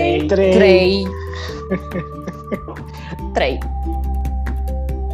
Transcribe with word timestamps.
3. 0.00 0.26
3. 0.26 0.50
3. 0.52 1.06
3. 3.32 3.58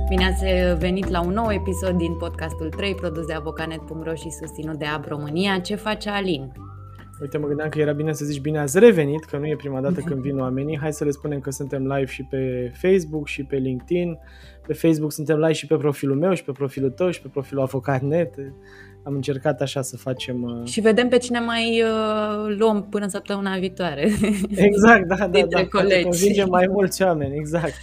Bine 0.09 0.25
ați 0.25 0.45
venit 0.79 1.09
la 1.09 1.21
un 1.21 1.33
nou 1.33 1.53
episod 1.53 1.97
din 1.97 2.13
podcastul 2.13 2.69
3, 2.69 2.95
produs 2.95 3.27
de 3.27 3.33
avocanet.ro 3.33 4.15
și 4.15 4.31
susținut 4.31 4.79
de 4.79 4.85
AB 4.85 5.05
România. 5.09 5.59
Ce 5.59 5.75
face 5.75 6.11
Alin? 6.11 6.53
Uite, 7.21 7.39
mă 7.39 7.47
gândeam 7.47 7.69
că 7.69 7.79
era 7.79 7.93
bine 7.93 8.13
să 8.13 8.25
zici 8.25 8.41
bine 8.41 8.59
ați 8.59 8.79
revenit, 8.79 9.25
că 9.25 9.37
nu 9.37 9.47
e 9.47 9.57
prima 9.57 9.81
dată 9.81 10.01
când 10.01 10.21
vin 10.21 10.39
oamenii. 10.39 10.79
Hai 10.79 10.93
să 10.93 11.05
le 11.05 11.11
spunem 11.11 11.41
că 11.41 11.51
suntem 11.51 11.87
live 11.87 12.11
și 12.11 12.23
pe 12.23 12.73
Facebook 12.75 13.27
și 13.27 13.45
pe 13.45 13.57
LinkedIn. 13.57 14.19
Pe 14.67 14.73
Facebook 14.73 15.13
suntem 15.13 15.39
live 15.39 15.53
și 15.53 15.67
pe 15.67 15.77
profilul 15.77 16.17
meu 16.17 16.35
și 16.35 16.45
pe 16.45 16.53
profilul 16.53 16.91
tău 16.91 17.11
și 17.11 17.23
pe 17.23 17.29
profilul 17.29 17.63
Avocat.net. 17.63 18.35
Am 19.07 19.15
încercat 19.15 19.61
așa 19.61 19.83
să 19.83 19.97
facem... 19.97 20.43
Uh... 20.43 20.69
Și 20.69 20.81
vedem 20.81 21.09
pe 21.09 21.17
cine 21.17 21.39
mai 21.39 21.83
uh, 21.83 22.57
luăm 22.59 22.87
până 22.91 23.07
săptămâna 23.07 23.59
viitoare. 23.59 24.11
Exact, 24.69 25.07
da, 25.07 25.15
da, 25.15 25.27
Dintre 25.27 25.63
da. 25.63 25.79
colegi. 25.79 26.03
Convingem 26.03 26.49
mai 26.49 26.67
mulți 26.67 27.03
oameni, 27.03 27.37
exact. 27.37 27.75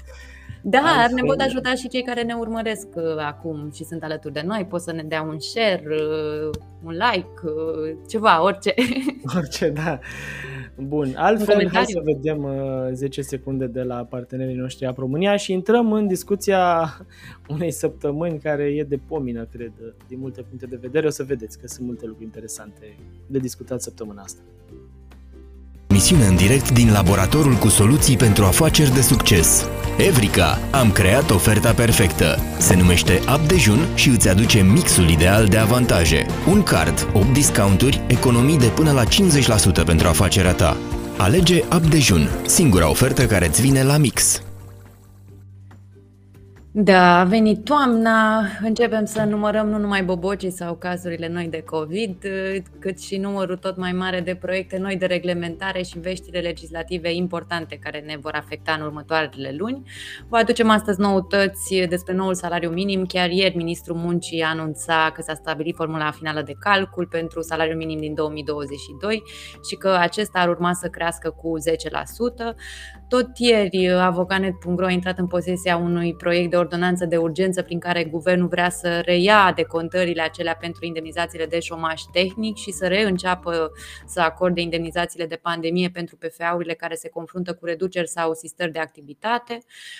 Dar 0.62 0.82
Altfel- 0.86 1.14
ne 1.14 1.22
pot 1.22 1.40
ajuta 1.40 1.74
și 1.74 1.88
cei 1.88 2.04
care 2.04 2.22
ne 2.22 2.34
urmăresc 2.34 2.88
uh, 2.96 3.04
acum 3.18 3.72
și 3.76 3.84
sunt 3.84 4.04
alături 4.04 4.34
de 4.34 4.44
noi. 4.46 4.66
Pot 4.70 4.82
să 4.82 4.92
ne 4.92 5.04
dea 5.04 5.22
un 5.22 5.40
share, 5.40 5.84
uh, 5.90 6.50
un 6.84 6.92
like, 6.92 7.30
uh, 7.44 7.98
ceva, 8.10 8.44
orice. 8.44 8.74
Orice, 9.38 9.70
da. 9.70 10.00
Bun, 10.78 11.14
altfel 11.16 11.56
hai 11.56 11.56
comentariu. 11.56 11.88
să 11.88 12.02
vedem 12.04 12.44
uh, 12.44 12.94
10 12.94 13.22
secunde 13.22 13.68
de 13.68 13.84
la 13.84 14.06
partenerii 14.06 14.56
noștri 14.56 14.86
a 14.86 14.94
România 14.98 15.36
și 15.36 15.52
intrăm 15.52 15.92
în 15.92 16.08
discuția 16.08 16.92
unei 17.54 17.72
săptămâni 17.72 18.40
care 18.40 18.64
e 18.64 18.84
de 18.84 19.00
pomină, 19.08 19.46
cred, 19.46 19.72
din 20.08 20.20
multe 20.20 20.42
puncte 20.42 20.66
de 20.66 20.78
vedere. 20.82 21.08
O 21.08 21.10
să 21.10 21.24
vedeți 21.24 21.60
că 21.60 21.68
sunt 21.68 21.86
multe 21.86 22.06
lucruri 22.06 22.26
interesante 22.26 22.96
de 23.28 23.40
discutat 23.40 23.82
săptămâna 23.82 24.22
asta. 24.22 24.42
Misiune 25.94 26.26
în 26.26 26.36
direct 26.36 26.72
din 26.72 26.92
laboratorul 26.92 27.54
cu 27.54 27.68
soluții 27.68 28.18
pentru 28.18 28.44
afaceri 28.44 28.94
de 28.94 29.02
succes. 29.02 29.66
Evrica. 29.98 30.60
Am 30.72 30.92
creat 30.92 31.32
oferta 31.32 31.72
perfectă. 31.72 32.40
Se 32.58 32.76
numește 32.76 33.20
App 33.26 33.48
Dejun 33.48 33.88
și 33.96 34.10
îți 34.10 34.30
aduce 34.30 34.62
mixul 34.62 35.10
ideal 35.10 35.46
de 35.46 35.58
avantaje. 35.58 36.26
Un 36.48 36.64
card, 36.64 37.08
8 37.14 37.34
discounturi, 37.34 38.02
economii 38.08 38.58
de 38.58 38.68
până 38.68 38.92
la 38.92 39.04
50% 39.04 39.86
pentru 39.86 40.08
afacerea 40.08 40.54
ta. 40.54 40.78
Alege 41.18 41.64
App 41.70 41.86
Dejun, 41.86 42.30
singura 42.46 42.90
ofertă 42.90 43.26
care 43.26 43.48
îți 43.48 43.62
vine 43.62 43.84
la 43.84 43.98
mix. 43.98 44.42
Da, 46.76 47.20
a 47.20 47.24
venit 47.24 47.64
toamna, 47.64 48.46
începem 48.62 49.06
să 49.06 49.24
numărăm 49.24 49.68
nu 49.68 49.78
numai 49.78 50.04
bobocii 50.04 50.52
sau 50.52 50.76
cazurile 50.76 51.28
noi 51.28 51.48
de 51.48 51.62
COVID, 51.62 52.26
cât 52.80 53.02
și 53.02 53.18
numărul 53.18 53.58
tot 53.58 53.78
mai 53.78 53.92
mare 53.92 54.20
de 54.22 54.36
proiecte 54.36 54.78
noi 54.78 54.96
de 54.96 55.06
reglementare 55.06 55.82
și 55.82 56.00
veștile 56.00 56.40
legislative 56.40 57.14
importante 57.14 57.76
care 57.76 58.00
ne 58.00 58.18
vor 58.22 58.34
afecta 58.34 58.74
în 58.74 58.82
următoarele 58.82 59.56
luni. 59.58 59.84
Vă 60.30 60.38
aducem 60.38 60.70
astăzi 60.70 61.00
noutăți 61.00 61.76
despre 61.90 62.14
noul 62.14 62.34
salariu 62.34 62.70
minim. 62.70 63.06
Chiar 63.06 63.30
ieri 63.30 63.58
ministrul 63.58 63.96
muncii 63.96 64.42
anunța 64.42 65.12
că 65.14 65.22
s-a 65.22 65.34
stabilit 65.34 65.76
formula 65.76 66.12
finală 66.12 66.42
de 66.42 66.54
calcul 66.60 67.08
pentru 67.08 67.42
salariul 67.42 67.78
minim 67.78 68.00
din 68.00 68.14
2022 68.14 69.24
și 69.70 69.76
că 69.76 69.98
acesta 70.00 70.40
ar 70.40 70.50
urma 70.50 70.74
să 70.74 70.88
crească 70.88 71.30
cu 71.30 71.54
10%. 71.60 72.56
Tot 73.14 73.38
ieri, 73.38 73.90
avocanet.ro 73.90 74.86
a 74.86 74.90
intrat 74.90 75.18
în 75.18 75.28
posesia 75.28 75.78
unui 75.78 76.16
proiect 76.16 76.50
de 76.50 76.56
ordonanță 76.56 77.06
de 77.06 77.18
urgență 77.18 77.62
prin 77.62 77.80
care 77.80 78.04
guvernul 78.04 78.48
vrea 78.48 78.70
să 78.70 79.02
reia 79.06 79.52
decontările 79.56 80.22
acelea 80.22 80.56
pentru 80.56 80.86
indemnizațiile 80.86 81.46
de 81.46 81.60
șomaj 81.60 82.02
tehnic 82.12 82.58
și 82.58 82.72
să 82.72 82.88
reînceapă 82.88 83.72
să 84.06 84.22
acorde 84.22 84.62
indemnizațiile 84.62 85.26
de 85.26 85.36
pandemie 85.36 85.90
pentru 85.90 86.18
PFA-urile 86.18 86.74
care 86.74 86.96
se 86.96 87.10
confruntă 87.10 87.54
cu 87.54 87.66
reduceri 87.66 88.08
sau 88.08 88.34
sistări 88.34 88.72
de 88.72 88.80
activitate. 88.80 89.58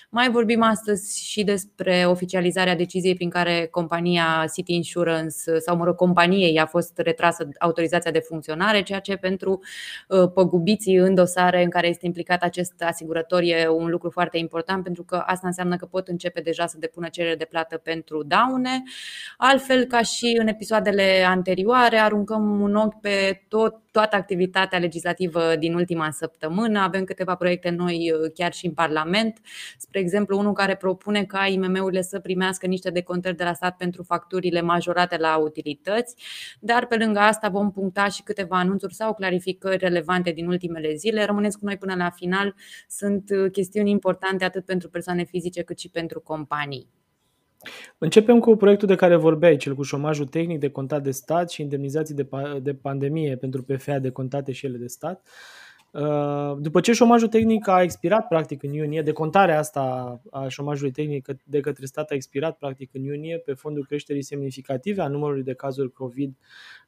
Mai 0.10 0.30
vorbim 0.32 0.64
astăzi 0.64 1.30
și 1.30 1.44
despre 1.44 2.04
oficializarea 2.08 2.76
deciziei 2.76 3.16
prin 3.16 3.30
care 3.30 3.68
compania 3.72 4.46
City 4.54 4.74
Insurance 4.76 5.60
sau, 5.60 5.76
mă 5.76 5.86
rog, 5.86 5.96
companiei 5.96 6.60
a 6.60 6.66
fost 6.66 6.98
retrasă 6.98 7.50
autorizația 7.60 8.12
de 8.12 8.20
funcționare, 8.20 8.84
ceea 8.84 9.00
ce 9.00 9.16
pentru 9.16 9.60
uh, 10.08 10.32
păgubiții 10.34 10.96
în 10.96 11.16
dosare 11.16 11.64
în 11.64 11.70
care 11.70 11.88
este 11.88 12.06
implicat 12.06 12.42
acest 12.42 12.82
asigurător 13.04 13.42
e 13.42 13.68
un 13.68 13.90
lucru 13.90 14.10
foarte 14.10 14.38
important 14.38 14.84
pentru 14.84 15.04
că 15.04 15.16
asta 15.16 15.48
înseamnă 15.48 15.76
că 15.76 15.86
pot 15.86 16.08
începe 16.08 16.42
deja 16.42 16.66
să 16.68 16.78
depună 16.80 17.08
cerere 17.08 17.36
de 17.36 17.46
plată 17.46 17.78
pentru 17.78 18.24
daune. 18.24 18.84
Altfel, 19.38 19.86
ca 19.86 20.02
și 20.02 20.38
în 20.40 20.48
episoadele 20.48 21.24
anterioare, 21.28 21.98
aruncăm 21.98 22.62
un 22.62 22.76
ochi 22.76 23.00
pe 23.02 23.44
tot, 23.48 23.82
toată 23.94 24.16
activitatea 24.16 24.80
legislativă 24.80 25.56
din 25.56 25.74
ultima 25.74 26.12
săptămână. 26.12 26.80
Avem 26.80 27.04
câteva 27.04 27.36
proiecte 27.36 27.70
noi 27.70 28.12
uh, 28.12 28.32
chiar 28.34 28.54
și 28.54 28.66
în 28.66 28.74
Parlament. 28.74 29.40
Spre 29.78 30.00
exemplu, 30.00 30.38
unul 30.38 30.54
care 30.54 30.76
propune 30.76 31.26
ca 31.26 31.46
IMM-urile 31.46 32.02
să 32.02 32.20
primească 32.20 32.68
niște 32.68 32.90
decontări 32.90 33.36
de 33.36 33.44
la 33.44 33.54
stat 33.54 33.78
pentru 33.78 34.04
facturile 34.04 34.62
majorate 34.62 35.18
la 35.18 35.38
utilități, 35.38 36.16
dar 36.60 36.86
pe 36.86 36.96
lângă 36.96 37.20
asta 37.20 37.50
vom 37.50 37.72
puncta 37.72 38.08
și 38.08 38.24
câteva 38.24 38.58
anunțuri 38.58 38.94
sau 38.94 39.14
clarificări 39.14 39.78
relevante 39.78 40.32
din 40.32 40.48
ultimele 40.48 40.94
zile. 40.94 41.26
Rămâneți 41.26 41.60
cu 41.60 41.66
noi 41.66 41.78
până 41.78 41.96
la 41.96 42.10
final. 42.10 42.56
Sunt 42.88 43.30
uh, 43.30 43.52
chestiuni 43.52 43.90
importante 43.90 44.44
atât 44.44 44.66
pentru 44.66 44.90
persoane 44.90 45.24
fizice 45.24 45.62
cât 45.62 45.80
și 45.80 45.90
pentru 45.90 46.20
companii. 46.20 47.03
Începem 47.98 48.40
cu 48.40 48.56
proiectul 48.56 48.88
de 48.88 48.96
care 48.96 49.16
vorbeai, 49.16 49.58
cel 49.58 49.76
cu 49.76 49.84
șomajul 49.84 50.26
tehnic 50.26 50.60
de 50.60 50.70
contat 50.70 51.04
de 51.04 51.12
stat 51.12 51.50
și 51.50 51.62
indemnizații 51.62 52.16
de, 52.16 52.26
pa- 52.26 52.60
de 52.62 52.74
pandemie 52.74 53.38
pentru 53.38 53.64
PFA 53.64 54.00
de 54.00 54.10
contate 54.10 54.52
și 54.52 54.66
ele 54.66 54.78
de 54.78 54.88
stat. 54.88 55.28
Uh, 55.92 56.58
După 56.60 56.80
ce 56.80 56.92
șomajul 56.94 57.28
tehnic 57.28 57.68
a 57.68 57.82
expirat 57.82 58.28
practic 58.28 58.64
în 58.64 58.74
iunie, 58.74 59.02
decontarea 59.02 59.58
asta 59.58 60.22
a 60.32 60.48
șomajului 60.48 60.92
tehnic 60.92 61.28
de 61.44 61.60
către 61.60 61.86
stat 61.86 62.12
a 62.12 62.16
expirat 62.16 62.58
practic 62.58 62.90
în 62.94 63.04
iunie 63.04 63.38
pe 63.38 63.54
fondul 63.54 63.86
creșterii 63.86 64.24
semnificative 64.24 65.02
a 65.02 65.08
numărului 65.08 65.44
de 65.44 65.54
cazuri 65.54 65.92
COVID 65.92 66.38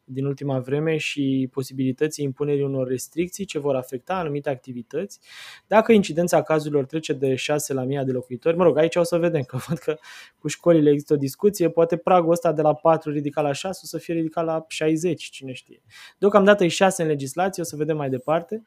din 0.06 0.26
ultima 0.26 0.60
vreme 0.60 0.98
și 0.98 1.50
posibilității 1.52 2.24
impunerii 2.24 2.64
unor 2.64 2.88
restricții 2.88 3.46
ce 3.46 3.60
vor 3.60 3.76
afecta 3.76 4.16
anumite 4.16 4.50
activități. 4.50 5.20
Dacă 5.68 5.92
incidența 5.92 6.42
cazurilor 6.42 6.86
trece 6.86 7.14
de 7.14 7.36
6 7.36 7.74
la 7.74 7.82
1000 7.82 8.04
de 8.06 8.12
locuitori, 8.12 8.58
mă 8.58 8.64
rog, 8.64 8.78
aici 8.78 8.96
o 8.96 9.04
să 9.04 9.18
vedem, 9.18 9.42
că 9.42 9.58
văd 9.68 9.78
că 9.78 9.98
cu 10.40 10.48
școlile 10.48 10.90
există 10.90 11.14
o 11.14 11.18
discuție, 11.18 11.70
poate 11.70 11.98
pragul 11.98 12.32
ăsta 12.32 12.54
de 12.54 12.62
la 12.62 12.74
4 12.74 13.12
ridicat 13.12 13.44
la 13.44 13.52
6 13.52 13.80
o 13.84 13.88
să 13.88 13.98
fie 13.98 14.14
ridicat 14.14 14.46
la 14.46 14.66
60, 14.68 15.24
cine 15.24 15.52
știe. 15.52 15.82
Deocamdată 16.18 16.64
e 16.64 16.68
6 16.68 17.02
în 17.02 17.08
legislație, 17.08 17.64
o 17.64 17.66
să 17.66 17.76
vedem 17.76 17.98
mai 17.98 18.10
departe. 18.10 18.66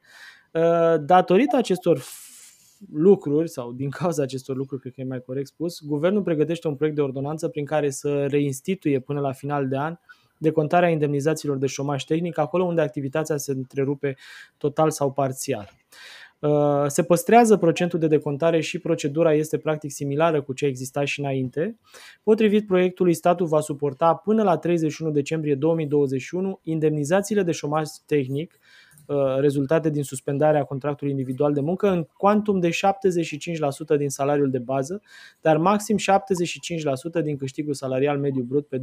Uh, 0.52 0.94
Datorită 1.00 1.56
acestor 1.56 2.02
lucruri 2.92 3.48
sau 3.48 3.72
din 3.72 3.90
cauza 3.90 4.22
acestor 4.22 4.56
lucruri, 4.56 4.80
cred 4.80 4.92
că 4.92 5.00
e 5.00 5.04
mai 5.04 5.22
corect 5.22 5.46
spus, 5.46 5.82
guvernul 5.84 6.22
pregătește 6.22 6.68
un 6.68 6.74
proiect 6.74 6.96
de 6.96 7.02
ordonanță 7.02 7.48
prin 7.48 7.64
care 7.64 7.90
să 7.90 8.26
reinstituie 8.26 9.00
până 9.00 9.20
la 9.20 9.32
final 9.32 9.68
de 9.68 9.76
an 9.76 9.96
decontarea 10.38 10.88
indemnizațiilor 10.88 11.56
de 11.56 11.66
șomaj 11.66 12.04
tehnic 12.04 12.38
acolo 12.38 12.64
unde 12.64 12.80
activitatea 12.80 13.36
se 13.36 13.52
întrerupe 13.52 14.16
total 14.56 14.90
sau 14.90 15.12
parțial. 15.12 15.68
Uh, 16.38 16.84
Se 16.86 17.02
păstrează 17.02 17.56
procentul 17.56 17.98
de 17.98 18.06
decontare 18.06 18.60
și 18.60 18.78
procedura 18.78 19.34
este 19.34 19.58
practic 19.58 19.90
similară 19.90 20.42
cu 20.42 20.52
ce 20.52 20.66
exista 20.66 21.04
și 21.04 21.20
înainte. 21.20 21.78
Potrivit 22.22 22.66
proiectului, 22.66 23.14
statul 23.14 23.46
va 23.46 23.60
suporta 23.60 24.14
până 24.14 24.42
la 24.42 24.56
31 24.56 25.10
decembrie 25.10 25.54
2021 25.54 26.60
indemnizațiile 26.62 27.42
de 27.42 27.52
șomaj 27.52 27.88
tehnic 28.06 28.58
uh, 29.06 29.16
rezultate 29.38 29.90
din 29.90 30.02
suspendarea 30.02 30.64
contractului 30.64 31.12
individual 31.12 31.52
de 31.52 31.60
muncă 31.60 31.88
în 31.88 32.06
cuantum 32.16 32.60
de 32.60 32.68
75% 32.68 33.96
din 33.96 34.08
salariul 34.08 34.50
de 34.50 34.58
bază, 34.58 35.02
dar 35.40 35.56
maxim 35.56 35.96
75% 37.20 37.22
din 37.22 37.36
câștigul 37.36 37.74
salarial 37.74 38.18
mediu 38.18 38.42
brut 38.42 38.66
pe 38.66 38.78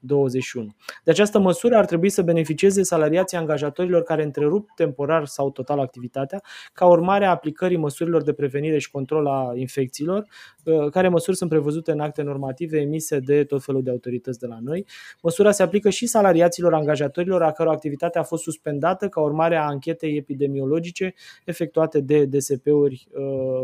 2021. 0.00 0.74
De 1.04 1.10
această 1.10 1.38
măsură 1.38 1.76
ar 1.76 1.84
trebui 1.84 2.08
să 2.08 2.22
beneficieze 2.22 2.82
salariații 2.82 3.36
angajatorilor 3.36 4.02
care 4.02 4.22
întrerup 4.22 4.68
temporar 4.74 5.26
sau 5.26 5.50
total 5.50 5.78
activitatea, 5.78 6.42
ca 6.72 6.86
urmare 6.86 7.24
a 7.24 7.30
aplicării 7.30 7.76
măsurilor 7.76 8.22
de 8.22 8.32
prevenire 8.32 8.78
și 8.78 8.90
control 8.90 9.26
a 9.26 9.52
infecțiilor, 9.54 10.26
uh, 10.64 10.90
care 10.90 11.08
măsuri 11.08 11.36
sunt 11.36 11.50
prevăzute 11.50 11.92
în 11.92 12.00
acte 12.00 12.22
normative 12.22 12.80
emise 12.80 13.18
de 13.18 13.44
tot 13.44 13.64
felul 13.64 13.82
de 13.82 13.90
autorități 13.90 14.38
de 14.38 14.46
la 14.46 14.58
noi. 14.60 14.86
Măsura 15.22 15.50
se 15.50 15.62
aplică 15.62 15.90
și 15.90 16.06
salariaților 16.06 16.74
angajatorilor 16.74 17.42
a 17.42 17.52
căror 17.52 17.72
activitate 17.72 18.18
a 18.18 18.22
fost 18.22 18.42
suspendată 18.42 19.08
ca 19.08 19.20
urmare 19.20 19.56
a 19.56 19.62
anchetei 19.62 20.16
epidemiologice 20.16 21.14
efectuate 21.44 22.00
de 22.00 22.24
DSP-uri 22.24 23.08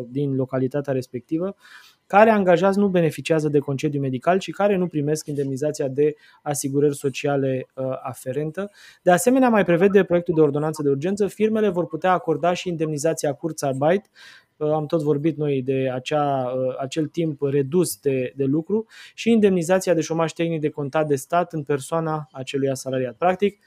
din 0.08 0.34
localitatea 0.34 0.92
respectivă 0.92 1.56
care 2.06 2.30
angajați 2.30 2.78
nu 2.78 2.88
beneficiază 2.88 3.48
de 3.48 3.58
concediu 3.58 4.00
medical 4.00 4.38
și 4.38 4.50
care 4.50 4.76
nu 4.76 4.86
primesc 4.86 5.26
indemnizația 5.26 5.88
de 5.88 6.14
asigurări 6.42 6.96
sociale 6.96 7.66
uh, 7.74 7.84
aferentă. 8.02 8.70
De 9.02 9.10
asemenea, 9.10 9.48
mai 9.48 9.64
prevede 9.64 10.04
proiectul 10.04 10.34
de 10.34 10.40
ordonanță 10.40 10.82
de 10.82 10.88
urgență, 10.88 11.26
firmele 11.26 11.68
vor 11.68 11.86
putea 11.86 12.12
acorda 12.12 12.52
și 12.52 12.68
indemnizația 12.68 13.32
Kurzarbeit, 13.32 14.10
uh, 14.56 14.70
am 14.70 14.86
tot 14.86 15.02
vorbit 15.02 15.36
noi 15.36 15.62
de 15.62 15.90
acea, 15.94 16.52
uh, 16.56 16.76
acel 16.78 17.06
timp 17.06 17.42
redus 17.42 17.96
de, 17.96 18.32
de 18.36 18.44
lucru 18.44 18.86
și 19.14 19.30
indemnizația 19.30 19.94
de 19.94 20.00
șomaj 20.00 20.32
tehnic 20.32 20.60
de 20.60 20.68
contat 20.68 21.06
de 21.06 21.14
stat 21.14 21.52
în 21.52 21.62
persoana 21.62 22.28
acelui 22.32 22.70
asalariat. 22.70 23.14
Practic, 23.14 23.58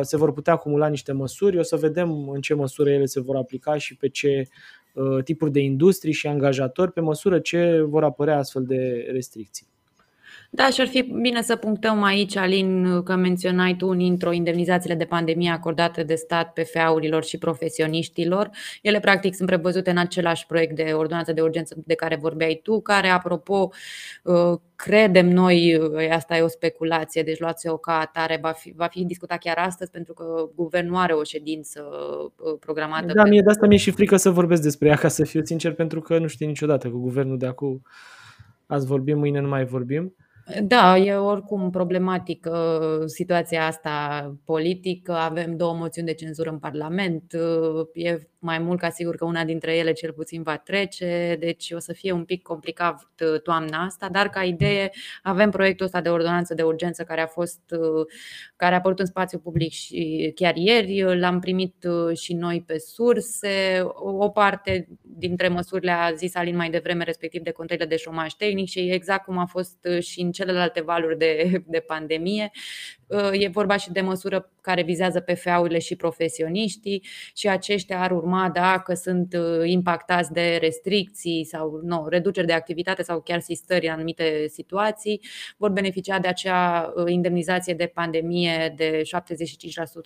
se 0.00 0.16
vor 0.16 0.32
putea 0.32 0.52
acumula 0.52 0.86
niște 0.86 1.12
măsuri, 1.12 1.58
o 1.58 1.62
să 1.62 1.76
vedem 1.76 2.28
în 2.28 2.40
ce 2.40 2.54
măsură 2.54 2.90
ele 2.90 3.04
se 3.04 3.20
vor 3.20 3.36
aplica 3.36 3.76
și 3.76 3.96
pe 3.96 4.08
ce 4.08 4.42
Uh, 4.42 4.79
tipuri 5.24 5.52
de 5.52 5.60
industrii 5.60 6.12
și 6.12 6.26
angajatori 6.26 6.92
pe 6.92 7.00
măsură 7.00 7.38
ce 7.38 7.80
vor 7.80 8.04
apărea 8.04 8.38
astfel 8.38 8.62
de 8.62 9.08
restricții. 9.12 9.66
Da, 10.52 10.70
și 10.70 10.80
ar 10.80 10.86
fi 10.86 11.02
bine 11.02 11.42
să 11.42 11.56
punctăm 11.56 12.02
aici, 12.02 12.36
Alin, 12.36 13.02
că 13.02 13.16
menționai 13.16 13.76
tu 13.76 13.86
în 13.86 13.98
intro 13.98 14.32
indemnizațiile 14.32 14.94
de 14.94 15.04
pandemie 15.04 15.50
acordate 15.50 16.02
de 16.02 16.14
stat 16.14 16.52
PFA-urilor 16.52 17.24
și 17.24 17.38
profesioniștilor. 17.38 18.50
Ele, 18.82 19.00
practic, 19.00 19.34
sunt 19.34 19.48
prevăzute 19.48 19.90
în 19.90 19.98
același 19.98 20.46
proiect 20.46 20.76
de 20.76 20.92
ordonanță 20.92 21.32
de 21.32 21.40
urgență 21.40 21.74
de 21.86 21.94
care 21.94 22.16
vorbeai 22.16 22.60
tu, 22.62 22.80
care, 22.80 23.08
apropo, 23.08 23.70
uh, 24.22 24.58
credem 24.76 25.28
noi, 25.28 25.76
uh, 25.76 26.10
asta 26.12 26.36
e 26.36 26.42
o 26.42 26.48
speculație, 26.48 27.22
deci 27.22 27.38
luați-o 27.38 27.76
ca 27.76 27.98
atare, 27.98 28.38
va 28.42 28.52
fi, 28.52 28.72
va 28.76 28.86
fi 28.86 29.04
discutat 29.04 29.38
chiar 29.38 29.58
astăzi, 29.58 29.90
pentru 29.90 30.12
că 30.12 30.48
guvernul 30.54 30.96
are 30.96 31.12
o 31.12 31.22
ședință 31.22 31.84
uh, 32.36 32.56
programată. 32.60 33.12
Da, 33.12 33.24
mie 33.24 33.42
de 33.42 33.50
asta 33.50 33.66
mi-e 33.66 33.78
și 33.78 33.90
frică 33.90 34.16
să 34.16 34.30
vorbesc 34.30 34.62
despre 34.62 34.88
ea, 34.88 34.96
ca 34.96 35.08
să 35.08 35.24
fiu 35.24 35.44
sincer, 35.44 35.74
pentru 35.74 36.00
că 36.00 36.18
nu 36.18 36.26
știu 36.26 36.46
niciodată 36.46 36.88
cu 36.88 36.98
guvernul 36.98 37.38
de 37.38 37.46
acum. 37.46 37.82
Azi 38.66 38.86
vorbim, 38.86 39.18
mâine 39.18 39.40
nu 39.40 39.48
mai 39.48 39.64
vorbim. 39.64 40.14
Da, 40.62 40.98
e 40.98 41.14
oricum 41.14 41.70
problematică 41.70 42.88
situația 43.06 43.66
asta 43.66 44.36
politică. 44.44 45.12
Avem 45.12 45.56
două 45.56 45.74
moțiuni 45.74 46.06
de 46.06 46.14
cenzură 46.14 46.50
în 46.50 46.58
Parlament. 46.58 47.32
E 47.92 48.18
mai 48.40 48.58
mult 48.58 48.78
ca 48.78 48.90
sigur 48.90 49.16
că 49.16 49.24
una 49.24 49.44
dintre 49.44 49.76
ele 49.76 49.92
cel 49.92 50.12
puțin 50.12 50.42
va 50.42 50.56
trece, 50.56 51.36
deci 51.40 51.70
o 51.70 51.78
să 51.78 51.92
fie 51.92 52.12
un 52.12 52.24
pic 52.24 52.42
complicat 52.42 53.08
toamna 53.42 53.84
asta, 53.84 54.08
dar 54.08 54.28
ca 54.28 54.42
idee 54.42 54.90
avem 55.22 55.50
proiectul 55.50 55.86
ăsta 55.86 56.00
de 56.00 56.08
ordonanță 56.08 56.54
de 56.54 56.62
urgență 56.62 57.04
care 57.04 57.20
a 57.20 57.26
fost 57.26 57.60
care 58.56 58.74
a 58.74 58.76
apărut 58.76 58.98
în 58.98 59.06
spațiu 59.06 59.38
public 59.38 59.70
și 59.72 60.32
chiar 60.34 60.56
ieri, 60.56 61.18
l-am 61.18 61.40
primit 61.40 61.86
și 62.14 62.34
noi 62.34 62.62
pe 62.66 62.78
surse. 62.78 63.80
O 63.94 64.28
parte 64.28 64.88
dintre 65.02 65.48
măsurile 65.48 65.90
a 65.90 66.12
zis 66.12 66.34
Alin 66.34 66.56
mai 66.56 66.70
devreme, 66.70 67.04
respectiv 67.04 67.42
de 67.42 67.50
contele 67.50 67.84
de 67.84 67.96
șomaj 67.96 68.32
tehnic 68.32 68.68
și 68.68 68.90
exact 68.90 69.24
cum 69.24 69.38
a 69.38 69.46
fost 69.46 69.88
și 70.00 70.20
în 70.20 70.30
celelalte 70.30 70.80
valuri 70.80 71.18
de, 71.18 71.62
de 71.66 71.78
pandemie. 71.78 72.50
E 73.32 73.48
vorba 73.48 73.76
și 73.76 73.92
de 73.92 74.00
măsură 74.00 74.50
care 74.60 74.82
vizează 74.82 75.20
PFA-urile 75.20 75.78
și 75.78 75.96
profesioniștii 75.96 77.04
și 77.34 77.48
aceștia 77.48 78.00
ar 78.00 78.10
urma 78.10 78.29
dacă 78.52 78.94
sunt 78.94 79.36
impactați 79.64 80.32
de 80.32 80.58
restricții 80.60 81.44
sau 81.44 81.80
nu, 81.84 82.06
reduceri 82.08 82.46
de 82.46 82.52
activitate 82.52 83.02
sau 83.02 83.20
chiar 83.20 83.40
sistări 83.40 83.86
în 83.86 83.92
anumite 83.92 84.46
situații, 84.48 85.20
vor 85.56 85.70
beneficia 85.70 86.18
de 86.18 86.28
acea 86.28 86.92
indemnizație 87.06 87.74
de 87.74 87.86
pandemie 87.94 88.74
de 88.76 89.02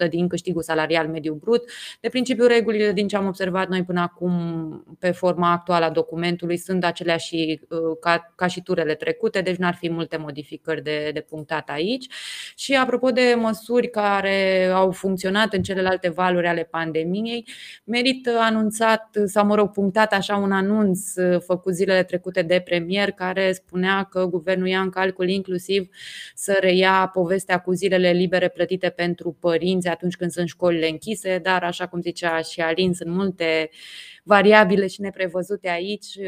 75% 0.07 0.09
din 0.09 0.29
câștigul 0.29 0.63
salarial 0.63 1.09
mediu 1.09 1.35
brut. 1.35 1.71
De 2.01 2.09
principiu, 2.09 2.47
regulile 2.47 2.93
din 2.93 3.09
ce 3.09 3.17
am 3.17 3.27
observat 3.27 3.69
noi 3.69 3.85
până 3.85 4.01
acum 4.01 4.97
pe 4.99 5.11
forma 5.11 5.53
actuală 5.53 5.85
a 5.85 5.91
documentului 5.91 6.57
sunt 6.57 6.85
aceleași 6.85 7.61
ca, 8.01 8.33
ca 8.35 8.47
și 8.47 8.63
turele 8.63 8.95
trecute, 8.95 9.41
deci 9.41 9.57
n-ar 9.57 9.75
fi 9.75 9.91
multe 9.91 10.17
modificări 10.17 10.83
de, 10.83 11.11
de 11.13 11.21
punctat 11.21 11.69
aici. 11.69 12.07
Și 12.57 12.75
apropo 12.75 13.11
de 13.11 13.35
măsuri 13.39 13.91
care 13.91 14.67
au 14.75 14.91
funcționat 14.91 15.53
în 15.53 15.63
celelalte 15.63 16.09
valuri 16.09 16.47
ale 16.47 16.63
pandemiei, 16.63 17.47
merită 17.85 18.14
anunțat 18.39 19.17
sau, 19.25 19.47
mă 19.47 19.55
rog, 19.55 19.71
punctat 19.71 20.13
așa 20.13 20.37
un 20.37 20.53
anunț 20.53 21.13
făcut 21.45 21.75
zilele 21.75 22.03
trecute 22.03 22.43
de 22.43 22.63
premier 22.65 23.11
care 23.11 23.53
spunea 23.53 24.03
că 24.11 24.27
guvernul 24.27 24.67
ia 24.67 24.81
în 24.81 24.91
calcul 24.91 25.29
inclusiv 25.29 25.89
să 26.35 26.57
reia 26.61 27.11
povestea 27.13 27.59
cu 27.59 27.73
zilele 27.73 28.11
libere 28.11 28.49
plătite 28.49 28.89
pentru 28.89 29.37
părinți 29.41 29.89
atunci 29.89 30.17
când 30.17 30.31
sunt 30.31 30.49
școlile 30.49 30.89
închise, 30.89 31.39
dar 31.43 31.63
așa 31.63 31.87
cum 31.87 32.01
zicea 32.01 32.41
și 32.41 32.61
Alin, 32.61 32.93
sunt 32.93 33.15
multe 33.15 33.71
variabile 34.25 34.87
și 34.87 35.01
neprevăzute 35.01 35.69
aici. 35.69 36.19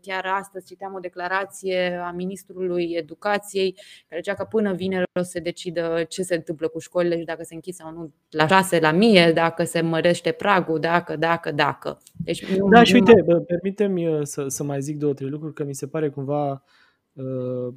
Chiar 0.00 0.26
astăzi 0.38 0.66
citeam 0.66 0.94
o 0.94 0.98
declarație 0.98 2.00
a 2.04 2.10
ministrului 2.10 2.92
educației 2.96 3.76
care 4.08 4.20
zicea 4.20 4.34
că 4.34 4.44
până 4.44 4.72
vineri 4.72 5.04
o 5.20 5.22
să 5.22 5.30
se 5.30 5.40
decidă 5.40 6.04
ce 6.08 6.22
se 6.22 6.34
întâmplă 6.34 6.68
cu 6.68 6.78
școlile 6.78 7.18
și 7.18 7.24
dacă 7.24 7.42
se 7.42 7.54
închid 7.54 7.74
sau 7.74 7.92
nu 7.92 8.12
la 8.30 8.46
6 8.46 8.78
la 8.78 8.92
mie, 8.92 9.32
dacă 9.32 9.64
se 9.64 9.80
mărește 9.80 10.32
pragul, 10.32 10.78
dacă, 10.78 11.16
dacă, 11.16 11.52
dacă. 11.52 11.98
Deci, 12.16 12.44
da, 12.70 12.82
și 12.82 12.94
uite, 12.94 13.12
permite-mi 13.46 14.26
să, 14.26 14.48
să 14.48 14.62
mai 14.62 14.80
zic 14.80 14.96
două, 14.96 15.14
trei 15.14 15.28
lucruri, 15.28 15.54
că 15.54 15.64
mi 15.64 15.74
se 15.74 15.86
pare 15.86 16.08
cumva 16.10 16.64
uh, 17.12 17.74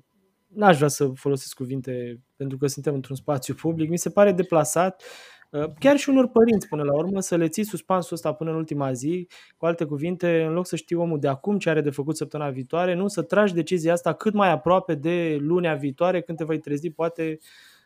n-aș 0.48 0.75
vrea 0.77 0.88
să 0.88 1.12
folosesc 1.16 1.56
cuvinte 1.56 2.19
pentru 2.36 2.57
că 2.57 2.68
suntem 2.68 2.94
într-un 2.94 3.16
spațiu 3.16 3.54
public, 3.54 3.89
mi 3.89 3.98
se 3.98 4.10
pare 4.10 4.31
deplasat 4.31 5.01
Uh, 5.01 5.35
chiar 5.80 5.98
și 5.98 6.10
unor 6.10 6.28
părinți 6.28 6.68
până 6.68 6.84
la 6.84 6.94
urmă 6.94 7.19
să 7.19 7.36
le 7.36 7.48
ții 7.48 7.63
suspansul 7.63 8.16
ăsta 8.16 8.34
până 8.34 8.50
în 8.50 8.56
ultima 8.56 8.92
zi, 8.92 9.28
cu 9.57 9.66
alte 9.66 9.86
cuvinte, 9.86 10.44
în 10.44 10.54
loc 10.54 10.68
să 10.68 10.75
știi 10.75 10.96
omul 10.96 11.19
de 11.19 11.28
acum 11.28 11.57
ce 11.57 11.69
are 11.69 11.81
de 11.81 11.90
făcut 11.90 12.18
săptămâna 12.18 12.50
viitoare, 12.50 12.94
nu 12.94 13.07
să 13.07 13.22
tragi 13.22 13.54
decizia 13.54 13.94
asta 13.94 14.13
cât 14.13 14.34
mai 14.34 14.50
aproape 14.50 14.96
de 14.96 15.38
lunea 15.40 15.75
viitoare 15.75 16.22
când 16.22 16.38
te 16.38 16.44
vei 16.44 16.60
trezi 16.60 16.90
poate 16.90 17.38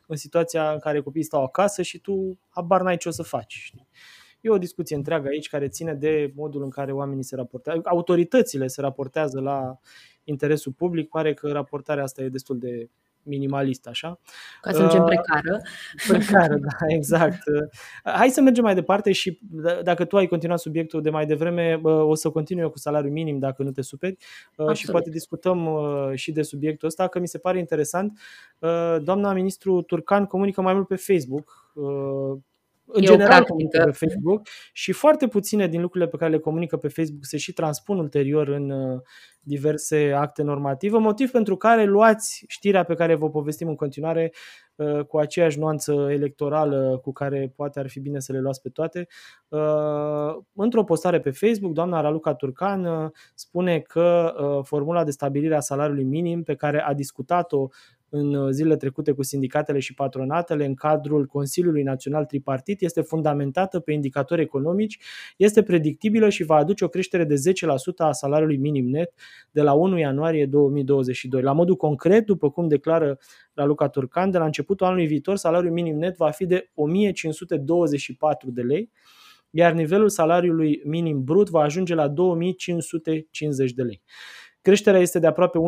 în 0.07 0.16
situația 0.16 0.71
în 0.71 0.80
care 0.80 1.01
copiii 1.01 1.24
stau 1.24 1.44
acasă 1.44 1.81
și 1.81 2.00
tu 2.00 2.39
habar 2.50 2.81
n-ai 2.81 2.98
ce 2.98 3.07
o 3.07 3.12
să 3.12 3.24
faci. 3.24 3.54
Știi? 3.54 3.88
E 4.42 4.50
o 4.50 4.57
discuție 4.57 4.95
întreagă 4.95 5.27
aici 5.27 5.50
care 5.50 5.68
ține 5.68 5.94
de 5.94 6.31
modul 6.36 6.63
în 6.63 6.69
care 6.69 6.92
oamenii 6.92 7.24
se 7.24 7.36
raportează, 7.36 7.81
autoritățile 7.83 8.68
se 8.68 8.81
raportează 8.81 9.39
la 9.39 9.80
interesul 10.24 10.72
public. 10.72 11.10
Pare 11.10 11.33
că 11.33 11.51
raportarea 11.51 12.04
asta 12.04 12.22
e 12.22 12.30
destul 12.30 12.57
de 12.57 12.89
minimalist, 13.29 13.87
așa. 13.87 14.19
Ca 14.61 14.71
să 14.71 14.81
mergem 14.81 15.03
precară. 15.03 15.62
Precară, 16.07 16.57
da, 16.67 16.86
exact. 16.88 17.39
Hai 18.03 18.29
să 18.29 18.41
mergem 18.41 18.63
mai 18.63 18.75
departe 18.75 19.12
și 19.12 19.39
dacă 19.83 20.05
tu 20.05 20.17
ai 20.17 20.27
continuat 20.27 20.59
subiectul 20.59 21.01
de 21.01 21.09
mai 21.09 21.25
devreme, 21.25 21.79
o 21.83 22.15
să 22.15 22.29
continui 22.29 22.63
eu 22.63 22.69
cu 22.69 22.77
salariul 22.77 23.12
minim 23.12 23.39
dacă 23.39 23.63
nu 23.63 23.71
te 23.71 23.81
superi 23.81 24.17
Absolut. 24.50 24.75
și 24.75 24.86
poate 24.86 25.09
discutăm 25.09 25.69
și 26.13 26.31
de 26.31 26.41
subiectul 26.41 26.88
ăsta, 26.88 27.07
că 27.07 27.19
mi 27.19 27.27
se 27.27 27.38
pare 27.38 27.59
interesant. 27.59 28.19
Doamna 29.01 29.33
ministru 29.33 29.81
Turcan 29.81 30.25
comunică 30.25 30.62
mai 30.62 30.74
mult 30.74 30.88
pe 30.88 30.95
Facebook 30.95 31.74
în 32.91 33.03
Eu 33.03 33.12
general 33.12 33.43
comunică 33.43 33.81
pe 33.84 33.91
Facebook 33.91 34.41
și 34.74 34.91
foarte 34.91 35.27
puține 35.27 35.67
din 35.67 35.81
lucrurile 35.81 36.10
pe 36.10 36.17
care 36.17 36.31
le 36.31 36.39
comunică 36.39 36.77
pe 36.77 36.88
Facebook 36.88 37.25
se 37.25 37.38
și 37.38 37.53
transpun 37.53 37.98
ulterior 37.98 38.48
în 38.48 38.69
uh, 38.69 39.01
diverse 39.41 40.12
acte 40.12 40.43
normative, 40.43 40.98
motiv 40.98 41.31
pentru 41.31 41.55
care 41.55 41.84
luați 41.84 42.43
știrea 42.48 42.84
pe 42.84 42.93
care 42.93 43.15
vă 43.15 43.29
povestim 43.29 43.67
în 43.67 43.75
continuare 43.75 44.34
uh, 44.75 45.05
cu 45.05 45.17
aceeași 45.17 45.60
nuanță 45.60 46.08
electorală 46.10 47.00
cu 47.01 47.12
care 47.12 47.53
poate 47.55 47.79
ar 47.79 47.89
fi 47.89 48.00
bine 48.00 48.19
să 48.19 48.31
le 48.31 48.39
luați 48.39 48.62
pe 48.62 48.69
toate. 48.69 49.08
Uh, 49.48 50.36
într-o 50.53 50.84
postare 50.84 51.19
pe 51.19 51.31
Facebook, 51.31 51.74
doamna 51.74 52.01
Raluca 52.01 52.34
Turcan 52.34 53.12
spune 53.36 53.79
că 53.79 54.34
formula 54.63 55.03
de 55.03 55.12
stabilire 55.12 55.55
a 55.55 55.60
salariului 55.60 56.03
minim 56.03 56.43
pe 56.43 56.55
care 56.55 56.81
a 56.81 56.93
discutat-o 56.93 57.67
în 58.10 58.34
uh, 58.34 58.50
zilele 58.51 58.75
trecute 58.75 59.12
cu 59.12 59.24
sindicatele 59.24 59.80
și 59.80 59.94
patronatele 59.94 60.66
în 60.66 60.74
cadrul 60.74 61.25
Consiliului 61.25 61.84
Național 61.84 62.25
Tripartit 62.25 62.82
este 62.82 63.01
fundamentată 63.01 63.80
pe 63.80 63.92
indicatori 63.92 64.42
economici, 64.42 65.00
este 65.38 65.63
predictibilă 65.63 66.30
și 66.30 66.44
va 66.44 66.56
aduce 66.56 66.84
o 66.84 66.88
creștere 66.88 67.24
de 67.24 67.36
10% 67.36 67.38
a 67.98 68.12
salariului 68.12 68.58
minim 68.58 68.89
net 68.89 69.13
de 69.51 69.62
la 69.62 69.74
1 69.74 69.98
ianuarie 69.98 70.46
2022. 70.46 71.42
La 71.42 71.51
modul 71.51 71.75
concret, 71.75 72.25
după 72.25 72.50
cum 72.50 72.68
declară 72.68 73.20
Raluca 73.54 73.88
Turcan, 73.88 74.32
de 74.32 74.38
la 74.38 74.46
începutul 74.46 74.86
anului 74.86 75.08
viitor 75.08 75.36
salariul 75.36 75.74
minim 75.74 75.98
net 75.98 76.16
va 76.16 76.30
fi 76.30 76.46
de 76.46 76.72
1524 76.74 78.51
de 78.51 78.62
lei, 78.62 78.92
iar 79.50 79.72
nivelul 79.72 80.10
salariului 80.10 80.82
minim 80.86 81.24
brut 81.24 81.50
va 81.50 81.62
ajunge 81.62 81.94
la 81.94 82.08
2550 82.08 83.72
de 83.72 83.84
lei. 83.84 84.01
Creșterea 84.62 85.00
este 85.00 85.20
de 85.20 85.28
aproape 85.28 85.60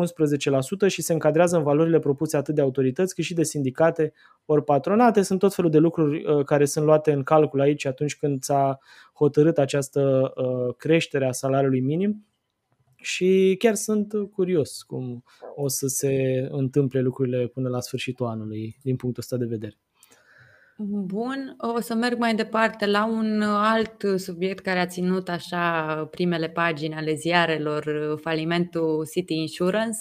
11% 0.86 0.86
și 0.86 1.02
se 1.02 1.12
încadrează 1.12 1.56
în 1.56 1.62
valorile 1.62 1.98
propuse 1.98 2.36
atât 2.36 2.54
de 2.54 2.60
autorități 2.60 3.14
cât 3.14 3.24
și 3.24 3.34
de 3.34 3.42
sindicate 3.42 4.12
ori 4.44 4.64
patronate. 4.64 5.22
Sunt 5.22 5.38
tot 5.38 5.54
felul 5.54 5.70
de 5.70 5.78
lucruri 5.78 6.24
uh, 6.24 6.44
care 6.44 6.64
sunt 6.64 6.84
luate 6.84 7.12
în 7.12 7.22
calcul 7.22 7.60
aici 7.60 7.86
atunci 7.86 8.16
când 8.16 8.42
s-a 8.42 8.78
hotărât 9.14 9.58
această 9.58 10.32
uh, 10.36 10.74
creștere 10.76 11.26
a 11.26 11.32
salariului 11.32 11.80
minim 11.80 12.26
și 12.96 13.54
chiar 13.58 13.74
sunt 13.74 14.12
curios 14.32 14.82
cum 14.82 15.24
o 15.54 15.68
să 15.68 15.86
se 15.86 16.46
întâmple 16.50 17.00
lucrurile 17.00 17.46
până 17.46 17.68
la 17.68 17.80
sfârșitul 17.80 18.26
anului 18.26 18.76
din 18.82 18.96
punctul 18.96 19.22
ăsta 19.22 19.36
de 19.36 19.44
vedere. 19.44 19.81
Bun, 20.76 21.54
o 21.58 21.80
să 21.80 21.94
merg 21.94 22.18
mai 22.18 22.34
departe 22.34 22.86
la 22.86 23.04
un 23.04 23.42
alt 23.42 24.04
subiect 24.16 24.64
care 24.64 24.78
a 24.78 24.86
ținut 24.86 25.28
așa 25.28 25.94
primele 26.10 26.48
pagini 26.48 26.94
ale 26.94 27.14
ziarelor, 27.14 28.14
falimentul 28.20 29.08
City 29.12 29.34
Insurance. 29.34 29.98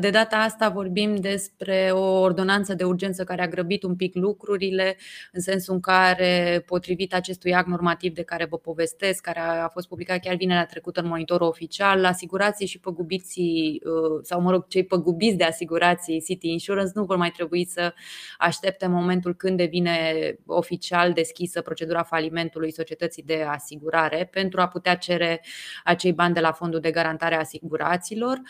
De 0.00 0.10
data 0.10 0.36
asta 0.36 0.68
vorbim 0.68 1.16
despre 1.16 1.90
o 1.92 2.20
ordonanță 2.20 2.74
de 2.74 2.84
urgență 2.84 3.24
care 3.24 3.42
a 3.42 3.48
grăbit 3.48 3.82
un 3.82 3.96
pic 3.96 4.14
lucrurile, 4.14 4.96
în 5.32 5.40
sensul 5.40 5.74
în 5.74 5.80
care, 5.80 6.62
potrivit 6.66 7.14
acestui 7.14 7.54
act 7.54 7.68
normativ 7.68 8.14
de 8.14 8.22
care 8.22 8.46
vă 8.50 8.58
povestesc, 8.58 9.22
care 9.22 9.40
a 9.40 9.68
fost 9.68 9.88
publicat 9.88 10.20
chiar 10.20 10.34
vinerea 10.34 10.66
trecută 10.66 11.00
în 11.00 11.08
monitorul 11.08 11.46
oficial, 11.46 12.04
asigurații 12.04 12.66
și 12.66 12.80
păgubiții, 12.80 13.82
sau 14.22 14.40
mă 14.40 14.50
rog, 14.50 14.66
cei 14.68 14.84
păgubiți 14.84 15.36
de 15.36 15.44
asigurații 15.44 16.22
City 16.22 16.48
Insurance 16.48 16.92
nu 16.94 17.04
vor 17.04 17.16
mai 17.16 17.30
trebui 17.30 17.66
să 17.66 17.94
aștepte 18.38 18.86
momentul 18.86 19.34
când 19.34 19.60
devine 19.66 20.36
oficial 20.46 21.12
deschisă 21.12 21.60
procedura 21.60 22.02
falimentului 22.02 22.72
societății 22.72 23.22
de 23.22 23.44
asigurare 23.48 24.28
pentru 24.32 24.60
a 24.60 24.68
putea 24.68 24.94
cere 24.94 25.44
acei 25.84 26.12
bani 26.12 26.34
de 26.34 26.40
la 26.40 26.52
fondul 26.52 26.80
de 26.80 26.90
garantare 26.90 27.34
a 27.34 27.38
asiguraților. 27.38 28.40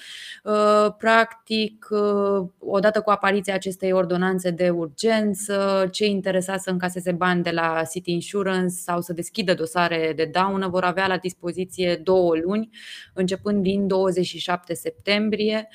Practic, 0.98 1.88
odată 2.58 3.00
cu 3.00 3.10
apariția 3.10 3.54
acestei 3.54 3.92
ordonanțe 3.92 4.50
de 4.50 4.70
urgență, 4.70 5.88
cei 5.90 6.10
interesați 6.10 6.62
să 6.62 6.70
încaseze 6.70 7.12
bani 7.12 7.42
de 7.42 7.50
la 7.50 7.82
City 7.90 8.12
Insurance 8.12 8.74
sau 8.74 9.00
să 9.00 9.12
deschidă 9.12 9.54
dosare 9.54 10.12
de 10.16 10.24
daună 10.24 10.68
vor 10.68 10.84
avea 10.84 11.06
la 11.06 11.16
dispoziție 11.16 11.94
două 11.94 12.36
luni, 12.36 12.68
începând 13.14 13.62
din 13.62 13.86
27 13.86 14.74
septembrie 14.74 15.68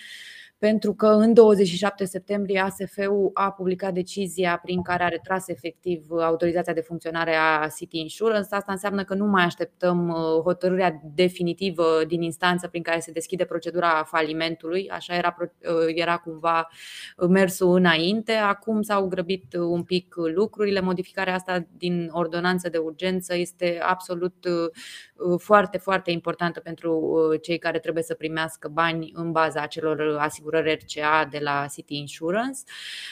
pentru 0.62 0.94
că 0.94 1.08
în 1.08 1.34
27 1.34 2.06
septembrie 2.06 2.60
ASF-ul 2.60 3.32
a 3.34 3.52
publicat 3.52 3.94
decizia 3.94 4.60
prin 4.64 4.82
care 4.82 5.04
a 5.04 5.08
retras 5.08 5.48
efectiv 5.48 6.06
autorizația 6.10 6.74
de 6.74 6.82
funcționare 6.82 7.36
a 7.36 7.68
City 7.78 8.00
Insurance. 8.00 8.56
Asta 8.56 8.72
înseamnă 8.72 9.04
că 9.04 9.14
nu 9.14 9.26
mai 9.26 9.44
așteptăm 9.44 10.10
uh, 10.10 10.16
hotărârea 10.44 11.02
definitivă 11.16 12.04
din 12.08 12.22
instanță 12.22 12.68
prin 12.68 12.82
care 12.82 13.00
se 13.00 13.12
deschide 13.12 13.46
procedura 13.46 14.04
falimentului. 14.04 14.90
Așa 14.90 15.16
era, 15.16 15.36
uh, 15.40 15.94
era 15.96 16.18
cumva 16.18 16.68
mersul 17.30 17.76
înainte. 17.76 18.32
Acum 18.32 18.82
s-au 18.82 19.08
grăbit 19.08 19.54
un 19.54 19.84
pic 19.84 20.16
lucrurile. 20.16 20.82
Modificarea 20.82 21.34
asta 21.34 21.68
din 21.78 22.10
ordonanță 22.12 22.70
de 22.70 22.78
urgență 22.78 23.36
este 23.36 23.80
absolut 23.84 24.46
uh, 24.46 25.40
foarte, 25.40 25.78
foarte 25.78 26.12
importantă 26.12 26.60
pentru 26.60 27.20
cei 27.42 27.58
care 27.58 27.80
trebuie 27.80 28.04
să 28.04 28.14
primească 28.14 28.68
bani 28.68 29.12
în 29.14 29.32
baza 29.32 29.62
acelor 29.62 30.18
asigurări 30.20 30.50
asigurări 30.52 30.80
RCA 30.86 31.28
de 31.32 31.40
la 31.42 31.66
City 31.74 31.98
Insurance. 31.98 32.60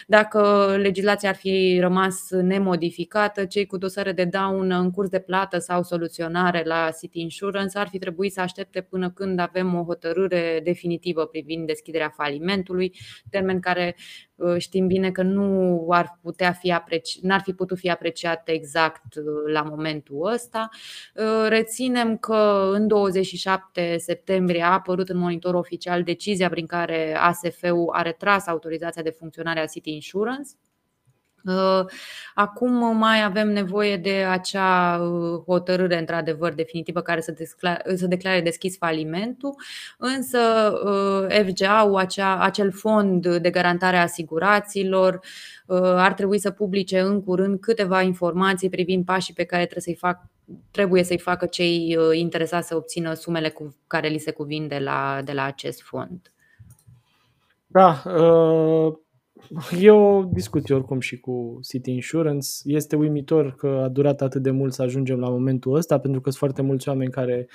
Dacă 0.08 0.76
legislația 0.82 1.30
ar 1.30 1.36
fi 1.36 1.78
rămas 1.82 2.30
nemodificată, 2.30 3.46
cei 3.46 3.66
cu 3.66 3.78
dosare 3.78 4.12
de 4.12 4.24
daună 4.24 4.78
în 4.78 4.92
curs 4.92 5.10
de 5.10 5.20
plată 5.20 5.58
sau 5.60 5.84
soluționare 5.84 6.64
la 6.66 6.90
City 7.00 7.22
Insurance 7.22 7.78
ar 7.78 7.88
fi 7.88 8.00
trebuit 8.00 8.34
să 8.34 8.42
aștepte 8.42 8.82
până 8.82 9.12
când 9.12 9.40
avem 9.40 9.76
o 9.76 9.84
hotărâre 9.84 10.62
definitivă 10.64 11.26
privind 11.26 11.68
deschiderea 11.68 12.10
falimentului, 12.10 12.94
termen 13.30 13.60
care 13.60 13.96
Uh, 13.98 14.29
știm 14.58 14.88
bine 14.88 15.12
că 15.12 15.22
nu 15.22 15.88
ar 15.90 16.20
putea 16.22 16.52
fi 16.52 16.72
apreci- 16.72 17.20
n-ar 17.22 17.42
fi 17.42 17.54
putut 17.54 17.78
fi 17.78 17.90
apreciat 17.90 18.50
exact 18.50 19.16
uh, 19.16 19.24
la 19.54 19.62
momentul 19.62 20.32
ăsta. 20.34 20.70
Uh, 21.16 21.46
reținem 21.48 22.18
că 22.18 22.70
în 22.74 22.88
27 22.88 23.98
septembrie 23.98 24.64
a 24.64 24.72
apărut 24.72 25.10
în 25.10 25.18
monitor 25.18 25.54
oficial 25.54 26.04
decizia 26.04 26.50
prin 26.50 26.66
care 26.66 27.16
ASF-ul 27.20 27.90
a 27.92 28.02
retras 28.02 28.48
autorizația 28.48 29.02
de 29.02 29.10
funcționare 29.10 29.60
a 29.60 29.66
City 29.66 29.94
Insurance 29.94 30.50
Uh, 30.50 30.69
acum 32.34 32.98
mai 32.98 33.24
avem 33.24 33.50
nevoie 33.52 33.98
de 33.98 34.26
acea 34.30 34.98
uh, 34.98 35.42
hotărâre, 35.46 35.98
într-adevăr, 35.98 36.54
definitivă 36.54 37.02
care 37.02 37.22
să, 37.22 37.32
declare, 37.32 37.96
să 37.96 38.08
declare 38.08 38.42
deschis 38.42 38.78
falimentul, 38.78 39.56
însă 39.98 40.40
uh, 40.86 41.46
FGA-ul, 41.46 41.96
acea, 41.96 42.40
acel 42.40 42.72
fond 42.72 43.38
de 43.38 43.50
garantare 43.50 43.98
a 43.98 44.02
asigurațiilor, 44.02 45.20
ar 45.96 46.14
trebui 46.14 46.40
să 46.40 46.52
publice 46.52 47.00
în 47.00 47.24
curând 47.24 47.60
câteva 47.60 48.02
informații 48.02 48.70
privind 48.70 49.06
pașii 49.06 49.34
pe 49.34 49.44
care 49.44 49.62
trebuie 49.66 49.84
să-i 49.84 49.96
fac 49.96 50.22
trebuie 50.72 51.04
să-i 51.04 51.20
facă 51.20 51.46
cei 51.46 51.98
interesați 52.14 52.68
să 52.68 52.76
obțină 52.76 53.14
sumele 53.14 53.50
cu 53.50 53.76
care 53.88 54.08
li 54.08 54.18
se 54.18 54.32
cuvin 54.32 54.68
de 54.68 54.80
la, 54.80 55.22
de 55.24 55.32
la 55.32 55.44
acest 55.44 55.82
fond. 55.82 56.32
Da, 57.68 58.02
uh 58.06 58.98
E 59.80 59.92
o 59.92 60.24
discuție 60.24 60.76
oricum 60.76 61.00
și 61.00 61.20
cu 61.20 61.60
City 61.68 61.92
Insurance. 61.92 62.48
Este 62.64 62.96
uimitor 62.96 63.56
că 63.56 63.68
a 63.68 63.88
durat 63.88 64.22
atât 64.22 64.42
de 64.42 64.52
mult 64.52 64.74
să 64.74 64.82
ajungem 64.82 65.20
la 65.20 65.30
momentul 65.30 65.76
ăsta, 65.76 66.00
pentru 66.00 66.22
că 66.22 66.30
sunt 66.30 66.42
foarte 66.42 66.62
mulți 66.62 66.90
oameni 66.90 67.12
care 67.12 67.48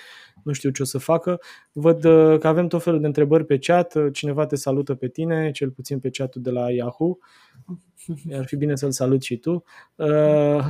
nu 0.43 0.53
știu 0.53 0.71
ce 0.71 0.83
o 0.83 0.85
să 0.85 0.99
facă. 0.99 1.41
Văd 1.73 2.05
uh, 2.05 2.39
că 2.39 2.49
avem 2.49 2.67
tot 2.67 2.83
felul 2.83 3.01
de 3.01 3.07
întrebări 3.07 3.45
pe 3.45 3.59
chat. 3.59 4.11
Cineva 4.13 4.47
te 4.47 4.57
salută 4.57 4.95
pe 4.95 5.09
tine, 5.09 5.51
cel 5.51 5.71
puțin 5.71 5.99
pe 5.99 6.11
chatul 6.11 6.43
de 6.43 6.51
la 6.51 6.71
Yahoo. 6.71 7.19
Ar 8.33 8.47
fi 8.47 8.57
bine 8.57 8.77
să-l 8.77 8.91
salut 8.91 9.23
și 9.23 9.37
tu. 9.37 9.65
Uh, 9.95 10.65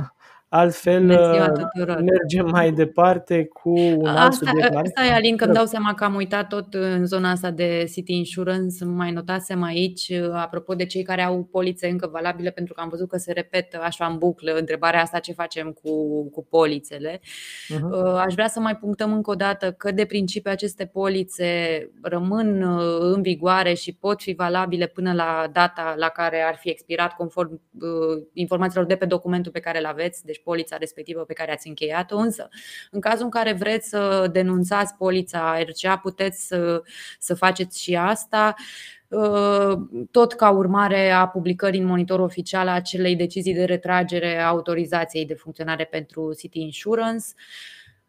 Altfel 0.49 1.09
uh, 1.09 1.97
mergem 1.99 2.49
mai 2.49 2.71
departe 2.71 3.45
cu 3.45 3.69
un 3.79 4.05
alt 4.05 4.17
asta, 4.17 4.45
subiect 4.45 4.73
mare. 4.73 4.87
Stai, 4.87 5.09
Alin, 5.09 5.37
că 5.37 5.43
îmi 5.43 5.53
dau 5.53 5.65
seama 5.65 5.93
că 5.93 6.03
am 6.03 6.15
uitat 6.15 6.47
tot 6.47 6.73
în 6.73 7.05
zona 7.05 7.29
asta 7.29 7.51
de 7.51 7.85
City 7.93 8.13
Insurance. 8.13 8.85
Mai 8.85 9.11
notasem 9.11 9.63
aici, 9.63 10.09
uh, 10.09 10.29
apropo 10.33 10.73
de 10.73 10.85
cei 10.85 11.03
care 11.03 11.21
au 11.21 11.43
polițe 11.51 11.87
încă 11.87 12.09
valabile, 12.11 12.49
pentru 12.49 12.73
că 12.73 12.81
am 12.81 12.89
văzut 12.89 13.09
că 13.09 13.17
se 13.17 13.31
repetă 13.31 13.79
așa 13.83 14.05
în 14.05 14.17
buclă 14.17 14.51
întrebarea 14.51 15.01
asta 15.01 15.19
ce 15.19 15.33
facem 15.33 15.71
cu, 15.71 16.23
cu 16.29 16.45
polițele. 16.49 17.19
Uh-huh. 17.19 18.23
Aș 18.25 18.33
vrea 18.33 18.47
să 18.47 18.59
mai 18.59 18.75
punctăm 18.75 19.13
încă 19.13 19.31
o 19.31 19.35
dată 19.35 19.71
că 19.71 19.91
de 19.91 20.05
principiu 20.05 20.51
aceste 20.51 20.85
polițe 20.85 21.45
rămân 22.01 22.61
uh, 22.61 22.97
în 22.99 23.21
vigoare 23.21 23.73
și 23.73 23.93
pot 23.93 24.21
fi 24.21 24.33
valabile 24.33 24.87
până 24.87 25.13
la 25.13 25.47
data 25.51 25.93
la 25.97 26.07
care 26.07 26.41
ar 26.41 26.55
fi 26.55 26.69
expirat 26.69 27.13
conform 27.15 27.61
informațiilor 28.33 28.85
de 28.85 28.95
pe 28.95 29.05
documentul 29.05 29.51
pe 29.51 29.59
care 29.59 29.79
îl 29.79 29.85
aveți, 29.85 30.25
deci 30.35 30.43
polița 30.43 30.77
respectivă 30.77 31.21
pe 31.21 31.33
care 31.33 31.51
ați 31.51 31.67
încheiat-o, 31.67 32.17
însă 32.17 32.49
în 32.91 32.99
cazul 32.99 33.23
în 33.23 33.29
care 33.29 33.53
vreți 33.53 33.89
să 33.89 34.29
denunțați 34.31 34.95
polița 34.95 35.59
RCA, 35.59 35.97
puteți 35.97 36.47
să, 36.47 36.83
să 37.19 37.35
faceți 37.35 37.81
și 37.81 37.95
asta 37.95 38.53
uh, 39.07 39.77
tot 40.11 40.33
ca 40.33 40.49
urmare 40.49 41.09
a 41.09 41.27
publicării 41.27 41.79
în 41.79 41.85
monitor 41.85 42.19
oficial 42.19 42.67
a 42.67 42.73
acelei 42.73 43.15
decizii 43.15 43.53
de 43.53 43.63
retragere 43.63 44.37
a 44.37 44.47
autorizației 44.47 45.25
de 45.25 45.33
funcționare 45.33 45.83
pentru 45.83 46.33
City 46.33 46.59
Insurance. 46.59 47.25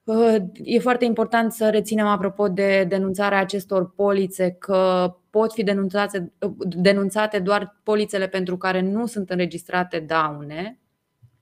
Uh, 0.04 0.36
e 0.62 0.78
foarte 0.78 1.04
important 1.04 1.52
să 1.52 1.70
reținem 1.70 2.06
apropo 2.06 2.48
de 2.48 2.84
denunțarea 2.88 3.38
acestor 3.38 3.90
polițe 3.94 4.50
că 4.50 5.14
pot 5.30 5.52
fi 5.52 5.62
denunțate, 5.62 6.32
denunțate 6.58 7.38
doar 7.38 7.80
polițele 7.82 8.28
pentru 8.28 8.56
care 8.56 8.80
nu 8.80 9.06
sunt 9.06 9.30
înregistrate 9.30 9.98
daune, 9.98 10.78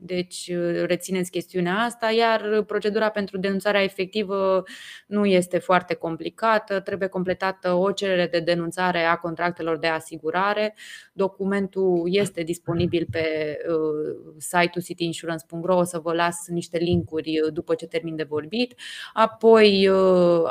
deci 0.06 0.50
uh, 0.54 0.84
rețineți 0.86 1.30
chestiunea 1.30 1.74
asta, 1.74 2.10
iar 2.10 2.62
procedura 2.62 3.08
pentru 3.08 3.38
denunțarea 3.38 3.82
efectivă 3.82 4.62
nu 5.06 5.26
este 5.26 5.58
foarte 5.58 5.94
complicată, 5.94 6.80
trebuie 6.80 7.08
completată 7.08 7.72
o 7.72 7.92
cerere 7.92 8.26
de 8.26 8.40
denunțare 8.40 9.04
a 9.04 9.16
contractelor 9.16 9.78
de 9.78 9.86
asigurare. 9.86 10.74
Documentul 11.12 12.02
este 12.04 12.42
disponibil 12.42 13.06
pe 13.10 13.56
uh, 13.68 14.34
site-ul 14.38 14.84
cityinsurance.ro, 14.84 15.76
o 15.76 15.84
să 15.84 15.98
vă 15.98 16.12
las 16.12 16.46
niște 16.48 16.78
linkuri 16.78 17.40
uh, 17.40 17.52
după 17.52 17.74
ce 17.74 17.86
termin 17.86 18.16
de 18.16 18.22
vorbit. 18.28 18.74
Apoi 19.12 19.90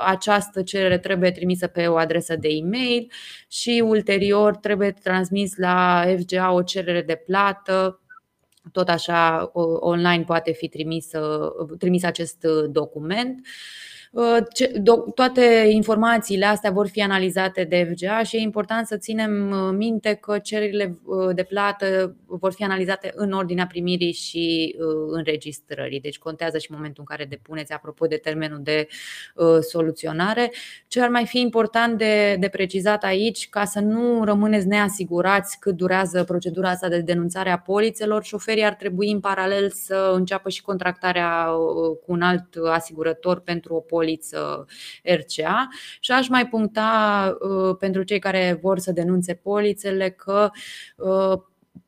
această 0.05 0.61
cerere 0.61 0.97
trebuie 0.97 1.31
trimisă 1.31 1.67
pe 1.67 1.87
o 1.87 1.95
adresă 1.95 2.35
de 2.35 2.47
e-mail 2.47 3.11
și 3.47 3.83
ulterior 3.85 4.55
trebuie 4.55 4.91
transmis 4.91 5.57
la 5.57 6.05
FGA 6.17 6.51
o 6.51 6.61
cerere 6.61 7.01
de 7.01 7.15
plată 7.15 8.02
tot 8.71 8.89
așa 8.89 9.51
online 9.79 10.23
poate 10.23 10.51
fi 10.51 10.67
trimis, 10.67 11.09
trimis 11.77 12.03
acest 12.03 12.45
document. 12.69 13.47
Uh, 14.13 14.37
toate 15.15 15.67
informațiile 15.69 16.45
astea 16.45 16.71
vor 16.71 16.87
fi 16.87 17.01
analizate 17.01 17.63
de 17.63 17.93
FGA 17.93 18.23
și 18.23 18.35
e 18.35 18.39
important 18.39 18.87
să 18.87 18.97
ținem 18.97 19.51
uh, 19.51 19.75
minte 19.77 20.13
că 20.13 20.37
cererile 20.37 20.97
uh, 21.05 21.35
de 21.35 21.43
plată 21.43 22.15
vor 22.25 22.53
fi 22.53 22.63
analizate 22.63 23.11
în 23.15 23.31
ordinea 23.31 23.67
primirii 23.67 24.13
și 24.13 24.75
înregistrării. 25.07 25.99
Deci 25.99 26.17
contează 26.17 26.57
și 26.57 26.71
momentul 26.71 27.05
în 27.07 27.15
care 27.15 27.29
depuneți, 27.29 27.73
apropo 27.73 28.05
de 28.05 28.15
termenul 28.15 28.59
de 28.63 28.87
soluționare. 29.59 30.51
Ce 30.87 31.01
ar 31.01 31.09
mai 31.09 31.25
fi 31.25 31.39
important 31.39 31.97
de, 31.97 32.35
de 32.39 32.47
precizat 32.47 33.03
aici, 33.03 33.49
ca 33.49 33.65
să 33.65 33.79
nu 33.79 34.23
rămâneți 34.23 34.67
neasigurați 34.67 35.59
cât 35.59 35.75
durează 35.75 36.23
procedura 36.23 36.69
asta 36.69 36.87
de 36.87 36.99
denunțare 36.99 37.49
a 37.49 37.57
polițelor, 37.57 38.23
șoferii 38.23 38.63
ar 38.63 38.73
trebui 38.73 39.11
în 39.11 39.19
paralel 39.19 39.69
să 39.69 40.11
înceapă 40.15 40.49
și 40.49 40.61
contractarea 40.61 41.45
cu 42.05 42.11
un 42.11 42.21
alt 42.21 42.55
asigurător 42.71 43.39
pentru 43.39 43.75
o 43.75 43.79
poliță 43.79 44.02
poliță 44.03 44.65
RCA 45.03 45.67
și 45.99 46.11
aș 46.11 46.27
mai 46.27 46.47
puncta 46.47 47.37
uh, 47.39 47.75
pentru 47.79 48.03
cei 48.03 48.19
care 48.19 48.59
vor 48.61 48.79
să 48.79 48.91
denunțe 48.91 49.33
polițele 49.33 50.09
că 50.09 50.49
uh, 50.97 51.41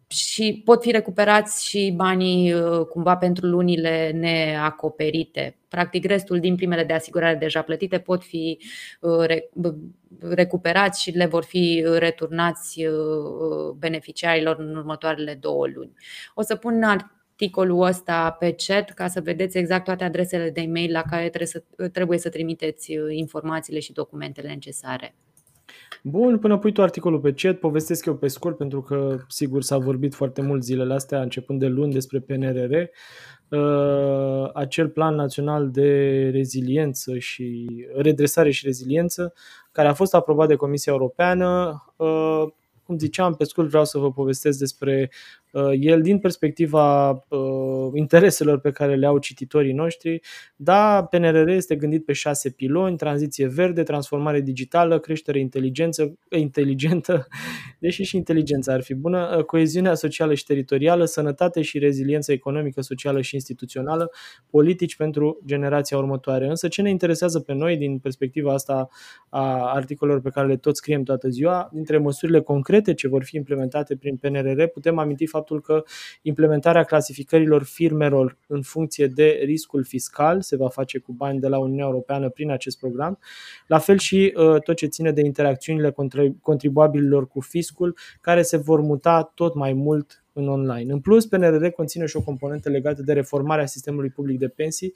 și 0.08 0.62
pot 0.66 0.82
fi 0.82 0.92
recuperați 0.92 1.66
și 1.66 1.94
banii 1.96 2.54
cumva 2.90 3.18
pentru 3.18 3.46
lunile 3.46 4.12
neacoperite. 4.12 5.58
Practic, 5.68 6.06
restul 6.06 6.40
din 6.40 6.56
primele 6.56 6.84
de 6.84 6.94
asigurare 6.94 7.36
deja 7.36 7.62
plătite 7.62 8.00
pot 8.00 8.24
fi 8.24 8.58
recuperați 10.20 11.02
și 11.02 11.12
le 11.12 11.26
vor 11.26 11.44
fi 11.44 11.86
returnați 11.98 12.86
beneficiarilor 13.78 14.60
în 14.60 14.76
următoarele 14.76 15.34
două 15.34 15.68
luni. 15.68 15.94
O 16.34 16.42
să 16.42 16.56
pun 16.56 16.78
articolul 17.38 17.82
ăsta 17.82 18.32
pe 18.40 18.56
chat 18.68 18.90
ca 18.90 19.08
să 19.08 19.22
vedeți 19.22 19.58
exact 19.58 19.84
toate 19.84 20.04
adresele 20.04 20.50
de 20.50 20.62
e-mail 20.62 20.92
la 20.92 21.02
care 21.02 21.30
trebuie 21.30 21.48
să, 21.48 21.64
trebuie 21.92 22.18
să 22.18 22.30
trimiteți 22.30 22.94
informațiile 23.10 23.80
și 23.80 23.94
documentele 23.94 24.48
necesare. 24.48 25.16
Bun, 26.04 26.40
până 26.40 26.58
pui 26.58 26.72
tu 26.72 26.82
articolul 26.82 27.20
pe 27.20 27.34
chat, 27.34 27.58
povestesc 27.58 28.06
eu 28.06 28.16
pe 28.16 28.28
scurt, 28.28 28.58
pentru 28.58 28.82
că 28.82 29.18
sigur 29.28 29.64
s-a 29.64 29.78
vorbit 29.78 30.14
foarte 30.14 30.42
mult 30.42 30.64
zilele 30.64 30.94
astea, 30.94 31.22
începând 31.22 31.60
de 31.60 31.68
luni, 31.68 31.94
despre 31.94 32.20
PNRR. 32.20 32.74
Uh, 33.50 34.50
acel 34.54 34.90
plan 34.90 35.16
național 35.16 35.72
de 35.72 36.30
reziliență 36.30 37.18
și 37.18 37.68
redresare 37.96 38.52
și 38.52 38.66
reziliență, 38.66 39.34
care 39.72 39.88
a 39.88 39.94
fost 39.94 40.14
aprobat 40.14 40.48
de 40.48 40.56
Comisia 40.56 40.92
Europeană, 40.92 41.84
uh, 41.96 42.44
cum 42.84 42.98
ziceam, 42.98 43.34
pe 43.34 43.44
scurt 43.44 43.68
vreau 43.68 43.86
să 43.86 43.98
vă 43.98 44.12
povestesc 44.12 44.60
despre 44.60 45.10
Uh, 45.12 45.45
el 45.80 46.02
din 46.02 46.20
perspectiva 46.20 47.10
uh, 47.12 47.92
intereselor 47.94 48.60
pe 48.60 48.72
care 48.72 48.96
le 48.96 49.06
au 49.06 49.18
cititorii 49.18 49.74
noștri, 49.74 50.22
da, 50.56 51.04
PNRR 51.04 51.48
este 51.48 51.76
gândit 51.76 52.06
pe 52.06 52.14
șase 52.14 52.50
piloni, 52.50 52.98
tranziție 52.98 53.48
verde, 53.48 53.84
transformare 53.84 54.42
digitală, 54.42 55.00
creștere 55.00 55.40
inteligență, 55.40 56.18
inteligentă, 56.30 57.28
deși 57.80 58.04
și 58.04 58.16
inteligența 58.16 58.74
ar 58.74 58.82
fi 58.82 58.94
bună, 58.94 59.36
uh, 59.38 59.44
coeziunea 59.44 59.94
socială 59.94 60.34
și 60.34 60.46
teritorială, 60.46 61.06
sănătate 61.06 61.62
și 61.62 61.80
reziliență 61.80 62.32
economică, 62.32 62.82
socială 62.82 63.22
și 63.22 63.36
instituțională, 63.36 64.12
politici 64.50 64.96
pentru 64.96 65.42
generația 65.46 65.98
următoare. 65.98 66.48
Însă 66.48 66.68
ce 66.68 66.82
ne 66.82 66.90
interesează 66.90 67.40
pe 67.40 67.54
noi 67.54 67.78
din 67.78 68.00
perspectiva 68.00 68.54
asta 68.54 68.88
a 69.30 69.72
articolelor 69.74 70.22
pe 70.22 70.30
care 70.30 70.48
le 70.48 70.58
tot 70.58 70.76
scriem 70.76 71.04
toată 71.04 71.30
ziua, 71.30 71.70
dintre 71.74 71.98
măsurile 71.98 72.42
concrete 72.42 72.94
ce 72.94 73.08
vor 73.08 73.24
fi 73.24 73.36
implementate 73.36 73.96
prin 73.96 74.16
PNRR, 74.16 74.64
putem 74.64 74.98
aminti 74.98 75.26
faptul 75.26 75.45
faptul 75.46 75.62
că 75.62 75.84
implementarea 76.22 76.84
clasificărilor 76.84 77.64
firmelor 77.64 78.38
în 78.48 78.62
funcție 78.62 79.08
de 79.08 79.42
riscul 79.44 79.84
fiscal 79.84 80.42
se 80.42 80.56
va 80.56 80.70
face 80.70 80.98
cu 81.00 81.12
bani 81.12 81.40
de 81.40 81.48
la 81.48 81.60
Uniunea 81.60 81.86
Europeană 81.86 82.30
prin 82.30 82.52
acest 82.52 82.80
program, 82.80 83.20
la 83.68 83.78
fel 83.78 83.98
și 83.98 84.34
uh, 84.36 84.62
tot 84.62 84.76
ce 84.76 84.86
ține 84.86 85.12
de 85.12 85.22
interacțiunile 85.22 85.96
contribuabililor 86.42 87.28
cu 87.28 87.40
fiscul, 87.40 87.98
care 88.22 88.42
se 88.42 88.58
vor 88.58 88.82
muta 88.82 89.32
tot 89.36 89.56
mai 89.56 89.74
mult 89.74 90.25
în 90.36 90.48
online. 90.48 90.94
În 90.94 91.00
plus, 91.00 91.26
PNRR 91.26 91.68
conține 91.68 92.06
și 92.06 92.18
o 92.18 92.22
componentă 92.22 92.70
legată 92.70 93.02
de 93.02 93.14
reformarea 93.14 93.66
sistemului 93.66 94.10
public 94.10 94.40
de 94.40 94.48
pensii, 94.48 94.94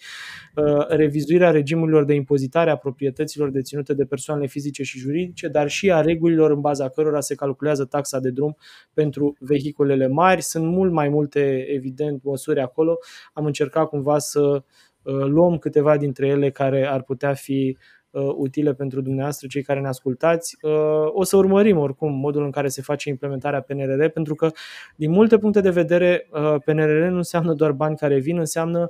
uh, 0.56 0.88
revizuirea 0.88 1.52
regimurilor 1.52 2.04
de 2.06 2.14
impozitare 2.14 2.70
a 2.70 2.76
proprietăților 2.76 3.50
deținute 3.50 3.94
de 3.94 4.06
persoanele 4.06 4.48
fizice 4.48 4.84
și 4.84 5.00
juridice, 5.00 5.48
dar 5.48 5.70
și 5.70 5.92
a 5.92 6.02
regulilor 6.02 6.52
în 6.52 6.62
baza 6.62 6.90
cărora 6.90 7.20
se 7.20 7.36
calculează 7.36 7.86
taxa 7.86 8.20
de 8.20 8.30
drum 8.30 8.58
pentru 8.94 9.36
vehiculele 9.40 10.08
mari. 10.08 10.42
Sunt 10.42 10.66
mult 10.66 10.92
mai 10.92 11.10
multe, 11.10 11.66
evident, 11.68 12.24
măsuri 12.24 12.60
acolo. 12.60 12.98
Am 13.34 13.46
încercat 13.46 13.88
cumva 13.88 14.18
să 14.18 14.64
uh, 15.02 15.14
luăm 15.26 15.58
câteva 15.58 15.98
dintre 15.98 16.28
ele 16.28 16.50
care 16.52 16.88
ar 16.88 17.02
putea 17.02 17.34
fi 17.34 17.78
uh, 17.78 17.99
utile 18.12 18.74
pentru 18.74 19.02
dumneavoastră, 19.02 19.48
cei 19.48 19.64
care 19.64 19.80
ne 19.80 19.88
ascultați. 19.88 20.58
Uh, 20.62 20.72
o 21.14 21.24
să 21.24 21.38
urmărim 21.38 21.78
oricum 21.78 22.14
modul 22.14 22.44
în 22.44 22.52
care 22.52 22.68
se 22.68 22.82
face 22.82 23.10
implementarea 23.10 23.62
PNRR, 23.62 24.06
pentru 24.06 24.36
că 24.36 24.52
din 24.96 25.12
multe 25.12 25.38
puncte 25.38 25.62
de 25.62 25.70
vedere 25.70 26.28
uh, 26.32 26.56
PNRR 26.66 27.08
nu 27.08 27.18
înseamnă 27.18 27.54
doar 27.54 27.72
bani 27.72 27.96
care 27.96 28.20
vin, 28.20 28.38
înseamnă 28.38 28.90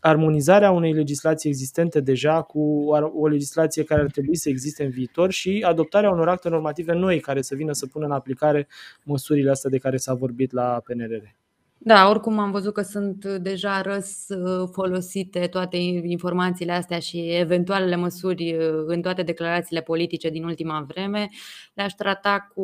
armonizarea 0.00 0.70
unei 0.70 0.92
legislații 0.92 1.50
existente 1.50 2.00
deja 2.00 2.42
cu 2.42 2.60
o 3.14 3.26
legislație 3.26 3.84
care 3.84 4.00
ar 4.00 4.10
trebui 4.10 4.36
să 4.36 4.48
existe 4.48 4.84
în 4.84 4.90
viitor 4.90 5.30
și 5.30 5.64
adoptarea 5.66 6.10
unor 6.10 6.28
acte 6.28 6.48
normative 6.48 6.92
noi 6.92 7.20
care 7.20 7.42
să 7.42 7.54
vină 7.54 7.72
să 7.72 7.86
pună 7.86 8.04
în 8.04 8.12
aplicare 8.12 8.68
măsurile 9.02 9.50
astea 9.50 9.70
de 9.70 9.78
care 9.78 9.96
s-a 9.96 10.14
vorbit 10.14 10.52
la 10.52 10.82
PNRR. 10.84 11.37
Da, 11.80 12.08
oricum 12.08 12.38
am 12.38 12.50
văzut 12.50 12.74
că 12.74 12.82
sunt 12.82 13.24
deja 13.24 13.80
răs 13.80 14.28
uh, 14.28 14.68
folosite 14.72 15.46
toate 15.46 15.76
informațiile 16.02 16.72
astea 16.72 16.98
și 16.98 17.18
eventualele 17.30 17.96
măsuri 17.96 18.56
uh, 18.56 18.84
în 18.86 19.02
toate 19.02 19.22
declarațiile 19.22 19.80
politice 19.80 20.28
din 20.28 20.44
ultima 20.44 20.84
vreme. 20.88 21.28
Le-aș 21.74 21.92
trata 21.92 22.50
cu 22.54 22.62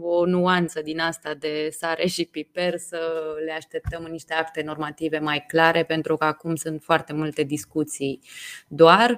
o 0.00 0.26
nuanță 0.26 0.80
din 0.80 1.00
asta 1.00 1.34
de 1.38 1.68
sare 1.70 2.06
și 2.06 2.24
piper 2.24 2.76
să 2.76 2.98
le 3.44 3.52
așteptăm 3.52 4.02
în 4.04 4.10
niște 4.10 4.34
acte 4.34 4.62
normative 4.64 5.18
mai 5.18 5.44
clare, 5.46 5.84
pentru 5.84 6.16
că 6.16 6.24
acum 6.24 6.54
sunt 6.54 6.82
foarte 6.82 7.12
multe 7.12 7.42
discuții 7.42 8.20
doar. 8.68 9.10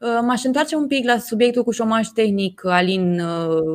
Uh, 0.00 0.18
m-aș 0.22 0.44
întoarce 0.44 0.76
un 0.76 0.86
pic 0.86 1.04
la 1.04 1.18
subiectul 1.18 1.62
cu 1.62 1.70
șomaj 1.70 2.06
tehnic, 2.06 2.64
Alin, 2.64 3.22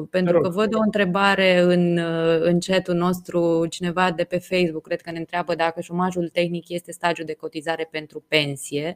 pentru 0.09 0.39
că 0.39 0.49
văd 0.49 0.75
o 0.75 0.79
întrebare 0.79 1.59
în, 1.59 1.97
în 2.41 2.59
chat-ul 2.59 2.95
nostru, 2.95 3.65
cineva 3.69 4.11
de 4.11 4.23
pe 4.23 4.37
Facebook, 4.37 4.83
cred 4.83 5.01
că 5.01 5.08
ne 5.11 5.19
întreabă 5.19 5.55
dacă 5.55 5.81
șomajul 5.81 6.29
tehnic 6.29 6.69
este 6.69 6.91
stagiul 6.91 7.25
de 7.25 7.33
cotizare 7.33 7.87
pentru 7.91 8.23
pensie. 8.27 8.95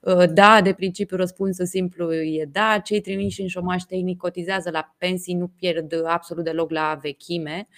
Uh, 0.00 0.24
da, 0.30 0.60
de 0.62 0.72
principiu 0.72 1.16
răspunsul 1.16 1.66
simplu 1.66 2.14
e 2.14 2.48
da. 2.52 2.78
Cei 2.84 3.00
trimiși 3.00 3.40
în 3.40 3.48
șomaj 3.48 3.82
tehnic 3.82 4.18
cotizează 4.18 4.70
la 4.70 4.94
pensii, 4.98 5.34
nu 5.34 5.48
pierd 5.48 6.06
absolut 6.06 6.44
deloc 6.44 6.70
la 6.70 6.98
vechime. 7.02 7.68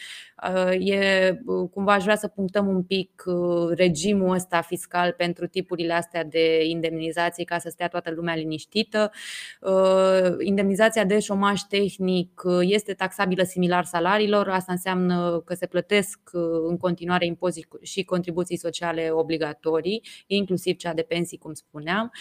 Uh, 0.48 0.88
e, 0.88 1.40
uh, 1.44 1.68
cumva 1.70 1.92
aș 1.92 2.02
vrea 2.02 2.16
să 2.16 2.28
punctăm 2.28 2.66
un 2.66 2.82
pic 2.82 3.24
regimul 3.70 4.34
ăsta 4.34 4.60
fiscal 4.60 5.12
pentru 5.16 5.46
tipurile 5.46 5.92
astea 5.92 6.24
de 6.24 6.64
indemnizații 6.64 7.44
ca 7.44 7.58
să 7.58 7.68
stea 7.68 7.88
toată 7.88 8.10
lumea 8.10 8.34
liniștită. 8.34 9.10
Indemnizația 10.38 11.04
de 11.04 11.18
șomaj 11.18 11.60
tehnic 11.60 12.42
este 12.60 12.92
taxabilă 12.92 13.42
similar 13.42 13.84
salariilor, 13.84 14.48
asta 14.48 14.72
înseamnă 14.72 15.42
că 15.44 15.54
se 15.54 15.66
plătesc 15.66 16.18
în 16.68 16.76
continuare 16.76 17.26
impozit 17.26 17.66
și 17.82 18.04
contribuții 18.04 18.56
sociale 18.56 19.10
obligatorii, 19.10 20.02
inclusiv 20.26 20.76
cea 20.76 20.94
de 20.94 21.02
pensii, 21.02 21.38
cum 21.38 21.52
spuneam. 21.52 22.12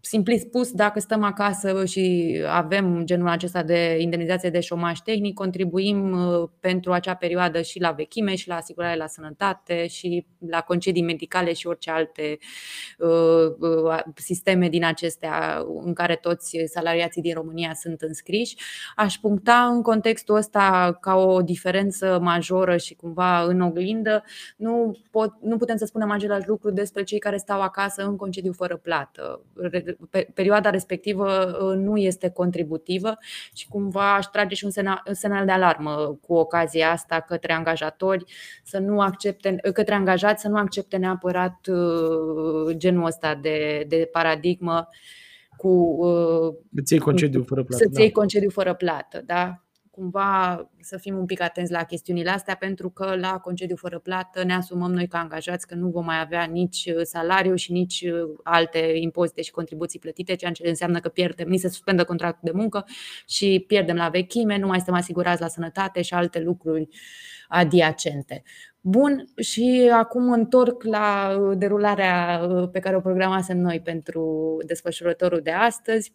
Simpli 0.00 0.38
spus, 0.38 0.72
dacă 0.72 1.00
stăm 1.00 1.22
acasă 1.22 1.84
și 1.84 2.36
avem 2.46 3.04
genul 3.04 3.28
acesta 3.28 3.62
de 3.62 3.96
indemnizație 3.98 4.50
de 4.50 4.60
șomaj 4.60 4.98
tehnic, 4.98 5.34
contribuim 5.34 6.12
uh, 6.12 6.48
pentru 6.60 6.92
acea 6.92 7.14
perioadă 7.20 7.62
și 7.62 7.80
la 7.80 7.90
vechime, 7.90 8.34
și 8.34 8.48
la 8.48 8.54
asigurare 8.56 8.96
la 8.96 9.06
sănătate, 9.06 9.86
și 9.86 10.26
la 10.48 10.60
concedii 10.60 11.02
medicale 11.02 11.52
și 11.52 11.66
orice 11.66 11.90
alte 11.90 12.38
uh, 12.98 13.08
uh, 13.58 13.98
sisteme 14.14 14.68
din 14.68 14.84
acestea 14.84 15.64
în 15.84 15.94
care 15.94 16.16
toți 16.16 16.58
salariații 16.66 17.22
din 17.22 17.34
România 17.34 17.74
sunt 17.74 18.00
înscriși. 18.00 18.56
Aș 18.96 19.14
puncta 19.14 19.66
în 19.72 19.82
contextul 19.82 20.36
ăsta 20.36 20.98
ca 21.00 21.14
o 21.14 21.42
diferență 21.42 22.18
majoră 22.22 22.76
și 22.76 22.94
cumva 22.94 23.42
în 23.42 23.60
oglindă 23.60 24.24
nu, 24.56 24.98
pot, 25.10 25.34
nu 25.40 25.56
putem 25.56 25.76
să 25.76 25.84
spunem 25.84 26.10
același 26.10 26.48
lucru 26.48 26.70
despre 26.70 27.02
cei 27.02 27.18
care 27.18 27.36
stau 27.36 27.60
acasă 27.60 28.02
în 28.02 28.16
concediu 28.16 28.52
fără 28.52 28.76
plată. 28.76 29.40
Perioada 30.34 30.70
respectivă 30.70 31.58
uh, 31.62 31.76
nu 31.76 31.96
este 31.96 32.30
contributivă 32.30 33.18
și 33.52 33.68
cumva 33.68 34.14
aș 34.14 34.26
trage 34.26 34.54
și 34.54 34.64
un 34.64 34.70
semnal 35.12 35.44
de 35.44 35.52
alarmă 35.52 36.18
cu 36.26 36.34
ocazia 36.34 36.90
asta 36.90 37.09
către 37.18 37.52
angajatori 37.52 38.24
să 38.64 38.78
nu 38.78 39.00
accepte, 39.00 39.56
către 39.72 39.94
angajați 39.94 40.42
să 40.42 40.48
nu 40.48 40.56
accepte 40.56 40.96
neapărat 40.96 41.66
uh, 41.66 42.76
genul 42.76 43.04
ăsta 43.04 43.34
de, 43.34 43.84
de 43.88 44.08
paradigmă 44.12 44.88
cu 45.56 45.68
uh, 45.68 46.54
să 46.84 46.94
iei 46.94 47.02
concediu 47.02 47.42
fără 47.42 47.64
plată. 47.64 47.84
Să 47.92 48.00
iei 48.00 48.10
da. 48.10 48.20
concediu 48.20 48.50
fără 48.50 48.74
plată, 48.74 49.22
da? 49.24 49.64
Cumva 50.00 50.70
să 50.80 50.96
fim 50.96 51.16
un 51.16 51.24
pic 51.26 51.40
atenți 51.40 51.72
la 51.72 51.84
chestiunile 51.84 52.30
astea, 52.30 52.54
pentru 52.54 52.90
că 52.90 53.14
la 53.16 53.38
concediu 53.38 53.76
fără 53.76 53.98
plată 53.98 54.44
ne 54.44 54.54
asumăm 54.54 54.92
noi 54.92 55.06
ca 55.06 55.18
angajați 55.18 55.66
că 55.66 55.74
nu 55.74 55.88
vom 55.88 56.04
mai 56.04 56.20
avea 56.20 56.44
nici 56.44 56.92
uh, 56.96 57.00
salariu 57.02 57.54
și 57.54 57.72
nici 57.72 58.00
uh, 58.00 58.38
alte 58.42 58.78
impozite 58.78 59.42
și 59.42 59.50
contribuții 59.50 59.98
plătite, 59.98 60.34
ceea 60.34 60.52
ce 60.52 60.68
înseamnă 60.68 61.00
că 61.00 61.08
pierdem, 61.08 61.48
ni 61.48 61.58
se 61.58 61.68
suspendă 61.68 62.04
contractul 62.04 62.50
de 62.52 62.58
muncă 62.58 62.84
și 63.26 63.64
pierdem 63.66 63.96
la 63.96 64.08
vechime, 64.08 64.58
nu 64.58 64.66
mai 64.66 64.76
suntem 64.76 64.94
asigurați 64.94 65.40
la 65.40 65.48
sănătate 65.48 66.02
și 66.02 66.14
alte 66.14 66.40
lucruri 66.40 66.88
adiacente. 67.48 68.42
Bun, 68.80 69.24
și 69.36 69.90
acum 69.92 70.32
întorc 70.32 70.82
la 70.82 71.36
uh, 71.40 71.56
derularea 71.58 72.40
pe 72.72 72.78
care 72.78 72.96
o 72.96 73.00
programasem 73.00 73.58
noi 73.58 73.80
pentru 73.80 74.56
desfășurătorul 74.66 75.40
de 75.40 75.50
astăzi. 75.50 76.12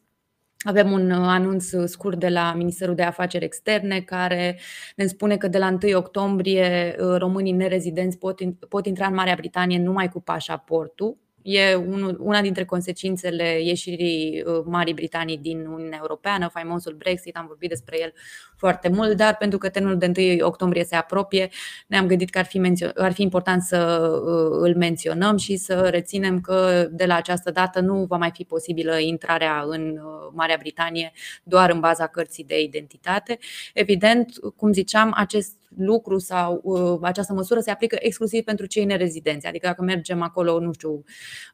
Avem 0.57 0.91
un 0.91 1.11
uh, 1.11 1.17
anunț 1.17 1.69
scurt 1.85 2.19
de 2.19 2.29
la 2.29 2.53
Ministerul 2.53 2.95
de 2.95 3.03
Afaceri 3.03 3.45
Externe 3.45 3.99
care 3.99 4.59
ne 4.95 5.05
spune 5.05 5.37
că 5.37 5.47
de 5.47 5.57
la 5.57 5.77
1 5.83 5.97
octombrie 5.97 6.95
uh, 6.99 7.15
românii 7.17 7.51
nerezidenți 7.51 8.17
pot, 8.17 8.39
pot 8.69 8.85
intra 8.85 9.07
în 9.07 9.13
Marea 9.13 9.35
Britanie 9.35 9.79
numai 9.79 10.09
cu 10.09 10.21
pașaportul 10.21 11.17
E 11.47 11.75
una 12.19 12.41
dintre 12.41 12.65
consecințele 12.65 13.61
ieșirii 13.61 14.43
uh, 14.45 14.63
Marii 14.65 14.93
Britanii 14.93 15.37
din 15.37 15.65
Uniunea 15.65 15.97
Europeană, 16.01 16.47
faimosul 16.47 16.93
Brexit, 16.93 17.37
am 17.37 17.45
vorbit 17.47 17.69
despre 17.69 18.01
el 18.01 18.13
foarte 18.57 18.89
mult, 18.89 19.17
dar 19.17 19.35
pentru 19.37 19.57
că 19.57 19.69
termenul 19.69 19.97
de 19.97 20.37
1 20.39 20.47
octombrie 20.47 20.83
se 20.83 20.95
apropie, 20.95 21.49
ne-am 21.87 22.07
gândit 22.07 22.29
că 22.29 22.37
ar 22.37 22.45
fi, 22.45 22.59
mențio- 22.59 22.93
ar 22.95 23.11
fi 23.11 23.21
important 23.21 23.61
să 23.61 24.09
uh, 24.25 24.57
îl 24.61 24.75
menționăm 24.75 25.37
și 25.37 25.55
să 25.55 25.87
reținem 25.89 26.41
că 26.41 26.87
de 26.91 27.05
la 27.05 27.15
această 27.15 27.51
dată 27.51 27.79
nu 27.79 28.05
va 28.05 28.17
mai 28.17 28.31
fi 28.33 28.43
posibilă 28.43 28.97
intrarea 28.97 29.63
în 29.67 29.89
uh, 29.89 30.31
Marea 30.33 30.57
Britanie 30.59 31.11
doar 31.43 31.69
în 31.69 31.79
baza 31.79 32.07
cărții 32.07 32.43
de 32.43 32.61
identitate. 32.61 33.37
Evident, 33.73 34.33
cum 34.55 34.73
ziceam, 34.73 35.13
acest 35.15 35.53
lucru 35.77 36.17
sau 36.17 36.59
uh, 36.63 36.99
această 37.01 37.33
măsură 37.33 37.59
se 37.59 37.71
aplică 37.71 37.97
exclusiv 37.99 38.43
pentru 38.43 38.65
cei 38.65 38.85
nerezidenți. 38.85 39.47
Adică 39.47 39.67
dacă 39.67 39.81
mergem 39.81 40.21
acolo, 40.21 40.59
nu 40.59 40.73
știu, 40.73 41.03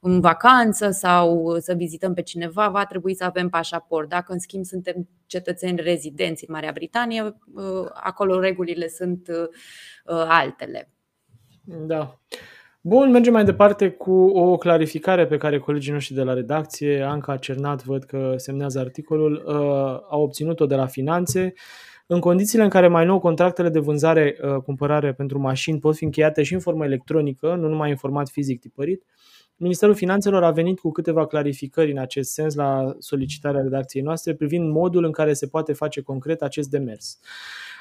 în 0.02 0.20
vacanță 0.20 0.90
sau 0.90 1.56
să 1.60 1.74
vizităm 1.74 2.14
pe 2.14 2.22
cineva, 2.22 2.70
va 2.70 2.86
trebui 2.86 3.16
să 3.16 3.24
avem 3.24 3.50
pașaport. 3.50 4.10
Dacă, 4.10 4.34
în 4.34 4.40
schimb, 4.40 4.64
suntem 4.64 5.08
cetățeni 5.26 5.80
rezidenți 5.82 6.46
în 6.48 6.54
Marea 6.54 6.72
Britanie, 6.74 7.22
uh, 7.24 7.88
acolo 7.94 8.40
regulile 8.40 8.88
sunt 8.88 9.28
uh, 9.28 10.26
altele. 10.28 10.90
Da. 11.64 12.20
Bun, 12.82 13.12
mergem 13.12 13.34
mai 13.34 13.44
departe 13.44 13.90
cu 13.90 14.12
o 14.28 14.58
clarificare 14.58 15.26
pe 15.28 15.38
care 15.38 15.60
colegii 15.60 15.92
noștri 15.92 16.16
de 16.16 16.24
la 16.24 16.34
redacție, 16.34 17.02
Anca 17.02 17.38
Cernat, 17.38 17.84
văd 17.84 18.04
că 18.04 18.34
semnează 18.38 18.80
articolul, 18.80 19.44
au 20.10 20.22
obținut-o 20.22 20.66
de 20.66 20.76
la 20.76 20.86
finanțe. 20.86 21.54
În 22.08 22.20
condițiile 22.20 22.64
în 22.64 22.70
care 22.70 22.88
mai 22.88 23.06
nou 23.06 23.20
contractele 23.20 23.70
de 23.70 23.80
vânzare-cumpărare 23.80 25.14
pentru 25.14 25.40
mașini 25.40 25.80
pot 25.80 25.96
fi 25.96 26.04
încheiate 26.04 26.44
și 26.44 26.54
în 26.54 26.60
formă 26.60 26.86
electronică, 26.86 27.56
nu 27.56 27.68
numai 27.68 27.90
în 27.90 27.96
format 27.96 28.30
fizic 28.30 28.60
tipărit, 28.60 29.04
Ministerul 29.62 29.96
Finanțelor 29.96 30.44
a 30.44 30.52
venit 30.52 30.80
cu 30.80 30.92
câteva 30.92 31.28
clarificări 31.28 31.92
în 31.92 31.98
acest 31.98 32.32
sens 32.32 32.56
la 32.56 32.96
solicitarea 33.00 33.62
redacției 33.62 34.04
noastre 34.04 34.36
privind 34.36 34.72
modul 34.72 35.04
în 35.04 35.12
care 35.12 35.34
se 35.34 35.48
poate 35.48 35.74
face 35.74 36.02
concret 36.02 36.42
acest 36.42 36.70
demers. 36.70 37.20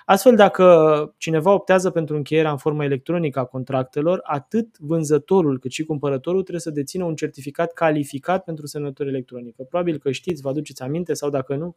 Astfel, 0.05 0.37
dacă 0.37 1.15
cineva 1.17 1.53
optează 1.53 1.91
pentru 1.91 2.17
încheierea 2.17 2.51
în 2.51 2.57
formă 2.57 2.85
electronică 2.85 3.39
a 3.39 3.45
contractelor, 3.45 4.21
atât 4.23 4.79
vânzătorul 4.79 5.59
cât 5.59 5.71
și 5.71 5.85
cumpărătorul 5.85 6.41
trebuie 6.41 6.61
să 6.61 6.71
dețină 6.71 7.05
un 7.05 7.15
certificat 7.15 7.73
calificat 7.73 8.45
pentru 8.45 8.67
semnătură 8.67 9.09
electronică. 9.09 9.63
Probabil 9.69 9.99
că 9.99 10.11
știți, 10.11 10.43
vă 10.43 10.49
aduceți 10.49 10.83
aminte 10.83 11.15
sau 11.15 11.31
dacă 11.31 11.57
nu, 11.57 11.75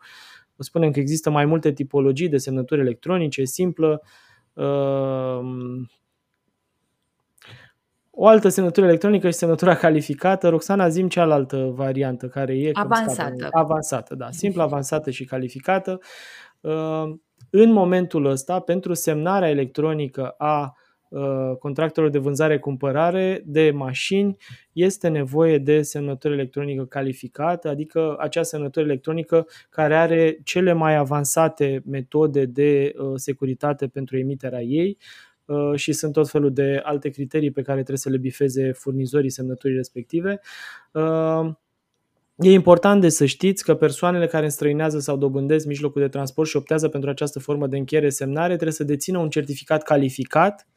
vă 0.55 0.63
spunem 0.63 0.91
că 0.91 0.99
există 0.99 1.29
mai 1.29 1.45
multe 1.45 1.71
tipologii 1.71 2.29
de 2.29 2.37
semnături 2.37 2.81
electronice, 2.81 3.43
simplă, 3.43 4.01
uh, 4.53 5.39
o 8.15 8.27
altă 8.27 8.49
semnătură 8.49 8.85
electronică 8.85 9.27
și 9.27 9.35
semnătura 9.35 9.75
calificată. 9.75 10.49
Roxana, 10.49 10.87
zim 10.87 11.07
cealaltă 11.07 11.71
variantă 11.75 12.27
care 12.27 12.57
e 12.57 12.69
avansată. 12.73 13.47
Avansată, 13.51 14.15
da. 14.15 14.31
Simplă, 14.31 14.61
avansată 14.61 15.11
și 15.11 15.25
calificată. 15.25 15.99
Uh, 16.61 17.13
în 17.49 17.71
momentul 17.71 18.25
ăsta, 18.25 18.59
pentru 18.59 18.93
semnarea 18.93 19.49
electronică 19.49 20.27
a 20.37 20.77
uh, 21.09 21.57
contractelor 21.59 22.09
de 22.09 22.17
vânzare-cumpărare 22.17 23.41
de 23.45 23.71
mașini, 23.71 24.37
este 24.71 25.07
nevoie 25.07 25.57
de 25.57 25.81
semnătură 25.81 26.33
electronică 26.33 26.85
calificată, 26.85 27.69
adică 27.69 28.15
acea 28.19 28.43
semnătură 28.43 28.85
electronică 28.85 29.47
care 29.69 29.95
are 29.95 30.39
cele 30.43 30.73
mai 30.73 30.95
avansate 30.95 31.83
metode 31.85 32.45
de 32.45 32.93
uh, 32.97 33.11
securitate 33.15 33.87
pentru 33.87 34.17
emiterea 34.17 34.61
ei 34.61 34.97
uh, 34.99 35.32
și 35.75 35.93
sunt 35.93 36.13
tot 36.13 36.29
felul 36.29 36.53
de 36.53 36.81
alte 36.83 37.09
criterii 37.09 37.51
pe 37.51 37.61
care 37.61 37.77
trebuie 37.77 37.97
să 37.97 38.09
le 38.09 38.17
bifeze 38.17 38.71
furnizorii 38.71 39.29
semnăturii 39.29 39.75
respective. 39.75 40.39
E 42.35 42.51
important 42.51 43.01
de 43.01 43.09
să 43.09 43.25
știți 43.25 43.63
că 43.63 43.75
persoanele 43.75 44.27
care 44.27 44.45
înstrăinează 44.45 44.99
sau 44.99 45.17
dobândesc 45.17 45.65
mijlocul 45.65 46.01
de 46.01 46.07
transport 46.07 46.49
și 46.49 46.57
optează 46.57 46.87
pentru 46.87 47.09
această 47.09 47.39
formă 47.39 47.67
de 47.67 47.77
încheiere 47.77 48.09
semnare 48.09 48.53
trebuie 48.53 48.71
să 48.73 48.83
dețină 48.83 49.17
un 49.17 49.29
certificat 49.29 49.83
calificat 49.83 50.67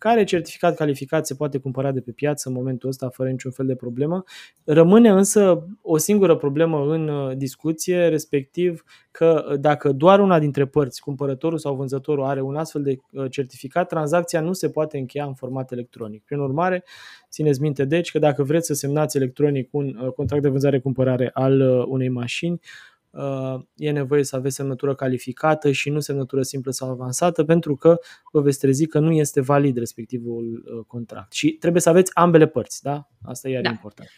care 0.00 0.24
certificat 0.24 0.76
calificat 0.76 1.26
se 1.26 1.34
poate 1.34 1.58
cumpăra 1.58 1.92
de 1.92 2.00
pe 2.00 2.10
piață 2.10 2.48
în 2.48 2.54
momentul 2.54 2.88
ăsta 2.88 3.08
fără 3.08 3.28
niciun 3.28 3.50
fel 3.50 3.66
de 3.66 3.74
problemă. 3.74 4.24
Rămâne 4.64 5.08
însă 5.08 5.66
o 5.82 5.96
singură 5.96 6.36
problemă 6.36 6.92
în 6.92 7.08
uh, 7.08 7.36
discuție, 7.36 8.08
respectiv 8.08 8.84
că 9.10 9.44
uh, 9.50 9.58
dacă 9.58 9.92
doar 9.92 10.20
una 10.20 10.38
dintre 10.38 10.66
părți, 10.66 11.00
cumpărătorul 11.00 11.58
sau 11.58 11.74
vânzătorul, 11.74 12.24
are 12.24 12.40
un 12.40 12.56
astfel 12.56 12.82
de 12.82 12.96
uh, 13.12 13.30
certificat, 13.30 13.88
tranzacția 13.88 14.40
nu 14.40 14.52
se 14.52 14.70
poate 14.70 14.98
încheia 14.98 15.24
în 15.24 15.34
format 15.34 15.72
electronic. 15.72 16.24
Prin 16.24 16.38
urmare, 16.38 16.84
țineți 17.30 17.60
minte 17.60 17.84
deci 17.84 18.10
că 18.10 18.18
dacă 18.18 18.42
vreți 18.42 18.66
să 18.66 18.74
semnați 18.74 19.16
electronic 19.16 19.68
un 19.72 20.12
contract 20.16 20.42
de 20.42 20.48
vânzare-cumpărare 20.48 21.30
al 21.32 21.60
unei 21.88 22.08
mașini, 22.08 22.60
e 23.76 23.90
nevoie 23.90 24.24
să 24.24 24.36
aveți 24.36 24.54
semnătură 24.54 24.94
calificată 24.94 25.70
și 25.70 25.90
nu 25.90 26.00
semnătură 26.00 26.42
simplă 26.42 26.70
sau 26.70 26.90
avansată, 26.90 27.44
pentru 27.44 27.76
că 27.76 27.98
vă 28.32 28.40
veți 28.40 28.58
trezi 28.58 28.86
că 28.86 28.98
nu 28.98 29.12
este 29.12 29.40
valid 29.40 29.76
respectivul 29.76 30.64
uh, 30.64 30.84
contract. 30.86 31.32
Și 31.32 31.50
trebuie 31.50 31.82
să 31.82 31.88
aveți 31.88 32.10
ambele 32.14 32.46
părți, 32.46 32.82
da? 32.82 33.08
Asta 33.22 33.48
e 33.48 33.60
da. 33.60 33.70
important. 33.70 34.08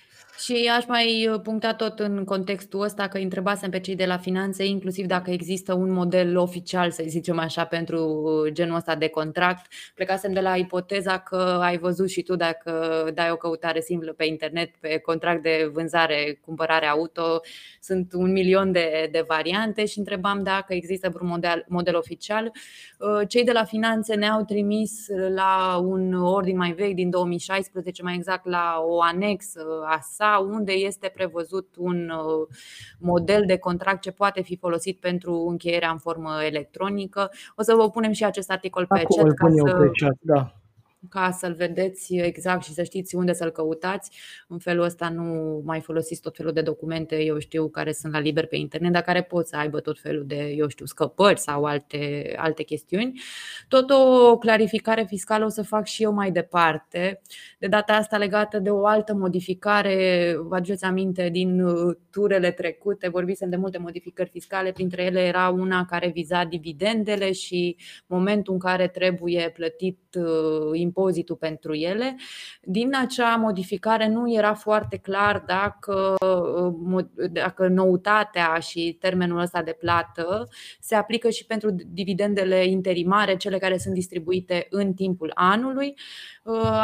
Și 0.42 0.70
aș 0.76 0.86
mai 0.86 1.28
uh, 1.28 1.40
puncta 1.42 1.74
tot 1.74 1.98
în 1.98 2.24
contextul 2.24 2.80
ăsta 2.80 3.08
că 3.08 3.18
întrebasem 3.18 3.70
pe 3.70 3.80
cei 3.80 3.96
de 3.96 4.04
la 4.04 4.18
finanțe, 4.18 4.64
inclusiv 4.64 5.06
dacă 5.06 5.30
există 5.30 5.74
un 5.74 5.92
model 5.92 6.36
oficial, 6.36 6.90
să 6.90 7.04
zicem 7.06 7.38
așa, 7.38 7.64
pentru 7.64 7.98
uh, 8.04 8.52
genul 8.52 8.76
ăsta 8.76 8.94
de 8.94 9.08
contract. 9.08 9.66
Plecasem 9.94 10.32
de 10.32 10.40
la 10.40 10.56
ipoteza 10.56 11.18
că 11.18 11.58
ai 11.62 11.78
văzut 11.78 12.10
și 12.10 12.22
tu 12.22 12.36
dacă 12.36 13.10
dai 13.14 13.30
o 13.30 13.36
căutare 13.36 13.80
simplă 13.80 14.12
pe 14.12 14.24
internet 14.24 14.76
pe 14.80 14.98
contract 14.98 15.42
de 15.42 15.70
vânzare, 15.72 16.40
cumpărare 16.44 16.86
auto, 16.86 17.40
sunt 17.80 18.12
un 18.12 18.32
milion 18.32 18.72
de, 18.72 19.08
de 19.12 19.24
variante 19.28 19.84
și 19.84 19.98
întrebam 19.98 20.42
dacă 20.42 20.74
există 20.74 21.08
vreun 21.08 21.28
model, 21.28 21.64
model 21.68 21.96
oficial. 21.96 22.52
Uh, 22.98 23.28
cei 23.28 23.44
de 23.44 23.52
la 23.52 23.64
finanțe 23.64 24.14
ne-au 24.14 24.44
trimis 24.44 25.06
la 25.34 25.80
un 25.84 26.14
ordin 26.14 26.56
mai 26.56 26.72
vechi 26.72 26.94
din 26.94 27.10
2016, 27.10 28.02
mai 28.02 28.14
exact 28.14 28.46
la 28.46 28.82
o 28.86 29.00
anexă 29.00 29.60
a 29.86 30.00
sa 30.00 30.30
unde 30.38 30.72
este 30.72 31.10
prevăzut 31.14 31.74
un 31.78 32.10
uh, 32.10 32.48
model 32.98 33.42
de 33.46 33.58
contract 33.58 34.00
ce 34.00 34.10
poate 34.10 34.42
fi 34.42 34.56
folosit 34.56 35.00
pentru 35.00 35.46
încheierea 35.48 35.90
în 35.90 35.98
formă 35.98 36.30
electronică. 36.44 37.30
O 37.56 37.62
să 37.62 37.74
vă 37.74 37.90
punem 37.90 38.12
și 38.12 38.24
acest 38.24 38.50
articol 38.50 38.86
pe 38.86 38.98
Acum 38.98 39.16
chat. 39.16 39.34
Ca 39.34 39.48
să... 39.48 39.76
pe 39.76 39.90
chat 40.04 40.16
da 40.20 40.61
ca 41.08 41.30
să-l 41.30 41.52
vedeți 41.52 42.14
exact 42.14 42.64
și 42.64 42.72
să 42.72 42.82
știți 42.82 43.14
unde 43.14 43.32
să-l 43.32 43.50
căutați. 43.50 44.10
În 44.48 44.58
felul 44.58 44.84
ăsta 44.84 45.08
nu 45.08 45.60
mai 45.64 45.80
folosiți 45.80 46.20
tot 46.20 46.36
felul 46.36 46.52
de 46.52 46.60
documente, 46.60 47.22
eu 47.22 47.38
știu, 47.38 47.68
care 47.68 47.92
sunt 47.92 48.12
la 48.12 48.18
liber 48.18 48.46
pe 48.46 48.56
internet, 48.56 48.92
dar 48.92 49.02
care 49.02 49.22
pot 49.22 49.46
să 49.46 49.56
aibă 49.56 49.80
tot 49.80 50.00
felul 50.00 50.24
de, 50.26 50.54
eu 50.56 50.68
știu, 50.68 50.86
scăpări 50.86 51.38
sau 51.38 51.64
alte, 51.64 52.34
alte 52.36 52.62
chestiuni. 52.62 53.20
Tot 53.68 53.90
o 53.90 54.38
clarificare 54.38 55.04
fiscală 55.08 55.44
o 55.44 55.48
să 55.48 55.62
fac 55.62 55.86
și 55.86 56.02
eu 56.02 56.12
mai 56.12 56.30
departe. 56.30 57.20
De 57.58 57.66
data 57.66 57.92
asta 57.92 58.16
legată 58.16 58.58
de 58.58 58.70
o 58.70 58.86
altă 58.86 59.14
modificare, 59.14 60.36
vă 60.38 60.54
aduceți 60.54 60.84
aminte 60.84 61.28
din 61.28 61.60
uh, 61.62 61.96
turele 62.10 62.50
trecute, 62.50 63.08
vorbisem 63.08 63.50
de 63.50 63.56
multe 63.56 63.78
modificări 63.78 64.30
fiscale, 64.30 64.72
printre 64.72 65.02
ele 65.02 65.20
era 65.20 65.48
una 65.48 65.84
care 65.84 66.08
viza 66.08 66.44
dividendele 66.44 67.32
și 67.32 67.76
momentul 68.06 68.52
în 68.52 68.58
care 68.58 68.88
trebuie 68.88 69.50
plătit 69.54 69.98
uh, 70.18 70.80
impozitul 70.92 71.36
pentru 71.36 71.74
ele. 71.74 72.16
Din 72.62 72.96
acea 73.02 73.36
modificare 73.36 74.08
nu 74.08 74.32
era 74.32 74.54
foarte 74.54 74.96
clar 74.96 75.44
dacă, 75.46 76.14
dacă 77.30 77.68
noutatea 77.68 78.58
și 78.58 78.96
termenul 79.00 79.40
ăsta 79.40 79.62
de 79.62 79.76
plată 79.78 80.48
se 80.80 80.94
aplică 80.94 81.30
și 81.30 81.46
pentru 81.46 81.70
dividendele 81.86 82.66
interimare, 82.66 83.36
cele 83.36 83.58
care 83.58 83.78
sunt 83.78 83.94
distribuite 83.94 84.66
în 84.70 84.92
timpul 84.92 85.30
anului. 85.34 85.94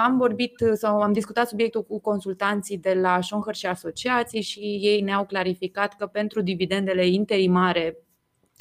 Am 0.04 0.16
vorbit 0.16 0.52
sau 0.72 1.00
am 1.00 1.12
discutat 1.12 1.48
subiectul 1.48 1.84
cu 1.84 2.00
consultanții 2.00 2.78
de 2.78 2.94
la 2.94 3.20
Schonher 3.20 3.54
și 3.54 3.66
asociații 3.66 4.42
și 4.42 4.60
ei 4.60 5.00
ne-au 5.00 5.26
clarificat 5.26 5.96
că 5.96 6.06
pentru 6.06 6.42
dividendele 6.42 7.06
interimare 7.06 7.96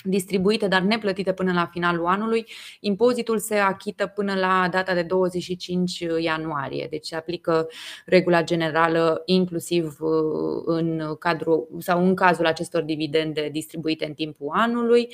distribuite, 0.03 0.67
dar 0.67 0.81
neplătite 0.81 1.33
până 1.33 1.53
la 1.53 1.65
finalul 1.65 2.05
anului, 2.05 2.45
impozitul 2.79 3.39
se 3.39 3.55
achită 3.55 4.07
până 4.07 4.33
la 4.33 4.67
data 4.71 4.93
de 4.93 5.01
25 5.01 5.99
ianuarie. 6.19 6.87
Deci 6.89 7.05
se 7.05 7.15
aplică 7.15 7.67
regula 8.05 8.43
generală 8.43 9.21
inclusiv 9.25 9.97
uh, 9.99 10.63
în 10.65 11.15
cadrul 11.19 11.67
sau 11.79 12.05
în 12.05 12.15
cazul 12.15 12.45
acestor 12.45 12.81
dividende 12.81 13.49
distribuite 13.51 14.05
în 14.05 14.13
timpul 14.13 14.49
anului. 14.51 15.07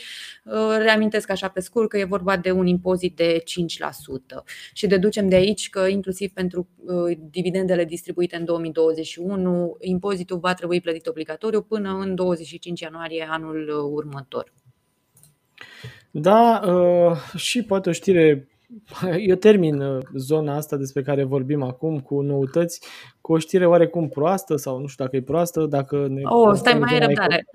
Uh, 0.46 0.76
reamintesc 0.78 1.30
așa 1.30 1.48
pe 1.48 1.60
scurt 1.60 1.90
că 1.90 1.98
e 1.98 2.04
vorba 2.04 2.38
de 2.38 2.52
un 2.52 2.68
impozit 2.68 3.16
de 3.16 3.44
5% 3.44 4.44
și 4.74 4.88
deducem 4.88 5.30
de 5.30 5.36
aici 5.36 5.70
că 5.70 5.80
inclusiv 5.80 6.32
pentru 6.32 6.68
uh, 6.86 7.18
dividendele 7.30 7.86
distribuite 7.86 8.36
în 8.36 8.46
2021, 8.46 9.78
impozitul 9.80 10.38
va 10.38 10.54
trebui 10.54 10.82
plătit 10.82 11.08
obligatoriu 11.08 11.62
până 11.62 11.98
în 12.02 12.16
25 12.16 12.80
ianuarie 12.80 13.28
anul 13.30 13.90
următor. 13.94 14.52
Da, 16.12 16.62
uh, 16.66 17.18
și 17.36 17.64
poate 17.64 17.90
o 17.90 17.92
știre 17.92 18.48
Eu 19.28 19.36
termin 19.36 19.82
uh, 19.82 20.04
zona 20.16 20.56
asta 20.56 20.78
despre 20.78 21.02
care 21.02 21.24
vorbim 21.24 21.62
acum 21.62 22.00
cu 22.00 22.22
noutăți, 22.22 22.82
cu 23.26 23.34
o 23.34 23.38
știre 23.38 23.66
oarecum 23.66 24.10
proastă 24.10 24.56
sau 24.56 24.80
nu 24.80 24.88
știu 24.88 25.04
dacă 25.04 25.16
e 25.18 25.22
proastă, 25.22 25.66
dacă 25.66 26.08
ne... 26.10 26.22
Oh, 26.24 26.56
stai 26.56 26.74
mai 26.80 27.00
răbdare. 27.00 27.46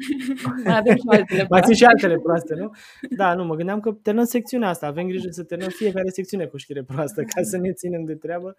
mai 0.65 0.77
avem 0.81 0.97
și 0.97 1.03
altele 1.07 1.47
Mai 1.51 1.63
sunt 1.65 1.77
și 1.77 1.85
altele 1.85 2.19
proaste, 2.19 2.55
nu? 2.55 2.71
Da, 3.11 3.35
nu, 3.35 3.45
mă 3.45 3.55
gândeam 3.55 3.81
că 3.81 3.91
terminăm 4.03 4.29
secțiunea 4.29 4.69
asta, 4.69 4.87
avem 4.87 5.07
grijă 5.07 5.29
să 5.31 5.43
terminăm 5.43 5.73
fiecare 5.77 6.09
secțiune 6.09 6.45
cu 6.45 6.51
o 6.55 6.59
știre 6.59 6.83
proastă 6.83 7.23
ca 7.23 7.43
să 7.43 7.57
ne 7.57 7.73
ținem 7.73 8.05
de 8.05 8.15
treabă. 8.15 8.57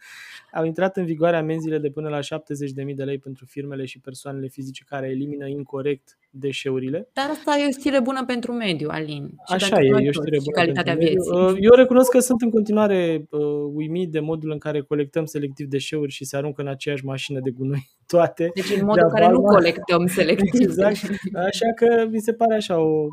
Au 0.53 0.65
intrat 0.65 0.97
în 0.97 1.05
vigoare 1.05 1.37
amenziile 1.37 1.77
de 1.77 1.89
până 1.89 2.09
la 2.09 2.19
70.000 2.19 2.95
de 2.95 3.03
lei 3.03 3.17
pentru 3.17 3.45
firmele 3.45 3.85
și 3.85 3.99
persoanele 3.99 4.47
fizice 4.47 4.83
care 4.87 5.07
elimină 5.07 5.47
incorrect 5.47 6.17
deșeurile. 6.29 7.09
Dar 7.13 7.29
asta 7.29 7.57
e 7.59 7.65
o 7.67 7.71
știre 7.79 8.01
bună 8.01 8.25
pentru 8.25 8.51
mediu, 8.53 8.87
Alin. 8.91 9.29
Și 9.47 9.53
Așa 9.53 9.81
e, 9.81 9.87
e 9.87 10.07
o 10.07 10.11
știre 10.11 10.37
bună 10.37 10.55
calitatea 10.55 10.93
pentru 10.95 11.09
vieții. 11.09 11.31
Mediu. 11.31 11.49
Uh, 11.49 11.57
eu 11.59 11.75
recunosc 11.75 12.11
că 12.11 12.19
sunt 12.19 12.41
în 12.41 12.49
continuare 12.49 13.27
uh, 13.29 13.41
uimit 13.73 14.11
de 14.11 14.19
modul 14.19 14.51
în 14.51 14.57
care 14.57 14.81
colectăm 14.81 15.25
selectiv 15.25 15.67
deșeuri 15.67 16.11
și 16.11 16.25
se 16.25 16.37
aruncă 16.37 16.61
în 16.61 16.67
aceeași 16.67 16.98
mașină 17.01 17.39
de 17.39 17.49
gunoi 17.49 17.89
toate. 18.07 18.51
Deci 18.53 18.79
în 18.79 18.85
modul 18.85 19.03
în 19.03 19.09
care 19.09 19.27
nu 19.27 19.41
colectăm 19.41 20.07
selectiv. 20.07 20.61
Exact. 20.69 20.97
Așa 21.33 21.73
că 21.75 22.05
mi 22.09 22.19
se 22.19 22.33
pare 22.33 22.55
așa 22.55 22.79
o 22.79 23.07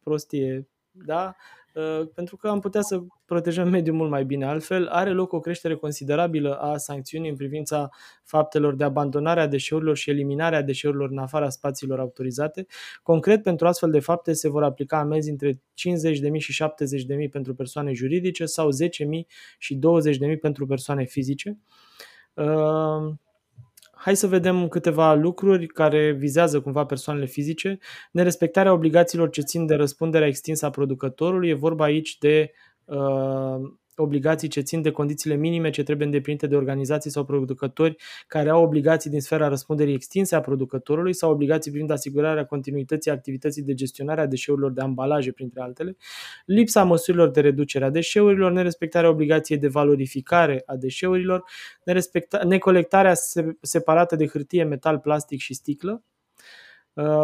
prostie. 0.00 0.68
Da? 0.90 1.34
Uh, 1.74 2.08
pentru 2.14 2.36
că 2.36 2.48
am 2.48 2.60
putea 2.60 2.80
să 2.80 3.00
protejăm 3.24 3.68
mediul 3.68 3.96
mult 3.96 4.10
mai 4.10 4.24
bine. 4.24 4.44
Altfel, 4.44 4.86
are 4.86 5.10
loc 5.10 5.32
o 5.32 5.40
creștere 5.40 5.74
considerabilă 5.74 6.54
a 6.54 6.76
sancțiunii 6.76 7.30
în 7.30 7.36
privința 7.36 7.88
faptelor 8.24 8.74
de 8.74 8.84
abandonare 8.84 9.40
a 9.40 9.46
deșeurilor 9.46 9.96
și 9.96 10.10
eliminarea 10.10 10.62
deșeurilor 10.62 11.10
în 11.10 11.18
afara 11.18 11.48
spațiilor 11.48 12.00
autorizate. 12.00 12.66
Concret, 13.02 13.42
pentru 13.42 13.66
astfel 13.66 13.90
de 13.90 14.00
fapte 14.00 14.32
se 14.32 14.48
vor 14.48 14.62
aplica 14.62 14.98
amenzi 14.98 15.30
între 15.30 15.52
50.000 15.52 15.58
și 16.38 16.64
70.000 17.24 17.30
pentru 17.30 17.54
persoane 17.54 17.92
juridice 17.92 18.44
sau 18.44 18.68
10.000 18.68 18.76
și 19.58 19.78
20.000 20.34 20.40
pentru 20.40 20.66
persoane 20.66 21.04
fizice. 21.04 21.48
Uh, 21.50 22.13
Hai 23.94 24.16
să 24.16 24.26
vedem 24.26 24.68
câteva 24.68 25.14
lucruri 25.14 25.66
care 25.66 26.12
vizează 26.12 26.60
cumva 26.60 26.84
persoanele 26.84 27.26
fizice. 27.26 27.78
Nerespectarea 28.10 28.72
obligațiilor 28.72 29.30
ce 29.30 29.40
țin 29.40 29.66
de 29.66 29.74
răspunderea 29.74 30.26
extinsă 30.26 30.66
a 30.66 30.70
producătorului. 30.70 31.48
E 31.48 31.54
vorba 31.54 31.84
aici 31.84 32.18
de 32.18 32.50
uh, 32.84 33.56
obligații 33.96 34.48
ce 34.48 34.60
țin 34.60 34.82
de 34.82 34.90
condițiile 34.90 35.36
minime 35.36 35.70
ce 35.70 35.82
trebuie 35.82 36.06
îndeplinite 36.06 36.46
de 36.46 36.56
organizații 36.56 37.10
sau 37.10 37.24
producători 37.24 37.96
care 38.26 38.50
au 38.50 38.62
obligații 38.62 39.10
din 39.10 39.20
sfera 39.20 39.48
răspunderii 39.48 39.94
extinse 39.94 40.34
a 40.34 40.40
producătorului 40.40 41.14
sau 41.14 41.30
obligații 41.30 41.70
privind 41.70 41.90
asigurarea 41.90 42.44
continuității 42.44 43.10
activității 43.10 43.62
de 43.62 43.74
gestionare 43.74 44.20
a 44.20 44.26
deșeurilor 44.26 44.72
de 44.72 44.80
ambalaje, 44.80 45.32
printre 45.32 45.60
altele, 45.62 45.96
lipsa 46.46 46.84
măsurilor 46.84 47.30
de 47.30 47.40
reducere 47.40 47.84
a 47.84 47.90
deșeurilor, 47.90 48.52
nerespectarea 48.52 49.10
obligației 49.10 49.58
de 49.58 49.68
valorificare 49.68 50.62
a 50.66 50.76
deșeurilor, 50.76 51.44
necolectarea 52.44 53.14
separată 53.60 54.16
de 54.16 54.26
hârtie, 54.26 54.64
metal, 54.64 54.98
plastic 54.98 55.40
și 55.40 55.54
sticlă, 55.54 55.92
Uh, 55.92 56.13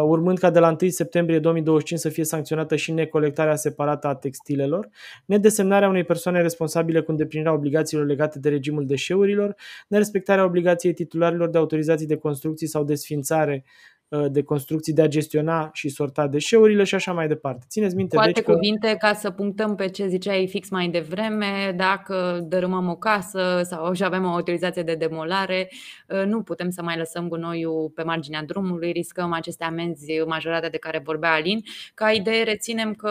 urmând 0.03 0.37
ca 0.37 0.49
de 0.49 0.59
la 0.59 0.77
1 0.81 0.89
septembrie 0.89 1.39
2025 1.39 1.99
să 1.99 2.09
fie 2.09 2.23
sancționată 2.23 2.75
și 2.75 2.91
necolectarea 2.91 3.55
separată 3.55 4.07
a 4.07 4.15
textilelor, 4.15 4.89
nedesemnarea 5.25 5.89
unei 5.89 6.03
persoane 6.03 6.41
responsabile 6.41 7.01
cu 7.01 7.11
îndeplinirea 7.11 7.53
obligațiilor 7.53 8.05
legate 8.05 8.39
de 8.39 8.49
regimul 8.49 8.85
deșeurilor, 8.85 9.55
nerespectarea 9.87 10.45
obligației 10.45 10.93
titularilor 10.93 11.49
de 11.49 11.57
autorizații 11.57 12.07
de 12.07 12.15
construcții 12.15 12.67
sau 12.67 12.83
desfințare 12.83 13.63
Uh, 13.63 14.00
de 14.31 14.43
construcții 14.43 14.93
de 14.93 15.01
a 15.01 15.07
gestiona 15.07 15.69
și 15.73 15.89
sorta 15.89 16.27
deșeurile 16.27 16.83
și 16.83 16.95
așa 16.95 17.13
mai 17.13 17.27
departe. 17.27 17.65
Țineți 17.69 17.95
minte, 17.95 18.15
Cu 18.15 18.21
alte 18.21 18.33
deci 18.33 18.43
că... 18.43 18.53
cuvinte, 18.53 18.95
ca 18.99 19.13
să 19.13 19.29
punctăm 19.29 19.75
pe 19.75 19.87
ce 19.87 20.07
ziceai 20.07 20.47
fix 20.47 20.69
mai 20.69 20.87
devreme, 20.87 21.73
dacă 21.75 22.39
dărâmăm 22.47 22.89
o 22.89 22.95
casă 22.95 23.61
sau 23.63 23.93
și 23.93 24.03
avem 24.03 24.25
o 24.25 24.27
autorizație 24.27 24.83
de 24.83 24.95
demolare, 24.95 25.69
uh, 26.07 26.23
nu 26.25 26.41
putem 26.41 26.69
să 26.69 26.81
mai 26.81 26.97
lăsăm 26.97 27.27
gunoiul 27.27 27.91
pe 27.95 28.03
marginea 28.03 28.43
drumului, 28.43 28.91
riscăm 28.91 29.33
aceste 29.33 29.63
amenzi 29.63 30.11
majorate 30.25 30.67
de 30.67 30.77
care 30.77 31.01
vorbea 31.03 31.33
Alin. 31.33 31.63
Ca 31.93 32.11
idee 32.11 32.43
reținem 32.43 32.93
că 32.93 33.09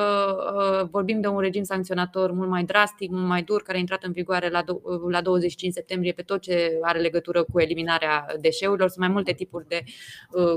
uh, 0.57 0.89
vorbim 0.91 1.21
de 1.21 1.27
un 1.27 1.39
regim 1.39 1.63
sancționator 1.63 2.33
mult 2.33 2.49
mai 2.49 2.65
drastic, 2.65 3.11
mult 3.11 3.27
mai 3.27 3.43
dur, 3.43 3.63
care 3.63 3.77
a 3.77 3.81
intrat 3.81 4.03
în 4.03 4.13
vigoare 4.13 4.49
la, 4.49 4.65
la 5.11 5.21
25 5.21 5.73
septembrie 5.73 6.13
pe 6.13 6.23
tot 6.23 6.41
ce 6.41 6.79
are 6.83 6.99
legătură 6.99 7.43
cu 7.43 7.61
eliminarea 7.61 8.27
deșeurilor. 8.41 8.89
Sunt 8.89 9.05
mai 9.05 9.15
multe 9.15 9.33
tipuri 9.33 9.69
de 9.69 9.83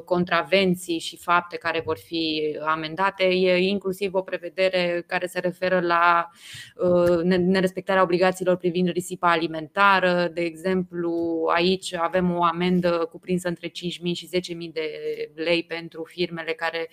contracte 0.05 0.31
contravenții 0.33 0.99
și 0.99 1.17
fapte 1.17 1.57
care 1.57 1.81
vor 1.85 1.97
fi 1.97 2.55
amendate. 2.65 3.23
E 3.23 3.57
inclusiv 3.57 4.13
o 4.13 4.21
prevedere 4.21 5.03
care 5.07 5.25
se 5.25 5.39
referă 5.39 5.79
la 5.79 6.29
uh, 6.75 7.23
nerespectarea 7.23 8.01
obligațiilor 8.01 8.55
privind 8.55 8.89
risipa 8.89 9.31
alimentară. 9.31 10.31
De 10.33 10.41
exemplu, 10.41 11.13
aici 11.53 11.93
avem 11.93 12.35
o 12.35 12.43
amendă 12.43 13.07
cuprinsă 13.11 13.47
între 13.47 13.67
5.000 13.67 13.73
și 14.13 14.29
10.000 14.67 14.73
de 14.73 14.89
lei 15.35 15.63
pentru 15.63 16.03
firmele 16.07 16.51
care 16.51 16.89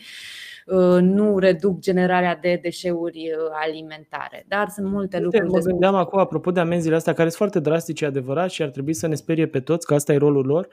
uh, 0.67 0.99
nu 1.01 1.39
reduc 1.39 1.79
generarea 1.79 2.37
de 2.37 2.59
deșeuri 2.63 3.19
uh, 3.19 3.51
alimentare. 3.51 4.45
Dar 4.49 4.69
sunt 4.69 4.87
multe 4.87 5.17
Uite, 5.17 5.39
lucruri. 5.39 5.65
Mă 5.65 5.71
gândeam 5.71 5.95
acum, 5.95 6.19
apropo 6.19 6.51
de 6.51 6.61
amenziile 6.61 6.97
astea, 6.97 7.13
care 7.13 7.29
sunt 7.29 7.39
foarte 7.39 7.61
drastice, 7.61 8.07
adevărat, 8.07 8.51
și 8.51 8.63
ar 8.63 8.69
trebui 8.69 8.95
să 8.95 9.07
ne 9.07 9.15
sperie 9.15 9.47
pe 9.47 9.61
toți, 9.61 9.87
că 9.87 9.95
asta 9.95 10.13
e 10.13 10.17
rolul 10.17 10.47
lor 10.47 10.69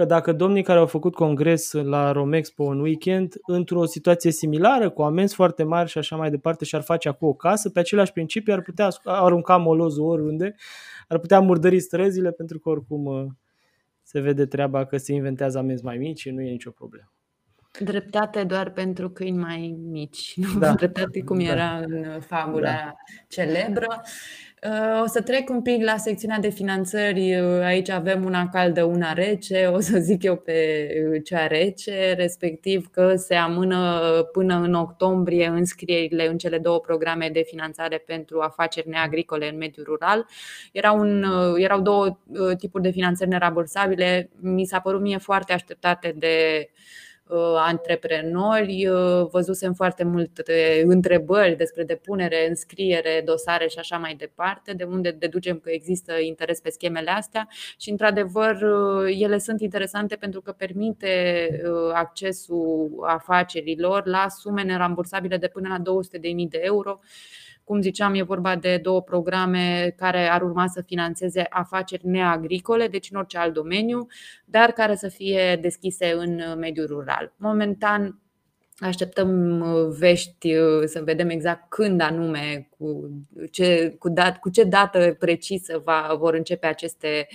că 0.00 0.06
dacă 0.06 0.32
domnii 0.32 0.62
care 0.62 0.78
au 0.78 0.86
făcut 0.86 1.14
congres 1.14 1.72
la 1.72 2.12
Romexpo 2.12 2.64
în 2.64 2.80
weekend, 2.80 3.34
într-o 3.46 3.84
situație 3.84 4.30
similară, 4.30 4.90
cu 4.90 5.02
amenzi 5.02 5.34
foarte 5.34 5.62
mari 5.62 5.88
și 5.88 5.98
așa 5.98 6.16
mai 6.16 6.30
departe, 6.30 6.64
și-ar 6.64 6.82
face 6.82 7.08
acum 7.08 7.28
o 7.28 7.34
casă, 7.34 7.70
pe 7.70 7.78
același 7.78 8.12
principiu 8.12 8.52
ar 8.52 8.62
putea 8.62 8.88
arunca 9.04 9.56
molozul 9.56 10.04
oriunde, 10.04 10.54
ar 11.08 11.18
putea 11.18 11.40
murdări 11.40 11.80
străzile, 11.80 12.30
pentru 12.30 12.58
că 12.58 12.68
oricum 12.68 13.04
uh, 13.04 13.26
se 14.02 14.20
vede 14.20 14.46
treaba 14.46 14.84
că 14.84 14.96
se 14.96 15.12
inventează 15.12 15.58
amenzi 15.58 15.84
mai 15.84 15.96
mici 15.96 16.20
și 16.20 16.30
nu 16.30 16.40
e 16.40 16.50
nicio 16.50 16.70
problemă. 16.70 17.12
Dreptate 17.78 18.44
doar 18.44 18.70
pentru 18.70 19.10
câini 19.10 19.38
mai 19.38 19.78
mici, 19.90 20.34
nu 20.52 20.58
da. 20.58 20.72
dreptate 20.72 21.22
cum 21.22 21.38
da. 21.38 21.44
era 21.44 21.76
în 21.86 22.20
fabula 22.20 22.70
da. 22.70 22.94
celebră. 23.28 24.02
O 25.02 25.06
să 25.06 25.22
trec 25.22 25.48
un 25.48 25.62
pic 25.62 25.82
la 25.82 25.96
secțiunea 25.96 26.38
de 26.38 26.48
finanțări. 26.48 27.34
Aici 27.62 27.88
avem 27.88 28.24
una 28.24 28.48
caldă, 28.48 28.84
una 28.84 29.12
rece. 29.12 29.66
O 29.66 29.80
să 29.80 29.98
zic 29.98 30.22
eu 30.22 30.36
pe 30.36 30.88
cea 31.24 31.46
rece, 31.46 32.12
respectiv 32.12 32.88
că 32.90 33.14
se 33.16 33.34
amână 33.34 34.00
până 34.32 34.54
în 34.54 34.74
octombrie 34.74 35.46
înscrierile 35.46 36.28
în 36.28 36.38
cele 36.38 36.58
două 36.58 36.80
programe 36.80 37.30
de 37.32 37.42
finanțare 37.46 38.02
pentru 38.06 38.40
afaceri 38.40 38.88
neagricole 38.88 39.48
în 39.48 39.56
mediul 39.56 39.84
rural. 39.84 40.26
Erau, 40.72 40.98
un, 40.98 41.24
erau 41.56 41.80
două 41.80 42.18
tipuri 42.58 42.82
de 42.82 42.90
finanțări 42.90 43.30
nerabursabile. 43.30 44.30
Mi 44.40 44.64
s-a 44.64 44.80
părut 44.80 45.00
mie 45.00 45.18
foarte 45.18 45.52
așteptate 45.52 46.14
de 46.16 46.68
Uh, 46.68 47.09
antreprenori, 47.56 48.86
uh, 48.86 49.28
văzusem 49.30 49.72
foarte 49.72 50.04
multe 50.04 50.82
întrebări 50.86 51.56
despre 51.56 51.84
depunere, 51.84 52.48
înscriere, 52.48 53.22
dosare 53.24 53.68
și 53.68 53.78
așa 53.78 53.96
mai 53.96 54.14
departe, 54.14 54.72
de 54.72 54.84
unde 54.84 55.10
deducem 55.10 55.58
că 55.58 55.70
există 55.70 56.12
interes 56.18 56.60
pe 56.60 56.70
schemele 56.70 57.10
astea 57.10 57.48
și, 57.78 57.90
într-adevăr, 57.90 58.62
uh, 58.62 59.16
ele 59.20 59.38
sunt 59.38 59.60
interesante 59.60 60.16
pentru 60.16 60.40
că 60.40 60.52
permite 60.52 61.08
accesul 61.92 63.04
afacerilor 63.06 64.06
la 64.06 64.28
sume 64.28 64.62
nerambursabile 64.62 65.36
de 65.36 65.48
până 65.48 65.68
la 65.68 65.78
200.000 65.78 66.48
de 66.48 66.60
euro 66.62 67.00
cum 67.70 67.80
ziceam, 67.80 68.14
e 68.14 68.22
vorba 68.22 68.56
de 68.56 68.76
două 68.76 69.02
programe 69.02 69.94
care 69.96 70.28
ar 70.28 70.42
urma 70.42 70.66
să 70.66 70.82
financeze 70.86 71.46
afaceri 71.50 72.06
neagricole, 72.06 72.88
deci 72.88 73.08
în 73.10 73.18
orice 73.18 73.38
alt 73.38 73.54
domeniu, 73.54 74.06
dar 74.44 74.70
care 74.70 74.94
să 74.94 75.08
fie 75.08 75.58
deschise 75.60 76.12
în 76.12 76.58
mediul 76.58 76.86
rural. 76.86 77.32
Momentan 77.36 78.20
Așteptăm 78.78 79.62
vești 79.98 80.54
să 80.84 81.02
vedem 81.04 81.28
exact 81.28 81.68
când 81.68 82.00
anume, 82.00 82.68
cu 82.78 83.10
ce, 83.50 83.96
cu 83.98 84.08
dat, 84.08 84.38
cu 84.38 84.50
ce 84.50 84.64
dată 84.64 85.16
precisă 85.18 85.82
va, 85.84 86.16
vor 86.18 86.34
începe 86.34 86.66
aceste 86.66 87.26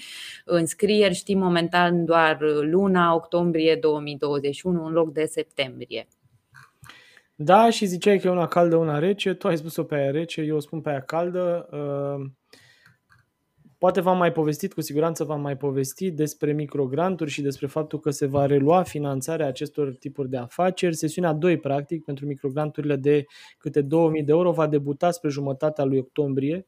înscrieri. 0.45 1.13
Știm 1.13 1.37
momentan 1.37 2.05
doar 2.05 2.37
luna 2.61 3.15
octombrie 3.15 3.75
2021 3.75 4.85
în 4.85 4.93
loc 4.93 5.13
de 5.13 5.25
septembrie. 5.25 6.07
Da, 7.37 7.69
și 7.69 7.85
ziceai 7.85 8.19
că 8.19 8.27
e 8.27 8.31
una 8.31 8.47
caldă, 8.47 8.75
una 8.75 8.99
rece. 8.99 9.33
Tu 9.33 9.47
ai 9.47 9.57
spus-o 9.57 9.83
pe 9.83 9.95
aia 9.95 10.11
rece, 10.11 10.41
eu 10.41 10.55
o 10.55 10.59
spun 10.59 10.81
pe 10.81 10.89
aia 10.89 11.01
caldă. 11.01 11.67
Uh, 11.71 12.25
poate 13.77 14.01
v-am 14.01 14.17
mai 14.17 14.31
povestit, 14.31 14.73
cu 14.73 14.81
siguranță 14.81 15.23
v-am 15.23 15.41
mai 15.41 15.57
povestit 15.57 16.15
despre 16.15 16.53
microgranturi 16.53 17.29
și 17.29 17.41
despre 17.41 17.67
faptul 17.67 17.99
că 17.99 18.09
se 18.09 18.25
va 18.25 18.45
relua 18.45 18.83
finanțarea 18.83 19.47
acestor 19.47 19.95
tipuri 19.95 20.29
de 20.29 20.37
afaceri. 20.37 20.95
Sesiunea 20.95 21.33
2, 21.33 21.57
practic, 21.59 22.03
pentru 22.03 22.25
microgranturile 22.25 22.95
de 22.95 23.25
câte 23.57 23.81
2000 23.81 24.23
de 24.23 24.31
euro 24.31 24.51
va 24.51 24.67
debuta 24.67 25.11
spre 25.11 25.29
jumătatea 25.29 25.83
lui 25.83 25.97
octombrie, 25.97 26.67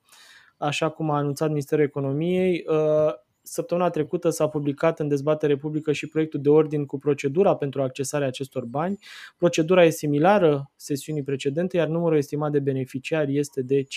așa 0.57 0.89
cum 0.89 1.09
a 1.09 1.17
anunțat 1.17 1.47
Ministerul 1.49 1.83
Economiei. 1.83 2.63
Uh, 2.69 3.13
Săptămâna 3.49 3.89
trecută 3.89 4.29
s-a 4.29 4.47
publicat 4.47 4.99
în 4.99 5.07
dezbatere 5.07 5.55
publică 5.55 5.91
și 5.91 6.07
proiectul 6.07 6.41
de 6.41 6.49
ordin 6.49 6.85
cu 6.85 6.97
procedura 6.97 7.55
pentru 7.55 7.81
accesarea 7.81 8.27
acestor 8.27 8.65
bani. 8.65 8.97
Procedura 9.37 9.85
e 9.85 9.89
similară 9.89 10.71
sesiunii 10.75 11.23
precedente, 11.23 11.77
iar 11.77 11.87
numărul 11.87 12.17
estimat 12.17 12.51
de 12.51 12.59
beneficiari 12.59 13.37
este 13.37 13.61
de 13.61 13.83
50.000. 13.83 13.87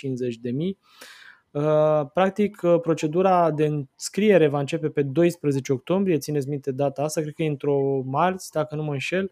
Practic, 2.13 2.61
procedura 2.83 3.51
de 3.51 3.67
înscriere 3.67 4.49
va 4.49 4.59
începe 4.59 4.89
pe 4.89 5.03
12 5.03 5.73
octombrie, 5.73 6.19
țineți 6.19 6.49
minte 6.49 6.73
data 6.73 7.03
asta, 7.03 7.21
cred 7.21 7.33
că 7.35 7.43
e 7.43 7.49
într-o 7.49 8.03
marți, 8.05 8.51
dacă 8.53 8.75
nu 8.75 8.83
mă 8.83 8.93
înșel. 8.93 9.31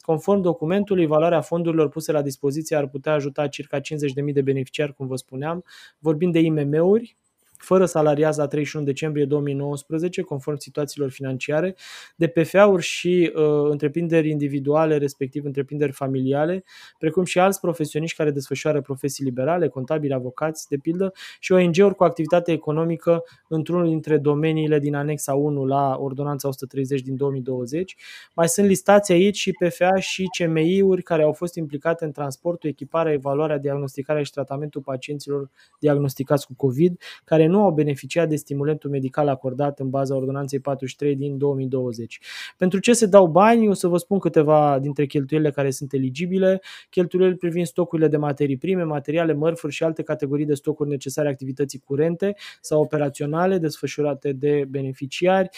Conform 0.00 0.40
documentului, 0.40 1.06
valoarea 1.06 1.40
fondurilor 1.40 1.88
puse 1.88 2.12
la 2.12 2.22
dispoziție 2.22 2.76
ar 2.76 2.88
putea 2.88 3.12
ajuta 3.12 3.48
circa 3.48 3.80
50.000 3.80 3.84
de 4.32 4.42
beneficiari, 4.42 4.94
cum 4.94 5.06
vă 5.06 5.16
spuneam. 5.16 5.64
Vorbim 5.98 6.30
de 6.30 6.38
IMM-uri, 6.38 7.16
fără 7.58 7.84
salariați 7.84 8.38
la 8.38 8.46
31 8.46 8.84
decembrie 8.84 9.24
2019, 9.24 10.22
conform 10.22 10.56
situațiilor 10.56 11.10
financiare, 11.10 11.76
de 12.16 12.26
PFA-uri 12.26 12.82
și 12.82 13.32
uh, 13.34 13.42
întreprinderi 13.70 14.30
individuale, 14.30 14.96
respectiv 14.96 15.44
întreprinderi 15.44 15.92
familiale, 15.92 16.64
precum 16.98 17.24
și 17.24 17.38
alți 17.38 17.60
profesioniști 17.60 18.16
care 18.16 18.30
desfășoară 18.30 18.80
profesii 18.80 19.24
liberale, 19.24 19.68
contabili, 19.68 20.12
avocați, 20.12 20.68
de 20.68 20.76
pildă, 20.76 21.12
și 21.40 21.52
ONG-uri 21.52 21.94
cu 21.94 22.04
activitate 22.04 22.52
economică 22.52 23.22
într-unul 23.48 23.88
dintre 23.88 24.16
domeniile 24.18 24.78
din 24.78 24.94
anexa 24.94 25.34
1 25.34 25.64
la 25.64 25.96
Ordonanța 25.98 26.48
130 26.48 27.00
din 27.00 27.16
2020. 27.16 27.96
Mai 28.34 28.48
sunt 28.48 28.66
listați 28.66 29.12
aici 29.12 29.36
și 29.36 29.52
PFA 29.52 29.94
și 29.94 30.24
CMI-uri 30.38 31.02
care 31.02 31.22
au 31.22 31.32
fost 31.32 31.54
implicate 31.54 32.04
în 32.04 32.12
transportul, 32.12 32.68
echiparea, 32.68 33.12
evaluarea, 33.12 33.58
diagnosticarea 33.58 34.22
și 34.22 34.30
tratamentul 34.32 34.80
pacienților 34.80 35.50
diagnosticați 35.78 36.46
cu 36.46 36.54
COVID, 36.56 37.00
care 37.24 37.46
nu 37.48 37.62
au 37.62 37.72
beneficiat 37.72 38.28
de 38.28 38.36
stimulentul 38.36 38.90
medical 38.90 39.28
acordat 39.28 39.80
în 39.80 39.90
baza 39.90 40.16
ordonanței 40.16 40.60
43 40.60 41.16
din 41.16 41.38
2020. 41.38 42.20
Pentru 42.56 42.78
ce 42.78 42.92
se 42.92 43.06
dau 43.06 43.26
bani? 43.26 43.68
O 43.68 43.72
să 43.72 43.88
vă 43.88 43.96
spun 43.96 44.18
câteva 44.18 44.78
dintre 44.78 45.06
cheltuielile 45.06 45.50
care 45.50 45.70
sunt 45.70 45.92
eligibile. 45.92 46.60
Cheltuielile 46.90 47.36
privind 47.36 47.66
stocurile 47.66 48.08
de 48.08 48.16
materii 48.16 48.56
prime, 48.56 48.82
materiale, 48.82 49.32
mărfuri 49.32 49.72
și 49.72 49.84
alte 49.84 50.02
categorii 50.02 50.46
de 50.46 50.54
stocuri 50.54 50.88
necesare 50.88 51.28
activității 51.28 51.78
curente 51.78 52.34
sau 52.60 52.80
operaționale 52.80 53.58
desfășurate 53.58 54.32
de 54.32 54.64
beneficiari, 54.68 55.48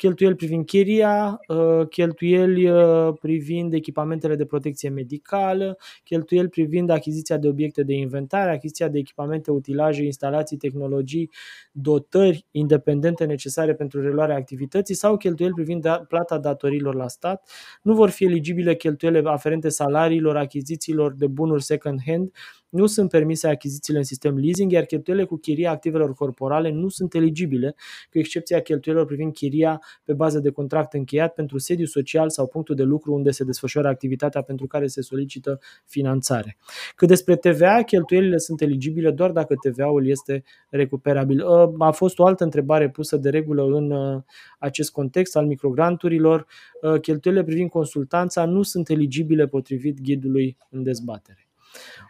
cheltuieli 0.00 0.34
privind 0.34 0.64
chiria, 0.64 1.40
uh, 1.48 1.88
cheltuieli 1.88 2.70
uh, 2.70 3.12
privind 3.20 3.72
echipamentele 3.72 4.36
de 4.36 4.44
protecție 4.44 4.88
medicală, 4.88 5.78
cheltuieli 6.04 6.48
privind 6.48 6.90
achiziția 6.90 7.36
de 7.36 7.48
obiecte 7.48 7.82
de 7.82 7.94
inventare, 7.94 8.50
achiziția 8.50 8.88
de 8.88 8.98
echipamente, 8.98 9.50
utilaje, 9.50 10.04
instalații, 10.04 10.56
tehnologii, 10.56 11.30
dotări 11.72 12.46
independente 12.50 13.24
necesare 13.24 13.74
pentru 13.74 14.02
reluarea 14.02 14.36
activității 14.36 14.94
sau 14.94 15.16
cheltuieli 15.16 15.54
privind 15.54 15.82
da, 15.82 16.04
plata 16.08 16.38
datorilor 16.38 16.94
la 16.94 17.08
stat. 17.08 17.50
Nu 17.82 17.94
vor 17.94 18.10
fi 18.10 18.24
eligibile 18.24 18.74
cheltuiele 18.74 19.22
aferente 19.24 19.68
salariilor, 19.68 20.36
achizițiilor 20.36 21.14
de 21.14 21.26
bunuri 21.26 21.62
second-hand, 21.62 22.30
nu 22.70 22.86
sunt 22.86 23.10
permise 23.10 23.48
achizițiile 23.48 23.98
în 23.98 24.04
sistem 24.04 24.38
leasing, 24.38 24.72
iar 24.72 24.84
cheltuielile 24.84 25.26
cu 25.26 25.36
chiria 25.36 25.70
activelor 25.70 26.14
corporale 26.14 26.70
nu 26.70 26.88
sunt 26.88 27.14
eligibile, 27.14 27.74
cu 28.10 28.18
excepția 28.18 28.60
cheltuielilor 28.60 29.08
privind 29.08 29.32
chiria 29.32 29.80
pe 30.04 30.12
bază 30.12 30.38
de 30.38 30.50
contract 30.50 30.92
încheiat 30.92 31.34
pentru 31.34 31.58
sediu 31.58 31.84
social 31.84 32.30
sau 32.30 32.46
punctul 32.46 32.74
de 32.74 32.82
lucru 32.82 33.12
unde 33.12 33.30
se 33.30 33.44
desfășoară 33.44 33.88
activitatea 33.88 34.42
pentru 34.42 34.66
care 34.66 34.86
se 34.86 35.02
solicită 35.02 35.58
finanțare. 35.86 36.56
Cât 36.94 37.08
despre 37.08 37.36
TVA, 37.36 37.82
cheltuielile 37.82 38.38
sunt 38.38 38.60
eligibile 38.60 39.10
doar 39.10 39.30
dacă 39.30 39.54
TVA-ul 39.54 40.08
este 40.08 40.42
recuperabil. 40.70 41.46
Ă, 41.46 41.74
a 41.78 41.90
fost 41.90 42.18
o 42.18 42.26
altă 42.26 42.44
întrebare 42.44 42.90
pusă 42.90 43.16
de 43.16 43.30
regulă 43.30 43.64
în 43.64 43.90
ă, 43.90 44.24
acest 44.58 44.90
context 44.90 45.36
al 45.36 45.46
microgranturilor. 45.46 46.46
Ă, 46.82 46.98
cheltuielile 46.98 47.44
privind 47.44 47.70
consultanța 47.70 48.44
nu 48.44 48.62
sunt 48.62 48.88
eligibile 48.88 49.46
potrivit 49.46 50.00
ghidului 50.00 50.56
în 50.70 50.82
dezbatere. 50.82 51.49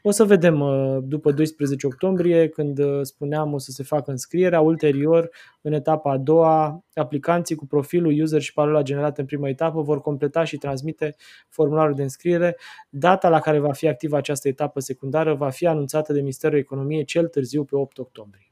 O 0.02 0.10
să 0.10 0.24
vedem 0.24 0.60
uh, 0.60 0.98
după 1.02 1.32
12 1.32 1.86
octombrie, 1.86 2.48
când 2.48 2.78
uh, 2.78 3.00
spuneam 3.02 3.52
o 3.52 3.58
să 3.58 3.70
se 3.70 3.82
facă 3.82 4.10
înscrierea. 4.10 4.60
Ulterior, 4.60 5.30
în 5.60 5.72
etapa 5.72 6.12
a 6.12 6.16
doua, 6.16 6.84
aplicanții 6.94 7.54
cu 7.54 7.66
profilul 7.66 8.20
user 8.20 8.40
și 8.40 8.52
parola 8.52 8.82
generată 8.82 9.20
în 9.20 9.26
prima 9.26 9.48
etapă 9.48 9.80
vor 9.80 10.00
completa 10.00 10.44
și 10.44 10.56
transmite 10.56 11.16
formularul 11.48 11.94
de 11.94 12.02
înscriere. 12.02 12.56
Data 12.88 13.28
la 13.28 13.40
care 13.40 13.58
va 13.58 13.72
fi 13.72 13.88
activă 13.88 14.16
această 14.16 14.48
etapă 14.48 14.80
secundară 14.80 15.34
va 15.34 15.50
fi 15.50 15.66
anunțată 15.66 16.12
de 16.12 16.20
Ministerul 16.20 16.58
Economiei 16.58 17.04
cel 17.04 17.26
târziu 17.26 17.64
pe 17.64 17.76
8 17.76 17.98
octombrie. 17.98 18.49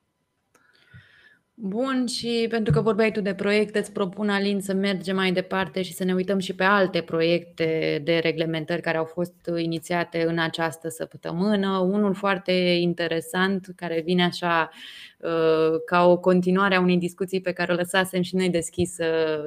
Bun, 1.60 2.06
și 2.06 2.46
pentru 2.50 2.72
că 2.72 2.80
vorbeai 2.80 3.12
tu 3.12 3.20
de 3.20 3.34
proiecte, 3.34 3.78
îți 3.78 3.92
propun, 3.92 4.28
Alin, 4.28 4.60
să 4.60 4.72
mergem 4.72 5.16
mai 5.16 5.32
departe 5.32 5.82
și 5.82 5.92
să 5.92 6.04
ne 6.04 6.14
uităm 6.14 6.38
și 6.38 6.54
pe 6.54 6.64
alte 6.64 7.00
proiecte 7.00 8.00
de 8.04 8.18
reglementări 8.18 8.82
care 8.82 8.96
au 8.96 9.04
fost 9.04 9.34
inițiate 9.56 10.24
în 10.26 10.38
această 10.38 10.88
săptămână. 10.88 11.78
Unul 11.78 12.14
foarte 12.14 12.52
interesant, 12.80 13.66
care 13.76 14.02
vine 14.04 14.24
așa 14.24 14.70
uh, 15.18 15.80
ca 15.86 16.06
o 16.06 16.18
continuare 16.18 16.74
a 16.74 16.80
unei 16.80 16.96
discuții 16.98 17.40
pe 17.40 17.52
care 17.52 17.72
o 17.72 17.76
lăsasem 17.76 18.22
și 18.22 18.36
noi 18.36 18.50
deschisă 18.50 19.04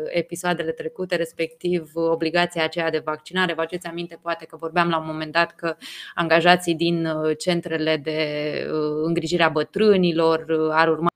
episoadele 0.08 0.71
trecute, 0.71 1.15
respectiv 1.15 1.91
obligația 1.93 2.63
aceea 2.63 2.89
de 2.89 3.02
vaccinare. 3.06 3.54
Vă 3.54 3.62
aduceți 3.62 3.88
aminte, 3.88 4.19
poate 4.21 4.45
că 4.45 4.56
vorbeam 4.56 4.89
la 4.89 4.97
un 4.97 5.06
moment 5.06 5.32
dat 5.32 5.56
că 5.56 5.76
angajații 6.15 6.76
din 6.76 7.06
uh, 7.06 7.38
centrele 7.38 7.97
de 7.97 8.19
uh, 8.71 9.04
îngrijire 9.04 9.43
a 9.43 9.50
bătrânilor 9.50 10.45
ar 10.71 10.88
urma 10.88 11.10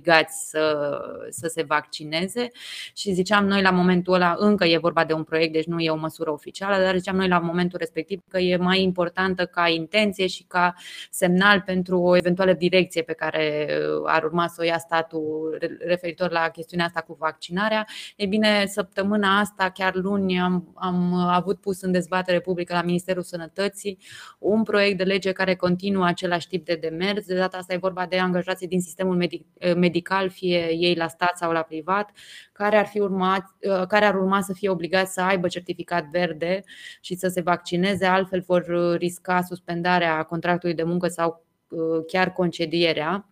obligați 0.00 0.48
să, 0.48 0.98
să 1.30 1.46
se 1.48 1.62
vaccineze 1.62 2.50
și 2.94 3.12
ziceam 3.12 3.46
noi 3.46 3.62
la 3.62 3.70
momentul 3.70 4.14
ăla, 4.14 4.34
încă 4.38 4.64
e 4.64 4.78
vorba 4.78 5.04
de 5.04 5.12
un 5.12 5.24
proiect, 5.24 5.52
deci 5.52 5.64
nu 5.64 5.80
e 5.80 5.90
o 5.90 5.96
măsură 5.96 6.30
oficială, 6.32 6.82
dar 6.82 6.96
ziceam 6.96 7.16
noi 7.16 7.28
la 7.28 7.38
momentul 7.38 7.78
respectiv 7.78 8.20
că 8.28 8.38
e 8.38 8.56
mai 8.56 8.82
importantă 8.82 9.46
ca 9.46 9.68
intenție 9.68 10.26
și 10.26 10.42
ca 10.42 10.74
semnal 11.10 11.60
pentru 11.60 12.00
o 12.00 12.16
eventuală 12.16 12.52
direcție 12.52 13.02
pe 13.02 13.12
care 13.12 13.68
uh, 13.68 14.02
ar 14.04 14.24
urma 14.24 14.46
să 14.46 14.56
o 14.60 14.64
ia 14.64 14.78
statul 14.78 15.58
referitor 15.78 16.30
la 16.30 16.48
chestiunea 16.48 16.86
asta 16.86 17.00
cu 17.00 17.16
vaccinarea. 17.18 17.86
E 18.16 18.26
bine, 18.26 18.66
săptămâna 18.66 19.38
asta, 19.38 19.70
chiar 19.70 19.94
luni, 19.94 20.40
am, 20.40 20.72
am 20.74 21.14
avut 21.14 21.60
pus 21.60 21.82
în 21.82 21.92
dezbatere 21.92 22.40
publică 22.40 22.74
la 22.74 22.82
Ministerul 22.82 23.22
Sănătății 23.22 23.98
un 24.38 24.62
proiect 24.62 24.96
de 24.96 25.04
lege 25.04 25.32
care 25.32 25.54
continuă 25.54 26.06
același 26.06 26.48
tip 26.48 26.64
de 26.64 26.74
demers. 26.74 27.26
De 27.26 27.34
data 27.34 27.56
asta 27.56 27.74
e 27.74 27.76
vorba 27.76 28.06
de 28.06 28.18
angajații 28.18 28.68
din 28.68 28.80
sistemul 28.80 29.16
medic 29.16 29.44
medical, 29.58 29.89
fie 30.28 30.70
ei 30.72 30.94
la 30.94 31.08
stat 31.08 31.36
sau 31.36 31.52
la 31.52 31.62
privat, 31.62 32.10
care 32.52 32.76
ar, 32.76 32.86
fi 32.86 33.00
urmat, 33.00 33.44
uh, 33.60 33.86
care 33.86 34.04
ar 34.04 34.14
urma 34.14 34.40
să 34.40 34.52
fie 34.52 34.68
obligați 34.68 35.12
să 35.12 35.20
aibă 35.20 35.48
certificat 35.48 36.04
verde 36.04 36.64
și 37.00 37.14
să 37.14 37.28
se 37.28 37.40
vaccineze, 37.40 38.06
altfel 38.06 38.40
vor 38.46 38.66
uh, 38.68 38.98
risca 38.98 39.42
suspendarea 39.42 40.22
contractului 40.22 40.74
de 40.74 40.82
muncă 40.82 41.08
sau 41.08 41.44
uh, 41.68 42.04
chiar 42.06 42.32
concedierea. 42.32 43.24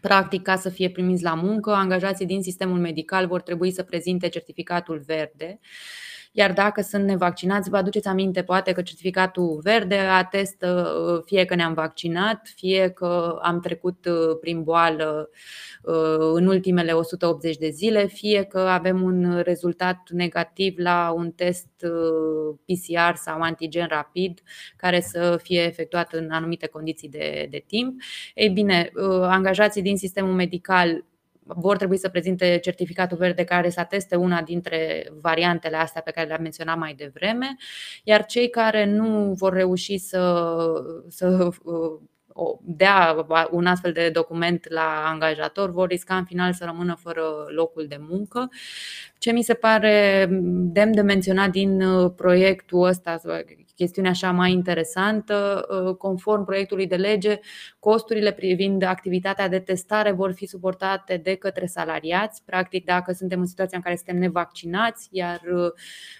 Practic, 0.00 0.42
ca 0.42 0.56
să 0.56 0.68
fie 0.68 0.90
primiți 0.90 1.22
la 1.22 1.34
muncă, 1.34 1.70
angajații 1.70 2.26
din 2.26 2.42
sistemul 2.42 2.78
medical 2.78 3.26
vor 3.26 3.42
trebui 3.42 3.70
să 3.70 3.82
prezinte 3.82 4.28
certificatul 4.28 5.02
verde. 5.06 5.60
Iar 6.34 6.52
dacă 6.52 6.80
sunt 6.80 7.04
nevaccinați, 7.04 7.70
vă 7.70 7.76
aduceți 7.76 8.08
aminte 8.08 8.42
poate 8.42 8.72
că 8.72 8.82
certificatul 8.82 9.60
verde 9.62 9.96
atestă 9.96 10.92
fie 11.24 11.44
că 11.44 11.54
ne-am 11.54 11.74
vaccinat, 11.74 12.40
fie 12.54 12.88
că 12.88 13.38
am 13.42 13.60
trecut 13.60 14.08
prin 14.40 14.62
boală 14.62 15.30
Uh, 15.82 16.30
în 16.32 16.46
ultimele 16.46 16.92
180 16.92 17.56
de 17.56 17.68
zile, 17.68 18.06
fie 18.06 18.42
că 18.42 18.58
avem 18.58 19.02
un 19.02 19.40
rezultat 19.44 20.10
negativ 20.10 20.78
la 20.78 21.12
un 21.16 21.30
test 21.30 21.68
uh, 21.82 22.58
PCR 22.64 23.14
sau 23.14 23.40
antigen 23.40 23.86
rapid 23.86 24.40
care 24.76 25.00
să 25.00 25.38
fie 25.42 25.62
efectuat 25.62 26.12
în 26.12 26.30
anumite 26.30 26.66
condiții 26.66 27.08
de, 27.08 27.46
de 27.50 27.64
timp. 27.66 28.00
Ei 28.34 28.48
bine, 28.48 28.90
uh, 28.94 29.04
angajații 29.22 29.82
din 29.82 29.96
sistemul 29.96 30.32
medical 30.32 31.04
vor 31.44 31.76
trebui 31.76 31.96
să 31.96 32.08
prezinte 32.08 32.58
certificatul 32.62 33.16
verde 33.16 33.44
care 33.44 33.70
să 33.70 33.80
ateste 33.80 34.16
una 34.16 34.42
dintre 34.42 35.08
variantele 35.20 35.76
astea 35.76 36.02
pe 36.02 36.10
care 36.10 36.26
le-am 36.26 36.42
menționat 36.42 36.78
mai 36.78 36.94
devreme, 36.94 37.56
iar 38.04 38.26
cei 38.26 38.50
care 38.50 38.84
nu 38.84 39.32
vor 39.32 39.52
reuși 39.52 39.98
să, 39.98 40.54
să 41.08 41.48
dea 42.60 43.26
un 43.50 43.66
astfel 43.66 43.92
de 43.92 44.10
document 44.10 44.68
la 44.68 45.04
angajator, 45.06 45.70
vor 45.70 45.88
risca 45.88 46.16
în 46.16 46.24
final 46.24 46.52
să 46.52 46.64
rămână 46.64 46.94
fără 47.00 47.22
locul 47.54 47.86
de 47.86 47.96
muncă. 48.00 48.50
Ce 49.18 49.32
mi 49.32 49.42
se 49.42 49.54
pare 49.54 50.26
demn 50.52 50.94
de 50.94 51.00
menționat 51.00 51.50
din 51.50 51.82
uh, 51.82 52.12
proiectul 52.16 52.82
ăsta, 52.82 53.20
chestiune 53.74 54.08
așa 54.08 54.30
mai 54.30 54.52
interesantă, 54.52 55.66
uh, 55.86 55.96
conform 55.96 56.44
proiectului 56.44 56.86
de 56.86 56.96
lege, 56.96 57.38
costurile 57.78 58.32
privind 58.32 58.82
activitatea 58.82 59.48
de 59.48 59.58
testare 59.58 60.10
vor 60.10 60.32
fi 60.32 60.46
suportate 60.46 61.16
de 61.16 61.34
către 61.34 61.66
salariați, 61.66 62.42
practic 62.44 62.84
dacă 62.84 63.12
suntem 63.12 63.40
în 63.40 63.46
situația 63.46 63.76
în 63.76 63.82
care 63.82 63.96
suntem 63.96 64.16
nevaccinați, 64.16 65.08
iar 65.10 65.40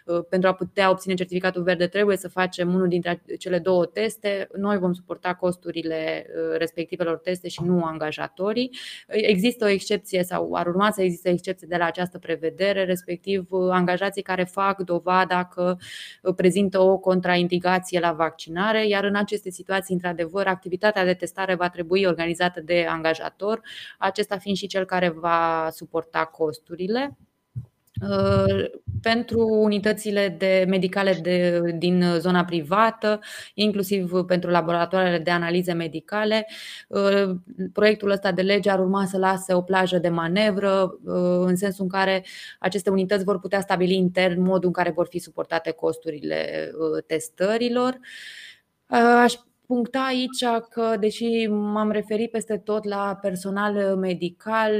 uh, 0.06 0.24
pentru 0.28 0.48
a 0.48 0.52
putea 0.52 0.90
obține 0.90 1.14
certificatul 1.14 1.62
verde 1.62 1.86
trebuie 1.86 2.16
să 2.16 2.28
facem 2.28 2.74
unul 2.74 2.88
dintre 2.88 3.22
cele 3.38 3.58
două 3.58 3.86
teste, 3.86 4.48
noi 4.56 4.78
vom 4.78 4.92
suporta 4.92 5.34
costurile 5.34 6.26
respectivelor 6.56 7.18
teste 7.18 7.48
și 7.48 7.62
nu 7.64 7.84
angajatorii. 7.84 8.70
Există 9.06 9.64
o 9.64 9.68
excepție 9.68 10.22
sau 10.22 10.54
ar 10.54 10.66
urma 10.66 10.90
să 10.90 11.02
existe 11.02 11.28
o 11.28 11.32
excepție 11.32 11.66
de 11.70 11.76
la 11.76 11.84
această 11.84 12.18
prevedere, 12.18 12.84
respectiv 12.84 13.46
uh, 13.48 13.70
angajații 13.70 14.22
care 14.22 14.44
fac 14.44 14.80
dovada 14.80 15.44
că 15.44 15.76
uh, 16.22 16.34
prezintă 16.34 16.80
o 16.80 16.98
contraindicare 16.98 17.40
indicație 17.42 18.00
la 18.00 18.12
vaccinare, 18.12 18.86
iar 18.86 19.04
în 19.04 19.14
aceste 19.14 19.50
situații, 19.50 19.94
într-adevăr, 19.94 20.46
activitatea 20.46 21.04
de 21.04 21.14
testare 21.14 21.54
va 21.54 21.68
trebui 21.68 22.04
organizată 22.04 22.60
de 22.60 22.86
angajator, 22.88 23.60
acesta 23.98 24.38
fiind 24.38 24.56
și 24.56 24.66
cel 24.66 24.84
care 24.84 25.08
va 25.08 25.68
suporta 25.70 26.24
costurile. 26.24 27.16
Uh, 28.10 28.64
pentru 29.02 29.46
unitățile 29.48 30.34
de 30.38 30.64
medicale 30.68 31.18
de, 31.22 31.60
din 31.78 32.04
zona 32.18 32.44
privată, 32.44 33.20
inclusiv 33.54 34.12
pentru 34.26 34.50
laboratoarele 34.50 35.18
de 35.18 35.30
analize 35.30 35.72
medicale. 35.72 36.46
Uh, 36.88 37.30
proiectul 37.72 38.10
ăsta 38.10 38.32
de 38.32 38.42
lege 38.42 38.70
ar 38.70 38.78
urma 38.78 39.04
să 39.04 39.18
lase 39.18 39.54
o 39.54 39.62
plajă 39.62 39.98
de 39.98 40.08
manevră, 40.08 40.98
uh, 41.04 41.46
în 41.46 41.56
sensul 41.56 41.84
în 41.84 41.90
care 41.90 42.24
aceste 42.58 42.90
unități 42.90 43.24
vor 43.24 43.38
putea 43.38 43.60
stabili 43.60 43.94
intern 43.94 44.42
modul 44.42 44.66
în 44.66 44.72
care 44.72 44.90
vor 44.90 45.06
fi 45.06 45.18
suportate 45.18 45.70
costurile 45.70 46.70
testărilor. 47.06 47.98
Aș 49.22 49.34
puncta 49.72 50.00
aici 50.00 50.44
că, 50.70 50.96
deși 51.00 51.46
m-am 51.46 51.90
referit 51.90 52.30
peste 52.30 52.58
tot 52.58 52.84
la 52.84 53.18
personal 53.20 53.96
medical, 53.96 54.72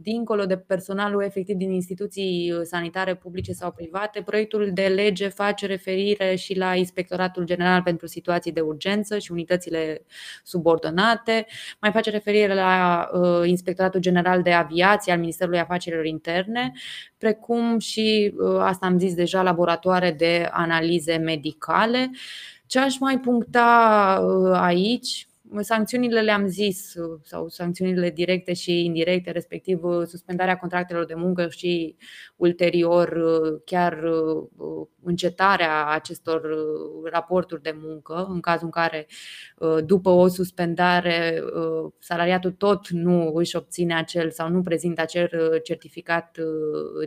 dincolo 0.00 0.44
de 0.44 0.56
personalul 0.56 1.22
efectiv 1.22 1.56
din 1.56 1.70
instituții 1.70 2.52
sanitare 2.62 3.14
publice 3.14 3.52
sau 3.52 3.72
private, 3.72 4.22
proiectul 4.22 4.70
de 4.74 4.82
lege 4.82 5.28
face 5.28 5.66
referire 5.66 6.34
și 6.34 6.56
la 6.56 6.74
Inspectoratul 6.74 7.44
General 7.44 7.82
pentru 7.82 8.06
Situații 8.06 8.52
de 8.52 8.60
Urgență 8.60 9.18
și 9.18 9.32
unitățile 9.32 10.04
subordonate, 10.42 11.46
mai 11.80 11.90
face 11.90 12.10
referire 12.10 12.54
la 12.54 13.08
uh, 13.12 13.48
Inspectoratul 13.48 14.00
General 14.00 14.42
de 14.42 14.52
Aviație 14.52 15.12
al 15.12 15.18
Ministerului 15.18 15.60
Afacerilor 15.60 16.04
Interne, 16.04 16.72
precum 17.18 17.78
și, 17.78 18.34
uh, 18.36 18.60
asta 18.60 18.86
am 18.86 18.98
zis 18.98 19.14
deja, 19.14 19.42
laboratoare 19.42 20.10
de 20.10 20.48
analize 20.50 21.16
medicale. 21.16 22.10
Ce 22.66 22.78
aș 22.78 22.98
mai 22.98 23.18
puncta 23.18 24.20
uh, 24.26 24.52
aici? 24.54 25.28
Sancțiunile 25.60 26.20
le-am 26.20 26.46
zis, 26.46 26.94
uh, 26.94 27.20
sau 27.22 27.48
sancțiunile 27.48 28.10
directe 28.10 28.52
și 28.52 28.84
indirecte, 28.84 29.30
respectiv 29.30 29.84
uh, 29.84 30.06
suspendarea 30.06 30.56
contractelor 30.56 31.04
de 31.04 31.14
muncă 31.14 31.48
și 31.48 31.96
ulterior 32.36 33.18
chiar 33.64 33.98
încetarea 35.04 35.86
acestor 35.86 36.42
raporturi 37.12 37.62
de 37.62 37.76
muncă, 37.80 38.26
în 38.28 38.40
cazul 38.40 38.64
în 38.64 38.70
care 38.70 39.06
după 39.84 40.08
o 40.08 40.28
suspendare 40.28 41.42
salariatul 41.98 42.50
tot 42.50 42.88
nu 42.88 43.32
își 43.34 43.56
obține 43.56 43.94
acel 43.94 44.30
sau 44.30 44.48
nu 44.48 44.60
prezintă 44.60 45.00
acel 45.00 45.60
certificat 45.62 46.36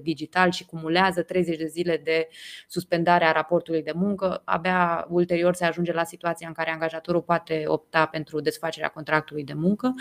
digital 0.01 0.51
și 0.51 0.65
cumulează 0.65 1.21
30 1.21 1.57
de 1.57 1.65
zile 1.65 2.01
de 2.03 2.27
suspendare 2.67 3.25
a 3.25 3.31
raportului 3.31 3.83
de 3.83 3.91
muncă, 3.95 4.41
abia 4.45 5.07
ulterior 5.09 5.53
se 5.53 5.65
ajunge 5.65 5.93
la 5.93 6.03
situația 6.03 6.47
în 6.47 6.53
care 6.53 6.71
angajatorul 6.71 7.21
poate 7.21 7.63
opta 7.67 8.05
pentru 8.05 8.39
desfacerea 8.39 8.89
contractului 8.89 9.43
de 9.43 9.53
muncă. 9.53 9.93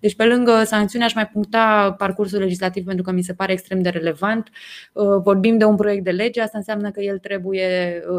Deci, 0.00 0.16
pe 0.16 0.24
lângă 0.24 0.62
sancțiuni, 0.64 1.04
aș 1.04 1.14
mai 1.14 1.28
puncta 1.28 1.92
parcursul 1.98 2.38
legislativ 2.38 2.84
pentru 2.84 3.04
că 3.04 3.10
mi 3.10 3.22
se 3.22 3.34
pare 3.34 3.52
extrem 3.52 3.82
de 3.82 3.88
relevant. 3.88 4.48
Vorbim 5.22 5.58
de 5.58 5.64
un 5.64 5.76
proiect 5.76 6.04
de 6.04 6.10
lege, 6.10 6.40
asta 6.40 6.58
înseamnă 6.58 6.90
că 6.90 7.00
el 7.00 7.18
trebuie 7.18 7.43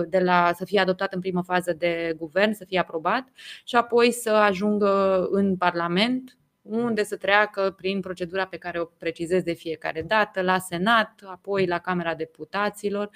de 0.08 0.20
la, 0.20 0.52
să 0.56 0.66
fie 0.66 0.80
adoptat 0.80 1.14
în 1.14 1.20
primă 1.20 1.42
fază 1.42 1.74
de 1.74 2.16
guvern, 2.18 2.54
să 2.54 2.66
fie 2.68 2.80
aprobat 2.80 3.28
și 3.64 3.76
apoi 3.76 4.12
să 4.12 4.30
ajungă 4.30 5.28
în 5.32 5.58
Parlament, 5.58 6.38
unde 6.62 7.04
să 7.04 7.16
treacă 7.16 7.74
prin 7.78 8.00
procedura 8.00 8.46
pe 8.46 8.58
care 8.58 8.80
o 8.80 8.86
precizez 8.86 9.44
de 9.44 9.54
fiecare 9.54 10.02
dată, 10.02 10.42
la 10.42 10.60
Senat, 10.60 11.14
apoi 11.26 11.66
la 11.66 11.80
Camera 11.80 12.16
Deputaților. 12.16 13.10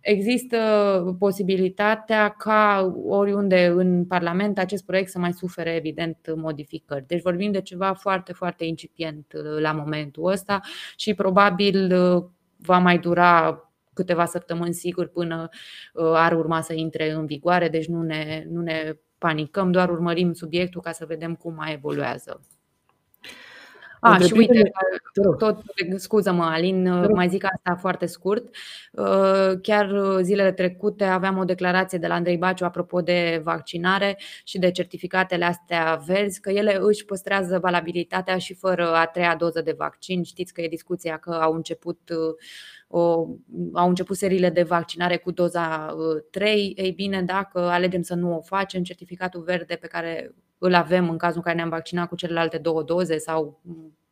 Există 0.00 1.16
posibilitatea 1.18 2.28
ca 2.28 2.94
oriunde 3.06 3.66
în 3.66 4.04
Parlament 4.04 4.58
acest 4.58 4.84
proiect 4.84 5.10
să 5.10 5.18
mai 5.18 5.32
sufere 5.32 5.74
evident 5.74 6.16
modificări. 6.36 7.04
Deci 7.06 7.22
vorbim 7.22 7.52
de 7.52 7.60
ceva 7.60 7.92
foarte, 7.92 8.32
foarte 8.32 8.64
incipient 8.64 9.32
la 9.58 9.72
momentul 9.72 10.30
ăsta 10.30 10.60
și 10.96 11.14
probabil 11.14 11.94
va 12.56 12.78
mai 12.78 12.98
dura 12.98 13.64
câteva 14.00 14.24
săptămâni 14.24 14.74
sigur 14.74 15.06
până 15.06 15.48
uh, 15.92 16.12
ar 16.14 16.32
urma 16.32 16.60
să 16.60 16.72
intre 16.72 17.10
în 17.10 17.26
vigoare, 17.26 17.68
deci 17.68 17.86
nu 17.86 18.02
ne, 18.02 18.44
nu 18.48 18.60
ne 18.60 18.92
panicăm, 19.18 19.70
doar 19.70 19.90
urmărim 19.90 20.32
subiectul 20.32 20.80
ca 20.80 20.92
să 20.92 21.04
vedem 21.06 21.34
cum 21.34 21.54
mai 21.54 21.72
evoluează. 21.72 22.40
A, 24.00 24.18
și 24.18 24.32
uite, 24.32 24.70
tot, 25.38 25.62
scuză-mă, 25.96 26.44
Alin, 26.44 27.10
mai 27.12 27.28
zic 27.28 27.44
asta 27.44 27.76
foarte 27.80 28.06
scurt. 28.06 28.44
Uh, 28.92 29.52
chiar 29.62 29.90
zilele 30.20 30.52
trecute 30.52 31.04
aveam 31.04 31.36
o 31.36 31.44
declarație 31.44 31.98
de 31.98 32.06
la 32.06 32.14
Andrei 32.14 32.36
Baciu 32.36 32.64
apropo 32.64 33.00
de 33.00 33.40
vaccinare 33.44 34.18
și 34.44 34.58
de 34.58 34.70
certificatele 34.70 35.44
astea 35.44 36.02
verzi, 36.06 36.40
că 36.40 36.50
ele 36.50 36.78
își 36.80 37.04
păstrează 37.04 37.58
valabilitatea 37.58 38.38
și 38.38 38.54
fără 38.54 38.94
a 38.94 39.06
treia 39.06 39.36
doză 39.36 39.60
de 39.60 39.74
vaccin. 39.78 40.22
Știți 40.22 40.52
că 40.52 40.60
e 40.60 40.68
discuția 40.68 41.16
că 41.16 41.30
au 41.30 41.54
început 41.54 41.98
o, 42.88 43.26
au 43.72 43.88
început 43.88 44.16
seriile 44.16 44.50
de 44.50 44.62
vaccinare 44.62 45.16
cu 45.16 45.30
doza 45.30 45.96
3. 46.30 46.72
Ei 46.76 46.90
bine, 46.90 47.22
dacă 47.22 47.60
alegem 47.60 48.02
să 48.02 48.14
nu 48.14 48.36
o 48.36 48.40
facem, 48.40 48.82
certificatul 48.82 49.42
verde 49.42 49.74
pe 49.74 49.86
care 49.86 50.34
îl 50.60 50.74
avem 50.74 51.10
în 51.10 51.16
cazul 51.16 51.36
în 51.36 51.42
care 51.42 51.56
ne-am 51.56 51.68
vaccinat 51.68 52.08
cu 52.08 52.16
celelalte 52.16 52.58
două 52.58 52.82
doze 52.82 53.18
sau 53.18 53.60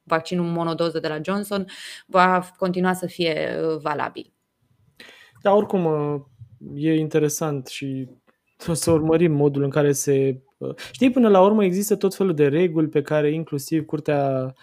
vaccinul 0.09 0.45
monodoză 0.45 1.01
de 1.01 1.09
la 1.09 1.19
Johnson, 1.23 1.67
va 2.07 2.43
continua 2.57 2.93
să 2.93 3.07
fie 3.07 3.57
uh, 3.63 3.79
valabil. 3.81 4.33
Da, 5.43 5.55
oricum 5.55 5.85
uh, 5.85 6.21
e 6.75 6.99
interesant 6.99 7.67
și 7.67 8.09
o 8.67 8.73
să 8.73 8.91
urmărim 8.91 9.33
modul 9.33 9.63
în 9.63 9.71
care 9.71 9.93
se. 9.93 10.43
Uh, 10.57 10.75
știi, 10.93 11.11
până 11.11 11.29
la 11.29 11.41
urmă 11.41 11.65
există 11.65 11.97
tot 11.97 12.15
felul 12.15 12.35
de 12.35 12.49
reguli 12.49 12.89
pe 12.89 13.03
care 13.03 13.33
inclusiv 13.33 13.85
Curtea 13.85 14.55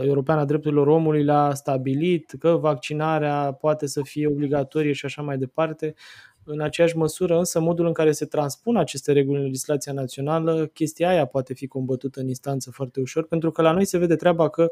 Europeană 0.00 0.40
a 0.40 0.44
Drepturilor 0.44 0.86
Omului 0.86 1.24
l-a 1.24 1.54
stabilit, 1.54 2.34
că 2.38 2.58
vaccinarea 2.60 3.52
poate 3.52 3.86
să 3.86 4.02
fie 4.02 4.26
obligatorie 4.26 4.92
și 4.92 5.04
așa 5.04 5.22
mai 5.22 5.38
departe. 5.38 5.94
În 6.44 6.60
aceeași 6.60 6.96
măsură, 6.96 7.38
însă, 7.38 7.60
modul 7.60 7.86
în 7.86 7.92
care 7.92 8.12
se 8.12 8.24
transpun 8.24 8.76
aceste 8.76 9.12
reguli 9.12 9.38
în 9.38 9.44
legislația 9.44 9.92
națională, 9.92 10.66
chestia 10.66 11.08
aia 11.08 11.24
poate 11.24 11.54
fi 11.54 11.66
combătută 11.66 12.20
în 12.20 12.28
instanță 12.28 12.70
foarte 12.70 13.00
ușor, 13.00 13.26
pentru 13.26 13.50
că 13.50 13.62
la 13.62 13.72
noi 13.72 13.84
se 13.84 13.98
vede 13.98 14.16
treaba 14.16 14.48
că 14.48 14.68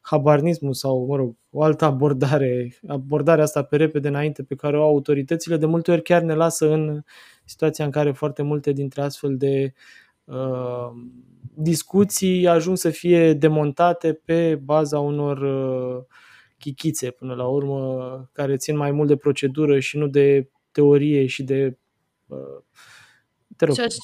habarnismul 0.00 0.74
sau, 0.74 1.06
mă 1.06 1.16
rog, 1.16 1.36
o 1.50 1.62
altă 1.62 1.84
abordare, 1.84 2.72
abordarea 2.88 3.44
asta 3.44 3.62
pe 3.62 3.76
repede 3.76 4.08
înainte 4.08 4.42
pe 4.42 4.54
care 4.54 4.78
o 4.78 4.82
au 4.82 4.88
autoritățile, 4.88 5.56
de 5.56 5.66
multe 5.66 5.90
ori 5.90 6.02
chiar 6.02 6.22
ne 6.22 6.34
lasă 6.34 6.72
în 6.72 7.02
situația 7.44 7.84
în 7.84 7.90
care 7.90 8.12
foarte 8.12 8.42
multe 8.42 8.72
dintre 8.72 9.02
astfel 9.02 9.36
de 9.36 9.72
uh, 10.24 10.90
discuții 11.54 12.46
ajung 12.46 12.76
să 12.76 12.90
fie 12.90 13.32
demontate 13.32 14.12
pe 14.12 14.54
baza 14.54 14.98
unor 14.98 15.38
uh, 15.38 16.04
chichițe 16.58 17.10
până 17.10 17.34
la 17.34 17.46
urmă, 17.46 18.30
care 18.32 18.56
țin 18.56 18.76
mai 18.76 18.90
mult 18.90 19.08
de 19.08 19.16
procedură 19.16 19.78
și 19.78 19.98
nu 19.98 20.06
de 20.06 20.48
teorie 20.78 21.26
și 21.26 21.42
de 21.42 21.76
uh, 22.26 22.62
te 23.58 23.64
rog. 23.64 23.74
Și 23.74 23.80
aș, 23.80 23.94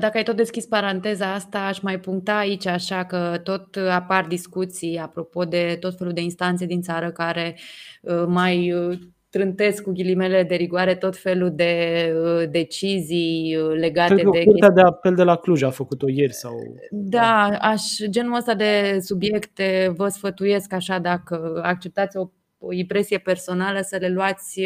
dacă 0.00 0.16
ai 0.16 0.22
tot 0.22 0.36
deschis 0.36 0.66
paranteza 0.66 1.32
asta, 1.32 1.58
aș 1.58 1.80
mai 1.80 2.00
puncta 2.00 2.36
aici 2.36 2.66
așa 2.66 3.04
că 3.04 3.40
tot 3.42 3.76
apar 3.76 4.26
discuții 4.26 4.98
apropo 4.98 5.44
de 5.44 5.76
tot 5.80 5.96
felul 5.96 6.12
de 6.12 6.20
instanțe 6.20 6.66
din 6.66 6.80
țară 6.80 7.10
care 7.10 7.56
uh, 8.00 8.24
mai 8.26 8.72
uh, 8.72 8.98
trântesc 9.30 9.82
cu 9.82 9.92
ghilimele 9.92 10.42
de 10.42 10.54
rigoare 10.54 10.94
tot 10.94 11.16
felul 11.16 11.50
de 11.54 12.04
uh, 12.16 12.50
decizii 12.50 13.56
legate 13.74 14.14
Cred 14.14 14.28
de. 14.32 14.44
Curtea 14.44 14.70
de 14.70 14.80
apel 14.80 15.14
de 15.14 15.22
la 15.22 15.36
Cluj 15.36 15.62
a 15.62 15.70
făcut-o 15.70 16.08
ieri 16.08 16.32
sau. 16.32 16.54
Da, 16.90 17.48
aș, 17.60 17.82
genul 18.10 18.36
ăsta 18.36 18.54
de 18.54 18.98
subiecte 19.00 19.92
vă 19.96 20.08
sfătuiesc 20.08 20.72
așa 20.72 20.98
dacă 20.98 21.60
acceptați 21.62 22.16
o, 22.16 22.30
o 22.58 22.72
impresie 22.72 23.18
personală 23.18 23.80
să 23.82 23.96
le 24.00 24.08
luați 24.08 24.60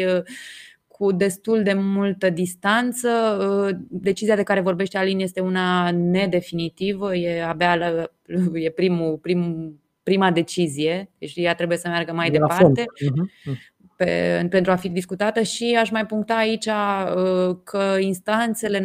cu 0.97 1.11
destul 1.11 1.63
de 1.63 1.73
multă 1.73 2.29
distanță. 2.29 3.09
Uh, 3.69 3.75
decizia 3.89 4.35
de 4.35 4.43
care 4.43 4.61
vorbește 4.61 4.97
Alin 4.97 5.19
este 5.19 5.39
una 5.39 5.91
nedefinitivă, 5.91 7.15
e 7.15 7.43
abia 7.43 7.75
la, 7.75 8.11
e 8.53 8.69
primul, 8.69 9.17
primul, 9.17 9.75
prima 10.03 10.31
decizie, 10.31 11.09
deci 11.17 11.33
ea 11.35 11.55
trebuie 11.55 11.77
să 11.77 11.87
meargă 11.87 12.13
mai 12.13 12.29
de 12.29 12.37
departe. 12.37 12.81
Uh-huh 12.81 13.72
pe, 14.03 14.47
pentru 14.49 14.71
a 14.71 14.75
fi 14.75 14.89
discutată 14.89 15.41
și 15.41 15.77
aș 15.79 15.89
mai 15.89 16.05
puncta 16.05 16.35
aici 16.35 16.65
uh, 16.65 17.57
că 17.63 17.97
instanțele 17.99 18.79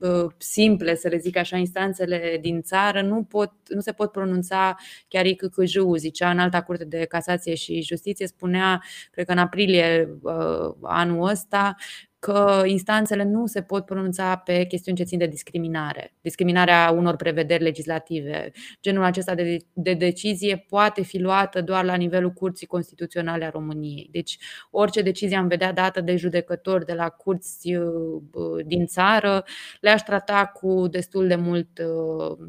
uh, 0.00 0.30
simple, 0.38 0.94
să 0.94 1.08
le 1.08 1.18
zic 1.18 1.36
așa, 1.36 1.56
instanțele 1.56 2.38
din 2.40 2.62
țară 2.62 3.02
nu, 3.02 3.22
pot, 3.22 3.52
nu 3.68 3.80
se 3.80 3.92
pot 3.92 4.12
pronunța 4.12 4.76
chiar 5.08 5.26
ICCJ-ul, 5.26 5.96
zicea 5.98 6.30
în 6.30 6.38
alta 6.38 6.62
curte 6.62 6.84
de 6.84 7.04
casație 7.04 7.54
și 7.54 7.82
justiție, 7.82 8.26
spunea, 8.26 8.82
cred 9.10 9.26
că 9.26 9.32
în 9.32 9.38
aprilie 9.38 10.08
uh, 10.22 10.74
anul 10.82 11.28
ăsta, 11.28 11.74
că 12.20 12.62
instanțele 12.66 13.24
nu 13.24 13.46
se 13.46 13.62
pot 13.62 13.84
pronunța 13.84 14.36
pe 14.36 14.64
chestiuni 14.64 14.98
ce 14.98 15.04
țin 15.04 15.18
de 15.18 15.26
discriminare, 15.26 16.14
discriminarea 16.20 16.90
unor 16.90 17.16
prevederi 17.16 17.62
legislative. 17.62 18.50
Genul 18.80 19.04
acesta 19.04 19.34
de, 19.34 19.56
de 19.72 19.94
decizie 19.94 20.64
poate 20.68 21.02
fi 21.02 21.18
luată 21.18 21.62
doar 21.62 21.84
la 21.84 21.94
nivelul 21.94 22.30
Curții 22.30 22.66
Constituționale 22.66 23.44
a 23.44 23.50
României. 23.50 24.08
Deci 24.12 24.38
orice 24.70 25.02
decizie 25.02 25.36
am 25.36 25.46
vedea 25.46 25.72
dată 25.72 26.00
de 26.00 26.16
judecători 26.16 26.84
de 26.84 26.92
la 26.92 27.08
curți 27.08 27.74
uh, 27.74 28.64
din 28.66 28.86
țară 28.86 29.44
le-aș 29.80 30.02
trata 30.02 30.46
cu 30.46 30.86
destul 30.86 31.26
de 31.26 31.36
mult 31.36 31.78
uh, 31.78 32.48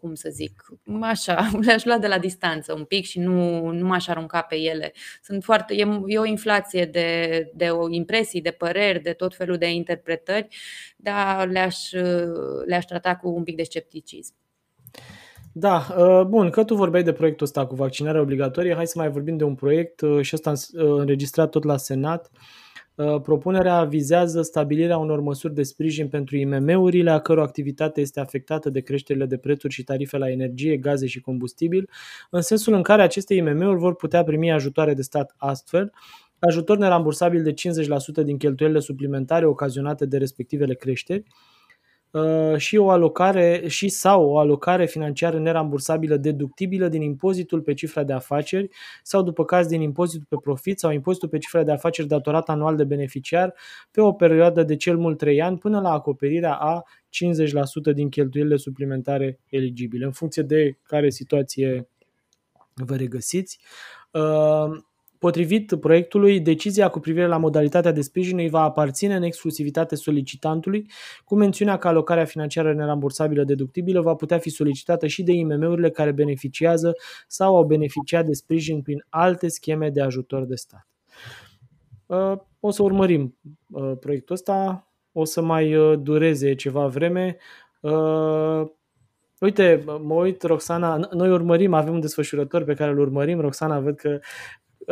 cum 0.00 0.14
să 0.14 0.28
zic, 0.32 0.64
așa, 1.00 1.50
le-aș 1.64 1.84
lua 1.84 1.98
de 1.98 2.06
la 2.06 2.18
distanță 2.18 2.72
un 2.72 2.84
pic 2.84 3.04
și 3.04 3.18
nu, 3.18 3.68
nu 3.70 3.86
m-aș 3.86 4.08
arunca 4.08 4.40
pe 4.40 4.56
ele. 4.56 4.92
Sunt 5.22 5.44
foarte, 5.44 5.74
e, 5.74 6.00
e 6.06 6.18
o 6.18 6.24
inflație 6.24 6.84
de, 6.84 7.50
de 7.54 7.68
o 7.68 7.88
impresii, 7.88 8.40
de 8.40 8.50
păreri, 8.50 9.02
de 9.02 9.12
tot 9.12 9.34
felul 9.34 9.56
de 9.56 9.70
interpretări, 9.70 10.48
dar 10.96 11.48
le-aș, 11.48 11.90
le-aș 12.66 12.84
trata 12.84 13.16
cu 13.16 13.28
un 13.28 13.42
pic 13.42 13.56
de 13.56 13.62
scepticism. 13.62 14.34
Da, 15.52 15.86
uh, 15.98 16.22
bun, 16.26 16.50
că 16.50 16.64
tu 16.64 16.74
vorbeai 16.74 17.02
de 17.02 17.12
proiectul 17.12 17.46
ăsta 17.46 17.66
cu 17.66 17.74
vaccinarea 17.74 18.20
obligatorie, 18.20 18.74
hai 18.74 18.86
să 18.86 18.98
mai 18.98 19.10
vorbim 19.10 19.36
de 19.36 19.44
un 19.44 19.54
proiect 19.54 20.00
uh, 20.00 20.24
și 20.24 20.34
ăsta 20.34 20.50
uh, 20.50 20.98
înregistrat 20.98 21.50
tot 21.50 21.64
la 21.64 21.76
Senat 21.76 22.30
Uh, 22.32 22.63
propunerea 23.22 23.84
vizează 23.84 24.42
stabilirea 24.42 24.98
unor 24.98 25.20
măsuri 25.20 25.54
de 25.54 25.62
sprijin 25.62 26.08
pentru 26.08 26.36
IMM-urile 26.36 27.10
a 27.10 27.18
căror 27.18 27.44
activitate 27.44 28.00
este 28.00 28.20
afectată 28.20 28.70
de 28.70 28.80
creșterile 28.80 29.26
de 29.26 29.36
prețuri 29.36 29.72
și 29.72 29.84
tarife 29.84 30.18
la 30.18 30.30
energie, 30.30 30.76
gaze 30.76 31.06
și 31.06 31.20
combustibil, 31.20 31.90
în 32.30 32.40
sensul 32.40 32.72
în 32.72 32.82
care 32.82 33.02
aceste 33.02 33.34
IMM-uri 33.34 33.78
vor 33.78 33.94
putea 33.94 34.24
primi 34.24 34.52
ajutoare 34.52 34.94
de 34.94 35.02
stat 35.02 35.34
astfel, 35.36 35.92
ajutor 36.38 36.76
nerambursabil 36.76 37.42
de 37.42 37.52
50% 37.52 38.24
din 38.24 38.36
cheltuielile 38.36 38.80
suplimentare 38.80 39.46
ocazionate 39.46 40.06
de 40.06 40.18
respectivele 40.18 40.74
creșteri, 40.74 41.24
Uh, 41.24 41.53
și 42.56 42.76
o 42.76 42.90
alocare 42.90 43.64
și 43.66 43.88
sau 43.88 44.24
o 44.24 44.38
alocare 44.38 44.86
financiară 44.86 45.38
nerambursabilă 45.38 46.16
deductibilă 46.16 46.88
din 46.88 47.02
impozitul 47.02 47.60
pe 47.60 47.74
cifra 47.74 48.04
de 48.04 48.12
afaceri 48.12 48.68
sau 49.02 49.22
după 49.22 49.44
caz 49.44 49.66
din 49.66 49.80
impozitul 49.80 50.26
pe 50.28 50.36
profit 50.42 50.78
sau 50.78 50.90
impozitul 50.90 51.28
pe 51.28 51.38
cifra 51.38 51.62
de 51.62 51.72
afaceri 51.72 52.08
datorat 52.08 52.48
anual 52.48 52.76
de 52.76 52.84
beneficiar 52.84 53.54
pe 53.90 54.00
o 54.00 54.12
perioadă 54.12 54.62
de 54.62 54.76
cel 54.76 54.96
mult 54.96 55.18
3 55.18 55.42
ani 55.42 55.58
până 55.58 55.80
la 55.80 55.90
acoperirea 55.92 56.54
a 56.54 56.82
50% 57.90 57.94
din 57.94 58.08
cheltuielile 58.08 58.56
suplimentare 58.56 59.38
eligibile, 59.48 60.04
în 60.04 60.12
funcție 60.12 60.42
de 60.42 60.78
care 60.82 61.10
situație 61.10 61.88
vă 62.74 62.96
regăsiți. 62.96 63.58
Uh, 64.10 64.84
Potrivit 65.24 65.74
proiectului, 65.80 66.40
decizia 66.40 66.88
cu 66.88 67.00
privire 67.00 67.26
la 67.26 67.36
modalitatea 67.36 67.92
de 67.92 68.00
sprijin 68.00 68.38
îi 68.38 68.48
va 68.48 68.60
aparține 68.60 69.16
în 69.16 69.22
exclusivitate 69.22 69.94
solicitantului, 69.94 70.90
cu 71.24 71.34
mențiunea 71.34 71.76
că 71.76 71.88
alocarea 71.88 72.24
financiară 72.24 72.74
nerambursabilă 72.74 73.44
deductibilă 73.44 74.00
va 74.00 74.14
putea 74.14 74.38
fi 74.38 74.50
solicitată 74.50 75.06
și 75.06 75.22
de 75.22 75.32
IMM-urile 75.32 75.90
care 75.90 76.12
beneficiază 76.12 76.92
sau 77.26 77.56
au 77.56 77.64
beneficiat 77.64 78.26
de 78.26 78.32
sprijin 78.32 78.82
prin 78.82 79.06
alte 79.08 79.48
scheme 79.48 79.90
de 79.90 80.00
ajutor 80.00 80.44
de 80.44 80.54
stat. 80.54 80.88
Uh, 82.06 82.32
o 82.60 82.70
să 82.70 82.82
urmărim 82.82 83.36
uh, 83.70 83.92
proiectul 84.00 84.34
ăsta, 84.34 84.88
o 85.12 85.24
să 85.24 85.42
mai 85.42 85.76
uh, 85.76 85.98
dureze 86.02 86.54
ceva 86.54 86.86
vreme. 86.86 87.36
Uite, 89.40 89.84
mă 90.02 90.14
uit, 90.14 90.42
Roxana, 90.42 91.08
noi 91.12 91.30
urmărim, 91.30 91.74
avem 91.74 91.94
un 91.94 92.00
desfășurător 92.00 92.64
pe 92.64 92.74
care 92.74 92.90
îl 92.90 92.98
urmărim. 92.98 93.40
Roxana, 93.40 93.80
văd 93.80 93.96
că 93.96 94.18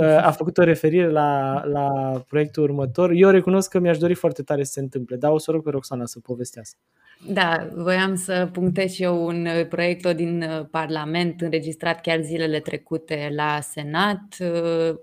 a 0.01 0.31
făcut 0.31 0.59
o 0.59 0.63
referire 0.63 1.11
la, 1.11 1.63
la 1.65 2.13
proiectul 2.29 2.63
următor. 2.63 3.11
Eu 3.11 3.31
recunosc 3.31 3.71
că 3.71 3.79
mi-aș 3.79 3.99
dori 3.99 4.15
foarte 4.15 4.43
tare 4.43 4.65
să 4.65 4.73
se 4.73 4.81
întâmple, 4.81 5.17
dar 5.17 5.31
o 5.31 5.39
să 5.39 5.51
rog 5.51 5.63
pe 5.63 5.71
Roxana 5.71 6.07
să 6.07 6.19
povestească. 6.21 6.79
Da, 7.27 7.69
voiam 7.75 8.15
să 8.15 8.49
punctez 8.53 8.93
și 8.93 9.03
eu 9.03 9.27
un 9.27 9.47
uh, 9.47 9.67
proiect 9.69 10.13
din 10.13 10.43
uh, 10.43 10.67
Parlament 10.71 11.41
înregistrat 11.41 12.01
chiar 12.01 12.21
zilele 12.21 12.61
trecute 12.61 13.33
la 13.35 13.61
Senat. 13.61 14.23
Uh, 14.41 14.95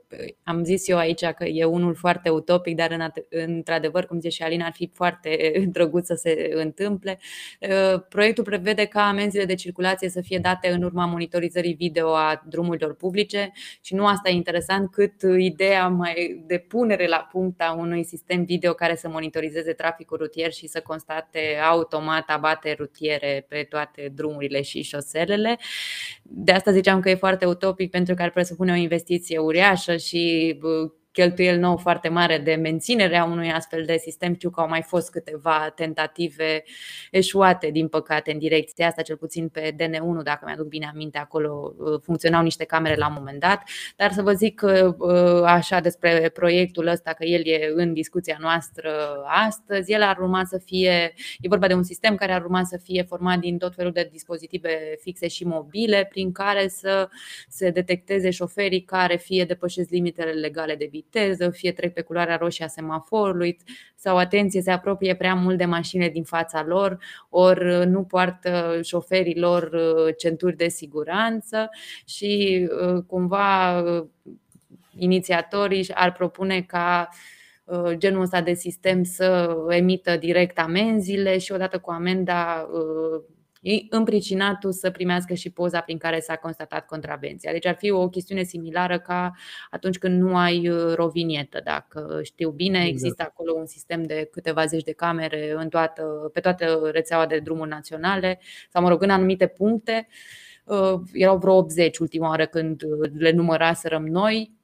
am 0.43 0.63
zis 0.63 0.88
eu 0.88 0.97
aici 0.97 1.26
că 1.26 1.45
e 1.45 1.65
unul 1.65 1.95
foarte 1.95 2.30
utopic, 2.30 2.76
dar 2.76 3.13
într-adevăr, 3.30 4.05
cum 4.05 4.20
zice 4.20 4.36
și 4.36 4.43
Alina, 4.43 4.65
ar 4.65 4.72
fi 4.72 4.89
foarte 4.93 5.51
drăguț 5.72 6.05
să 6.05 6.13
se 6.13 6.51
întâmple. 6.53 7.20
Proiectul 8.09 8.43
prevede 8.43 8.86
ca 8.86 9.07
amenziile 9.07 9.45
de 9.45 9.55
circulație 9.55 10.09
să 10.09 10.22
fie 10.22 10.38
date 10.38 10.70
în 10.70 10.84
urma 10.84 11.05
monitorizării 11.05 11.74
video 11.74 12.13
a 12.13 12.41
drumurilor 12.45 12.95
publice 12.95 13.51
și 13.82 13.95
nu 13.95 14.05
asta 14.05 14.30
e 14.30 14.34
interesant 14.34 14.91
cât 14.91 15.13
ideea 15.38 15.88
mai 15.88 16.43
de 16.47 16.57
punere 16.57 17.07
la 17.07 17.28
punct 17.32 17.61
a 17.61 17.76
unui 17.78 18.03
sistem 18.03 18.43
video 18.43 18.74
care 18.74 18.95
să 18.95 19.09
monitorizeze 19.09 19.74
traficul 19.74 20.17
rutier 20.17 20.51
și 20.51 20.67
să 20.67 20.82
constate 20.82 21.39
automat 21.70 22.07
automat 22.10 22.38
abate 22.38 22.76
rutiere 22.78 23.45
pe 23.49 23.66
toate 23.70 24.12
drumurile 24.16 24.62
și 24.62 24.82
șoselele. 24.82 25.57
De 26.24 26.51
asta 26.51 26.72
ziceam 26.72 26.99
că 26.99 27.10
e 27.10 27.16
foarte 27.16 27.45
utopic 27.45 27.91
pentru 27.91 28.14
că 28.14 28.22
ar 28.22 28.32
presupune 28.32 28.72
o 28.72 28.76
investiție 28.76 29.38
uriașă 29.38 29.97
și 29.97 30.57
cheltuiel 31.12 31.60
nou 31.60 31.78
foarte 31.78 32.10
mare 32.10 32.38
de 32.38 32.53
menținere 32.53 33.18
a 33.18 33.24
unui 33.24 33.51
astfel 33.51 33.86
de 33.86 33.97
sistem. 33.97 34.34
Știu 34.34 34.49
că 34.49 34.62
au 34.62 34.68
mai 34.68 34.82
fost 34.82 35.12
câteva 35.12 35.72
tentative 35.76 36.64
eșuate, 37.12 37.70
din 37.70 37.88
păcate, 37.88 38.32
în 38.32 38.38
direcția 38.38 38.88
asta, 38.88 39.01
cel 39.01 39.18
puțin 39.18 39.47
pe 39.47 39.72
DN1, 39.74 40.24
dacă 40.24 40.43
mi-aduc 40.45 40.68
bine 40.68 40.89
aminte, 40.93 41.18
acolo 41.18 41.74
uh, 41.78 41.99
funcționau 42.03 42.43
niște 42.43 42.64
camere 42.64 42.95
la 42.95 43.07
un 43.07 43.14
moment 43.18 43.39
dat. 43.39 43.64
Dar 43.95 44.12
să 44.12 44.22
vă 44.22 44.34
zic 44.34 44.62
uh, 44.64 45.43
așa 45.45 45.80
despre 45.80 46.30
proiectul 46.34 46.88
ăsta, 46.88 47.14
că 47.14 47.26
el 47.26 47.45
e 47.45 47.72
în 47.76 47.93
discuția 47.93 48.38
noastră 48.39 48.91
astăzi, 49.26 49.91
el 49.91 50.01
ar 50.01 50.18
urma 50.18 50.43
să 50.45 50.57
fie, 50.57 51.14
e 51.39 51.47
vorba 51.47 51.68
de 51.68 51.74
un 51.74 51.84
sistem 51.84 52.16
care 52.16 52.32
ar 52.32 52.41
urma 52.41 52.64
să 52.64 52.78
fie 52.78 53.03
format 53.03 53.39
din 53.39 53.57
tot 53.57 53.76
felul 53.76 53.91
de 53.91 54.10
dispozitive 54.12 54.97
fixe 55.01 55.28
și 55.28 55.45
mobile, 55.45 56.07
prin 56.10 56.32
care 56.32 56.68
să 56.68 57.10
se 57.47 57.70
detecteze 57.70 58.30
șoferii 58.30 58.82
care 58.82 59.16
fie 59.16 59.45
depășesc 59.45 59.89
limitele 59.89 60.32
legale 60.32 60.76
de 60.76 60.86
viteză, 60.86 60.98
viteză, 61.01 61.49
fie 61.49 61.71
trec 61.71 61.93
pe 61.93 62.01
culoarea 62.01 62.37
roșie 62.37 62.65
a 62.65 62.67
semaforului 62.67 63.57
sau, 63.95 64.17
atenție, 64.17 64.61
se 64.61 64.71
apropie 64.71 65.15
prea 65.15 65.33
mult 65.33 65.57
de 65.57 65.65
mașini 65.65 66.09
din 66.09 66.23
fața 66.23 66.63
lor, 66.67 66.97
ori 67.29 67.87
nu 67.87 68.03
poartă 68.03 68.79
șoferii 68.83 69.39
lor 69.39 69.63
uh, 69.63 70.15
centuri 70.17 70.55
de 70.55 70.67
siguranță 70.67 71.69
și 72.05 72.67
uh, 72.71 73.03
cumva 73.07 73.79
uh, 73.81 74.05
inițiatorii 74.97 75.93
ar 75.93 76.11
propune 76.11 76.61
ca 76.61 77.09
genul 77.91 78.21
ăsta 78.21 78.41
de 78.41 78.53
sistem 78.53 79.03
să 79.03 79.57
emită 79.69 80.17
direct 80.17 80.59
amenziile 80.59 81.37
și 81.37 81.51
odată 81.51 81.79
cu 81.79 81.91
amenda 81.91 82.69
împricinatul 83.89 84.72
să 84.72 84.91
primească 84.91 85.34
și 85.34 85.49
poza 85.49 85.82
prin 85.82 85.97
care 85.97 86.20
s-a 86.20 86.36
constatat 86.36 86.86
contravenția. 86.86 87.51
Deci 87.51 87.66
ar 87.66 87.76
fi 87.76 87.91
o 87.91 88.10
chestiune 88.10 88.43
similară 88.43 88.99
ca 88.99 89.32
atunci 89.70 89.97
când 89.97 90.22
nu 90.22 90.38
ai 90.38 90.70
uh, 90.70 90.93
rovinietă. 90.95 91.62
Dacă 91.64 92.20
știu 92.24 92.49
bine, 92.49 92.78
exact. 92.78 92.93
există 92.93 93.24
acolo 93.24 93.53
un 93.53 93.66
sistem 93.66 94.03
de 94.03 94.28
câteva 94.32 94.66
zeci 94.66 94.84
de 94.84 94.91
camere 94.91 95.53
în 95.57 95.70
toată, 95.70 96.30
pe 96.34 96.39
toată 96.39 96.89
rețeaua 96.91 97.26
de 97.26 97.39
drumuri 97.39 97.70
naționale 97.70 98.39
sau, 98.70 98.82
mă 98.82 98.89
rog, 98.89 99.01
în 99.01 99.10
anumite 99.10 99.47
puncte. 99.47 100.07
Uh, 100.64 100.93
erau 101.14 101.38
vreo 101.38 101.53
80 101.53 101.97
ultima 101.97 102.28
oară 102.28 102.45
când 102.45 102.82
le 103.14 103.32
număraserăm 103.32 104.05
noi, 104.05 104.59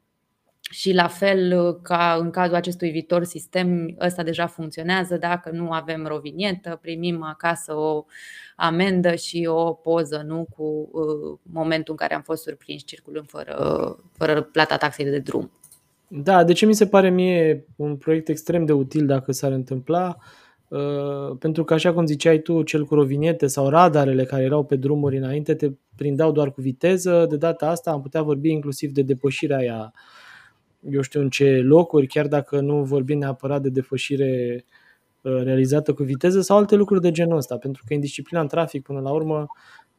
și 0.72 0.94
la 0.94 1.08
fel 1.08 1.74
ca 1.82 2.18
în 2.20 2.30
cazul 2.30 2.56
acestui 2.56 2.92
viitor 2.92 3.24
sistem, 3.24 3.96
ăsta 4.00 4.24
deja 4.24 4.46
funcționează. 4.46 5.18
Dacă 5.18 5.50
nu 5.54 5.72
avem 5.72 6.06
rovinietă, 6.06 6.80
primim 6.82 7.24
acasă 7.24 7.74
o 7.74 8.06
amendă 8.56 9.16
și 9.16 9.46
o 9.50 9.74
poză 9.74 10.24
nu, 10.28 10.48
cu 10.56 10.90
uh, 10.92 11.40
momentul 11.42 11.92
în 11.92 11.98
care 11.98 12.14
am 12.14 12.22
fost 12.22 12.44
surprinși 12.44 12.84
circulând 12.84 13.30
fără, 13.30 13.56
fără 14.18 14.42
plata 14.42 14.78
taxei 14.78 15.06
de 15.06 15.20
drum. 15.20 15.52
Da, 16.08 16.44
de 16.44 16.54
ce 16.54 16.66
mi 16.66 16.76
se 16.76 16.88
pare 16.88 17.10
mie 17.10 17.66
un 17.76 17.96
proiect 17.96 18.30
extrem 18.30 18.66
de 18.66 18.74
util 18.74 19.06
dacă 19.06 19.32
s-ar 19.32 19.52
întâmpla? 19.52 20.18
Uh, 20.68 21.38
pentru 21.40 21.64
că, 21.64 21.74
așa 21.74 21.94
cum 21.94 22.06
ziceai 22.06 22.40
tu, 22.40 22.64
cel 22.64 22.86
cu 22.86 22.94
rovinete 22.96 23.48
sau 23.48 23.70
radarele 23.70 24.24
care 24.24 24.44
erau 24.44 24.64
pe 24.64 24.76
drumuri 24.76 25.18
înainte 25.18 25.56
te 25.56 25.72
prindeau 25.96 26.32
doar 26.32 26.52
cu 26.52 26.62
viteză. 26.62 27.26
De 27.30 27.38
data 27.38 27.68
asta 27.68 27.92
am 27.92 28.02
putea 28.02 28.22
vorbi 28.22 28.50
inclusiv 28.50 28.92
de 28.92 29.02
depășirea 29.02 29.58
aia 29.58 29.94
eu 30.90 31.02
știu 31.02 31.22
în 31.22 31.30
ce 31.30 31.62
locuri, 31.64 32.08
chiar 32.08 32.28
dacă 32.28 32.60
nu 32.60 32.84
vorbim 32.84 33.18
neapărat 33.18 33.62
de 33.62 33.70
depășire 33.70 34.64
uh, 35.22 35.42
realizată 35.44 35.94
cu 35.94 36.04
viteză 36.04 36.42
sau 36.42 36.58
alte 36.58 36.76
lucruri 36.76 37.02
de 37.02 37.12
genul 37.12 37.38
ăsta, 37.38 37.58
pentru 37.58 37.84
că 37.88 37.94
în 37.94 38.00
disciplina 38.00 38.42
în 38.42 38.48
trafic 38.48 38.84
până 38.84 39.00
la 39.00 39.12
urmă 39.12 39.46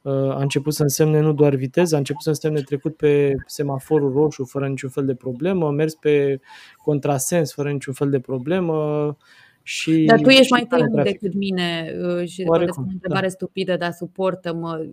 uh, 0.02 0.12
a 0.12 0.40
început 0.40 0.74
să 0.74 0.82
însemne 0.82 1.20
nu 1.20 1.32
doar 1.32 1.54
viteză, 1.54 1.94
a 1.94 1.98
început 1.98 2.22
să 2.22 2.28
însemne 2.28 2.60
trecut 2.60 2.96
pe 2.96 3.34
semaforul 3.46 4.12
roșu 4.12 4.44
fără 4.44 4.68
niciun 4.68 4.90
fel 4.90 5.04
de 5.04 5.14
problemă, 5.14 5.70
mers 5.70 5.94
pe 5.94 6.40
contrasens 6.76 7.52
fără 7.52 7.70
niciun 7.70 7.92
fel 7.92 8.10
de 8.10 8.20
problemă, 8.20 9.16
și 9.62 10.04
dar 10.06 10.20
tu 10.20 10.28
ești 10.28 10.52
mai 10.52 10.66
tehnic 10.66 11.02
decât 11.02 11.34
mine 11.34 11.96
uh, 12.00 12.28
și 12.28 12.44
o 12.46 12.54
întrebare 12.54 13.26
da. 13.26 13.28
stupidă, 13.28 13.76
dar 13.76 13.92
suportă-mă 13.92 14.86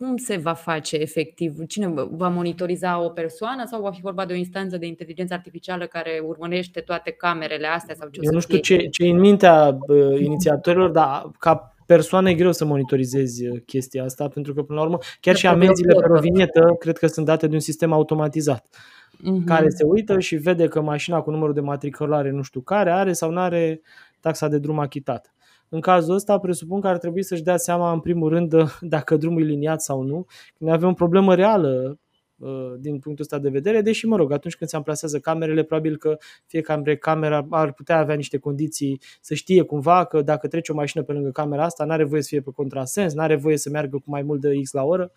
cum 0.00 0.16
se 0.16 0.36
va 0.36 0.52
face 0.52 0.96
efectiv? 0.96 1.66
Cine 1.66 1.92
va 2.10 2.28
monitoriza 2.28 3.02
o 3.02 3.08
persoană 3.08 3.64
sau 3.66 3.82
va 3.82 3.90
fi 3.90 4.00
vorba 4.00 4.24
de 4.24 4.32
o 4.32 4.36
instanță 4.36 4.76
de 4.76 4.86
inteligență 4.86 5.34
artificială 5.34 5.86
care 5.86 6.22
urmărește 6.26 6.80
toate 6.80 7.10
camerele 7.10 7.66
astea? 7.66 7.94
Sau 7.94 8.08
ce 8.08 8.20
Eu 8.22 8.32
nu 8.32 8.40
știu 8.40 8.58
ce, 8.58 8.76
ce 8.76 9.04
e 9.04 9.10
în 9.10 9.18
mintea 9.18 9.78
uh, 9.88 10.20
inițiatorilor, 10.20 10.90
dar 10.90 11.30
ca 11.38 11.74
persoană 11.86 12.30
e 12.30 12.34
greu 12.34 12.52
să 12.52 12.64
monitorizezi 12.64 13.46
uh, 13.46 13.60
chestia 13.66 14.04
asta, 14.04 14.28
pentru 14.28 14.54
că, 14.54 14.62
până 14.62 14.78
la 14.78 14.84
urmă, 14.84 14.98
chiar 15.20 15.36
și 15.36 15.46
amenziile 15.46 15.94
pe 15.94 16.06
rovinietă 16.06 16.76
cred 16.78 16.98
că 16.98 17.06
sunt 17.06 17.26
date 17.26 17.46
de 17.46 17.54
un 17.54 17.60
sistem 17.60 17.92
automatizat 17.92 18.66
uh-huh. 18.66 19.44
care 19.44 19.68
se 19.68 19.84
uită 19.84 20.18
și 20.18 20.36
vede 20.36 20.68
că 20.68 20.80
mașina 20.80 21.20
cu 21.20 21.30
numărul 21.30 21.54
de 21.54 21.60
matriculare 21.60 22.30
nu 22.30 22.42
știu 22.42 22.60
care 22.60 22.90
are 22.90 23.12
sau 23.12 23.30
nu 23.30 23.40
are 23.40 23.80
taxa 24.20 24.48
de 24.48 24.58
drum 24.58 24.78
achitată. 24.78 25.30
În 25.72 25.80
cazul 25.80 26.14
ăsta 26.14 26.38
presupun 26.38 26.80
că 26.80 26.88
ar 26.88 26.98
trebui 26.98 27.22
să-și 27.22 27.42
dea 27.42 27.56
seama 27.56 27.92
în 27.92 28.00
primul 28.00 28.28
rând 28.28 28.54
dacă 28.80 29.16
drumul 29.16 29.42
e 29.42 29.44
liniat 29.44 29.82
sau 29.82 30.02
nu. 30.02 30.26
Când 30.58 30.70
avem 30.70 30.88
o 30.88 30.92
problemă 30.92 31.34
reală 31.34 31.98
uh, 32.36 32.72
din 32.78 32.98
punctul 32.98 33.24
ăsta 33.24 33.38
de 33.38 33.48
vedere, 33.48 33.80
deși, 33.80 34.06
mă 34.06 34.16
rog, 34.16 34.32
atunci 34.32 34.56
când 34.56 34.70
se 34.70 34.76
amplasează 34.76 35.18
camerele, 35.18 35.62
probabil 35.62 35.96
că 35.96 36.18
fiecare 36.46 36.96
cameră 36.96 37.46
ar 37.50 37.72
putea 37.72 37.98
avea 37.98 38.14
niște 38.14 38.38
condiții 38.38 39.00
să 39.20 39.34
știe 39.34 39.62
cumva 39.62 40.04
că 40.04 40.22
dacă 40.22 40.48
trece 40.48 40.72
o 40.72 40.74
mașină 40.74 41.02
pe 41.02 41.12
lângă 41.12 41.30
camera 41.30 41.64
asta, 41.64 41.84
nu 41.84 41.92
are 41.92 42.04
voie 42.04 42.22
să 42.22 42.28
fie 42.28 42.40
pe 42.40 42.50
contrasens, 42.54 43.14
nu 43.14 43.22
are 43.22 43.36
voie 43.36 43.56
să 43.56 43.70
meargă 43.70 43.96
cu 43.96 44.10
mai 44.10 44.22
mult 44.22 44.40
de 44.40 44.60
X 44.62 44.72
la 44.72 44.82
oră 44.82 45.12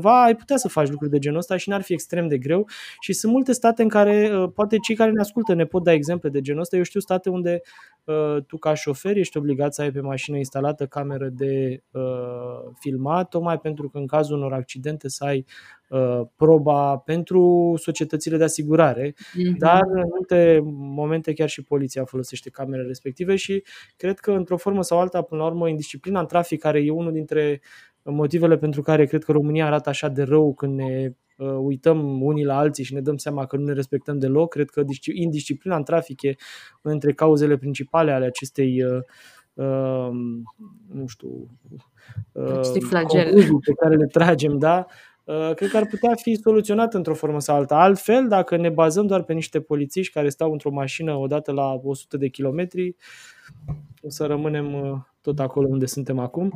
cumva 0.00 0.24
ai 0.24 0.36
putea 0.36 0.56
să 0.56 0.68
faci 0.68 0.88
lucruri 0.88 1.10
de 1.10 1.18
genul 1.18 1.38
ăsta 1.38 1.56
și 1.56 1.68
n-ar 1.68 1.82
fi 1.82 1.92
extrem 1.92 2.28
de 2.28 2.38
greu. 2.38 2.68
Și 3.00 3.12
sunt 3.12 3.32
multe 3.32 3.52
state 3.52 3.82
în 3.82 3.88
care, 3.88 4.30
uh, 4.36 4.50
poate 4.54 4.76
cei 4.76 4.94
care 4.94 5.10
ne 5.10 5.20
ascultă 5.20 5.54
ne 5.54 5.64
pot 5.64 5.82
da 5.82 5.92
exemple 5.92 6.28
de 6.28 6.40
genul 6.40 6.60
ăsta. 6.60 6.76
Eu 6.76 6.82
știu 6.82 7.00
state 7.00 7.28
unde 7.30 7.60
uh, 8.04 8.42
tu 8.46 8.56
ca 8.56 8.74
șofer 8.74 9.16
ești 9.16 9.36
obligat 9.36 9.74
să 9.74 9.82
ai 9.82 9.90
pe 9.90 10.00
mașină 10.00 10.36
instalată 10.36 10.86
cameră 10.86 11.28
de 11.28 11.82
uh, 11.90 12.72
filmat, 12.80 13.28
tocmai 13.28 13.58
pentru 13.58 13.88
că 13.88 13.98
în 13.98 14.06
cazul 14.06 14.36
unor 14.36 14.52
accidente 14.52 15.08
să 15.08 15.24
ai 15.24 15.44
uh, 15.88 16.20
proba 16.36 16.96
pentru 16.96 17.74
societățile 17.76 18.36
de 18.36 18.44
asigurare, 18.44 19.10
mm-hmm. 19.10 19.56
dar 19.58 19.82
în 19.92 20.04
multe 20.08 20.60
momente 20.72 21.32
chiar 21.32 21.48
și 21.48 21.62
poliția 21.62 22.04
folosește 22.04 22.50
camerele 22.50 22.86
respective 22.86 23.36
și 23.36 23.62
cred 23.96 24.18
că 24.18 24.32
într-o 24.32 24.56
formă 24.56 24.82
sau 24.82 25.00
alta, 25.00 25.22
până 25.22 25.40
la 25.40 25.46
urmă, 25.46 25.68
indisciplina 25.68 26.20
în 26.20 26.26
trafic, 26.26 26.60
care 26.60 26.84
e 26.84 26.90
unul 26.90 27.12
dintre 27.12 27.60
motivele 28.10 28.56
pentru 28.56 28.82
care 28.82 29.06
cred 29.06 29.24
că 29.24 29.32
România 29.32 29.66
arată 29.66 29.88
așa 29.88 30.08
de 30.08 30.22
rău 30.22 30.54
când 30.54 30.74
ne 30.74 31.12
uh, 31.36 31.56
uităm 31.58 32.22
unii 32.22 32.44
la 32.44 32.56
alții 32.58 32.84
și 32.84 32.94
ne 32.94 33.00
dăm 33.00 33.16
seama 33.16 33.46
că 33.46 33.56
nu 33.56 33.64
ne 33.64 33.72
respectăm 33.72 34.18
deloc. 34.18 34.50
Cred 34.50 34.70
că 34.70 34.82
indisciplina 35.12 35.76
în 35.76 35.84
trafic 35.84 36.22
e 36.22 36.34
între 36.82 37.12
cauzele 37.12 37.56
principale 37.56 38.12
ale 38.12 38.26
acestei 38.26 38.82
uh, 38.82 39.02
uh, 39.54 40.10
nu 40.92 41.06
știu 41.06 41.28
uh, 42.32 42.60
concluzii 43.08 43.58
pe 43.64 43.72
care 43.72 43.96
le 43.96 44.06
tragem, 44.06 44.58
da? 44.58 44.86
Uh, 45.26 45.54
cred 45.54 45.70
că 45.70 45.76
ar 45.76 45.86
putea 45.86 46.14
fi 46.14 46.34
soluționat 46.34 46.94
într-o 46.94 47.14
formă 47.14 47.40
sau 47.40 47.56
alta. 47.56 47.76
Altfel, 47.76 48.28
dacă 48.28 48.56
ne 48.56 48.68
bazăm 48.68 49.06
doar 49.06 49.22
pe 49.22 49.32
niște 49.32 49.60
polițiști 49.60 50.12
care 50.12 50.28
stau 50.28 50.52
într-o 50.52 50.70
mașină 50.70 51.14
odată 51.14 51.52
la 51.52 51.80
100 51.82 52.16
de 52.16 52.28
kilometri, 52.28 52.96
o 54.02 54.10
să 54.10 54.26
rămânem 54.26 54.74
uh, 54.74 54.98
tot 55.26 55.38
acolo 55.38 55.68
unde 55.68 55.86
suntem 55.86 56.18
acum. 56.18 56.52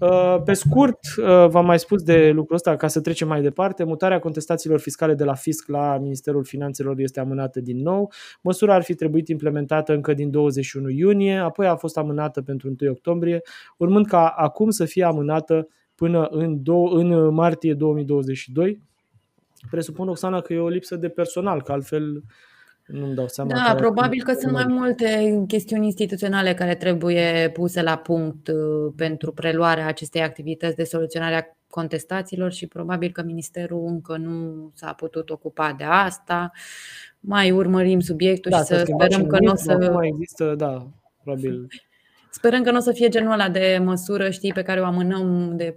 Uh, 0.00 0.42
pe 0.44 0.52
scurt, 0.52 0.98
uh, 1.16 1.24
v-am 1.48 1.66
mai 1.66 1.78
spus 1.78 2.02
de 2.02 2.30
lucrul 2.34 2.54
ăsta, 2.54 2.76
ca 2.76 2.86
să 2.86 3.00
trecem 3.00 3.28
mai 3.28 3.42
departe, 3.42 3.84
mutarea 3.84 4.18
contestațiilor 4.18 4.78
fiscale 4.78 5.14
de 5.14 5.24
la 5.24 5.34
FISC 5.34 5.68
la 5.68 5.98
Ministerul 5.98 6.44
Finanțelor 6.44 6.98
este 6.98 7.20
amânată 7.20 7.60
din 7.60 7.82
nou. 7.82 8.12
Măsura 8.40 8.74
ar 8.74 8.82
fi 8.82 8.94
trebuit 8.94 9.28
implementată 9.28 9.92
încă 9.92 10.14
din 10.14 10.30
21 10.30 10.88
iunie, 10.88 11.36
apoi 11.36 11.66
a 11.66 11.76
fost 11.76 11.96
amânată 11.96 12.42
pentru 12.42 12.74
1 12.80 12.90
octombrie, 12.90 13.42
urmând 13.76 14.06
ca 14.06 14.26
acum 14.26 14.70
să 14.70 14.84
fie 14.84 15.04
amânată 15.04 15.68
până 15.94 16.26
în, 16.30 16.58
do- 16.58 16.92
în 16.92 17.34
martie 17.34 17.74
2022. 17.74 18.82
Presupun, 19.70 20.08
Oxana, 20.08 20.40
că 20.40 20.52
e 20.52 20.58
o 20.58 20.68
lipsă 20.68 20.96
de 20.96 21.08
personal, 21.08 21.62
că 21.62 21.72
altfel 21.72 22.22
nu-mi 22.86 23.14
dau 23.14 23.28
seama. 23.28 23.50
Da, 23.50 23.74
probabil 23.74 24.22
că 24.22 24.32
sunt 24.32 24.52
mai 24.52 24.66
multe 24.68 25.42
chestiuni 25.46 25.84
instituționale 25.84 26.54
care 26.54 26.74
trebuie 26.74 27.50
puse 27.52 27.82
la 27.82 27.96
punct 27.96 28.48
uh, 28.48 28.92
pentru 28.96 29.32
preluarea 29.32 29.86
acestei 29.86 30.22
activități 30.22 30.76
de 30.76 30.84
soluționare 30.84 31.34
a 31.34 31.56
contestațiilor 31.68 32.52
și 32.52 32.66
probabil 32.66 33.12
că 33.12 33.22
Ministerul 33.22 33.86
încă 33.86 34.16
nu 34.16 34.70
s-a 34.74 34.92
putut 34.92 35.30
ocupa 35.30 35.74
de 35.78 35.84
asta. 35.84 36.50
Mai 37.20 37.50
urmărim 37.50 38.00
subiectul 38.00 38.50
da, 38.50 38.56
și 38.56 38.64
să 38.64 38.84
sperăm 38.86 39.26
că 39.26 39.38
nu 39.40 39.52
o 39.52 39.54
să. 39.54 39.90
Mai 39.92 40.08
există, 40.08 40.54
da, 40.54 40.86
probabil. 41.22 41.66
Sperăm 42.36 42.62
că 42.62 42.70
nu 42.70 42.76
o 42.76 42.80
să 42.80 42.92
fie 42.92 43.08
genul 43.08 43.32
ăla 43.32 43.48
de 43.48 43.80
măsură, 43.82 44.30
știi, 44.30 44.52
pe 44.52 44.62
care 44.62 44.80
o 44.80 44.84
amânăm 44.84 45.56
de 45.56 45.76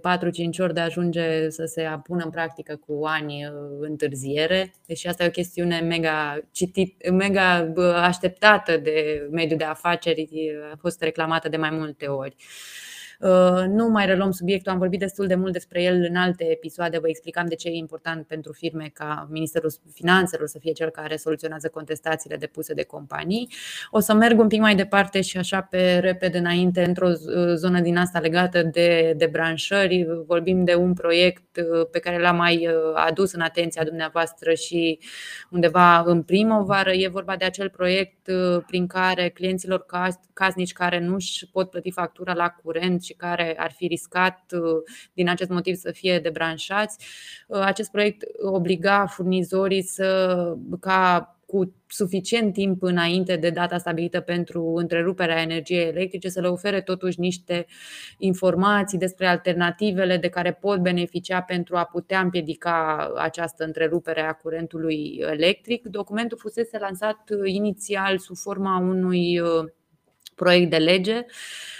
ori 0.58 0.74
de 0.74 0.80
a 0.80 0.84
ajunge 0.84 1.48
să 1.48 1.64
se 1.64 1.82
apună 1.82 2.24
în 2.24 2.30
practică 2.30 2.80
cu 2.86 3.04
ani 3.04 3.44
uh, 3.44 3.52
întârziere. 3.80 4.74
Deși 4.86 5.06
asta 5.06 5.24
e 5.24 5.26
o 5.26 5.30
chestiune 5.30 5.80
mega, 5.80 6.38
citit, 6.52 7.10
mega 7.10 7.72
așteptată 7.94 8.76
de 8.76 9.28
mediul 9.30 9.58
de 9.58 9.64
afaceri, 9.64 10.28
a 10.72 10.76
fost 10.80 11.02
reclamată 11.02 11.48
de 11.48 11.56
mai 11.56 11.70
multe 11.70 12.06
ori. 12.06 12.36
Uh, 12.38 12.87
nu 13.68 13.88
mai 13.88 14.06
reluăm 14.06 14.30
subiectul, 14.30 14.72
am 14.72 14.78
vorbit 14.78 14.98
destul 14.98 15.26
de 15.26 15.34
mult 15.34 15.52
despre 15.52 15.82
el 15.82 16.06
în 16.08 16.16
alte 16.16 16.44
episoade, 16.44 16.98
vă 16.98 17.08
explicam 17.08 17.46
de 17.46 17.54
ce 17.54 17.68
e 17.68 17.74
important 17.74 18.26
pentru 18.26 18.52
firme 18.52 18.90
ca 18.94 19.26
Ministerul 19.30 19.70
Finanțelor 19.92 20.46
să 20.46 20.58
fie 20.58 20.72
cel 20.72 20.90
care 20.90 21.16
soluționează 21.16 21.68
contestațiile 21.68 22.36
depuse 22.36 22.74
de 22.74 22.82
companii. 22.82 23.52
O 23.90 23.98
să 23.98 24.14
merg 24.14 24.38
un 24.38 24.48
pic 24.48 24.60
mai 24.60 24.74
departe 24.74 25.20
și 25.20 25.38
așa 25.38 25.60
pe 25.60 25.98
repede 25.98 26.38
înainte 26.38 26.84
într-o 26.84 27.08
zonă 27.54 27.80
din 27.80 27.96
asta 27.96 28.18
legată 28.18 28.62
de, 28.62 29.14
de 29.16 29.26
branșări. 29.26 30.06
Vorbim 30.26 30.64
de 30.64 30.74
un 30.74 30.94
proiect 30.94 31.56
uh, 31.56 31.86
pe 31.90 31.98
care 31.98 32.20
l-am 32.20 32.36
mai 32.36 32.66
uh, 32.66 32.74
adus 32.94 33.32
în 33.32 33.40
atenția 33.40 33.84
dumneavoastră 33.84 34.54
și 34.54 34.98
undeva 35.50 35.98
în 36.00 36.22
primăvară. 36.22 36.92
E 36.92 37.08
vorba 37.08 37.36
de 37.36 37.44
acel 37.44 37.68
proiect 37.70 38.30
prin 38.66 38.86
care 38.86 39.28
clienților 39.28 39.86
casnici 40.32 40.72
care 40.72 41.00
nu 41.00 41.14
își 41.14 41.48
pot 41.52 41.70
plăti 41.70 41.90
factura 41.90 42.34
la 42.34 42.48
curent 42.48 43.02
și 43.08 43.14
care 43.14 43.54
ar 43.58 43.72
fi 43.72 43.86
riscat 43.86 44.44
uh, 44.52 44.82
din 45.12 45.28
acest 45.28 45.50
motiv 45.50 45.74
să 45.74 45.90
fie 45.90 46.18
debranșați. 46.18 47.06
Uh, 47.46 47.60
acest 47.60 47.90
proiect 47.90 48.24
obliga 48.38 49.06
furnizorii 49.06 49.82
să 49.82 50.54
ca 50.80 51.32
cu 51.46 51.74
suficient 51.86 52.52
timp 52.52 52.82
înainte 52.82 53.36
de 53.36 53.50
data 53.50 53.78
stabilită 53.78 54.20
pentru 54.20 54.72
întreruperea 54.74 55.40
energiei 55.40 55.86
electrice, 55.86 56.28
să 56.28 56.40
le 56.40 56.48
ofere 56.48 56.80
totuși 56.80 57.20
niște 57.20 57.66
informații 58.18 58.98
despre 58.98 59.26
alternativele 59.26 60.16
de 60.16 60.28
care 60.28 60.52
pot 60.52 60.78
beneficia 60.78 61.40
pentru 61.40 61.76
a 61.76 61.84
putea 61.84 62.20
împiedica 62.20 63.10
această 63.16 63.64
întrerupere 63.64 64.20
a 64.20 64.32
curentului 64.32 65.20
electric. 65.20 65.86
Documentul 65.86 66.38
fusese 66.38 66.78
lansat 66.78 67.18
inițial 67.44 68.18
sub 68.18 68.36
forma 68.36 68.78
unui 68.78 69.40
uh, 69.40 69.64
proiect 70.34 70.70
de 70.70 70.76
lege 70.76 71.14
Uh, 71.14 71.77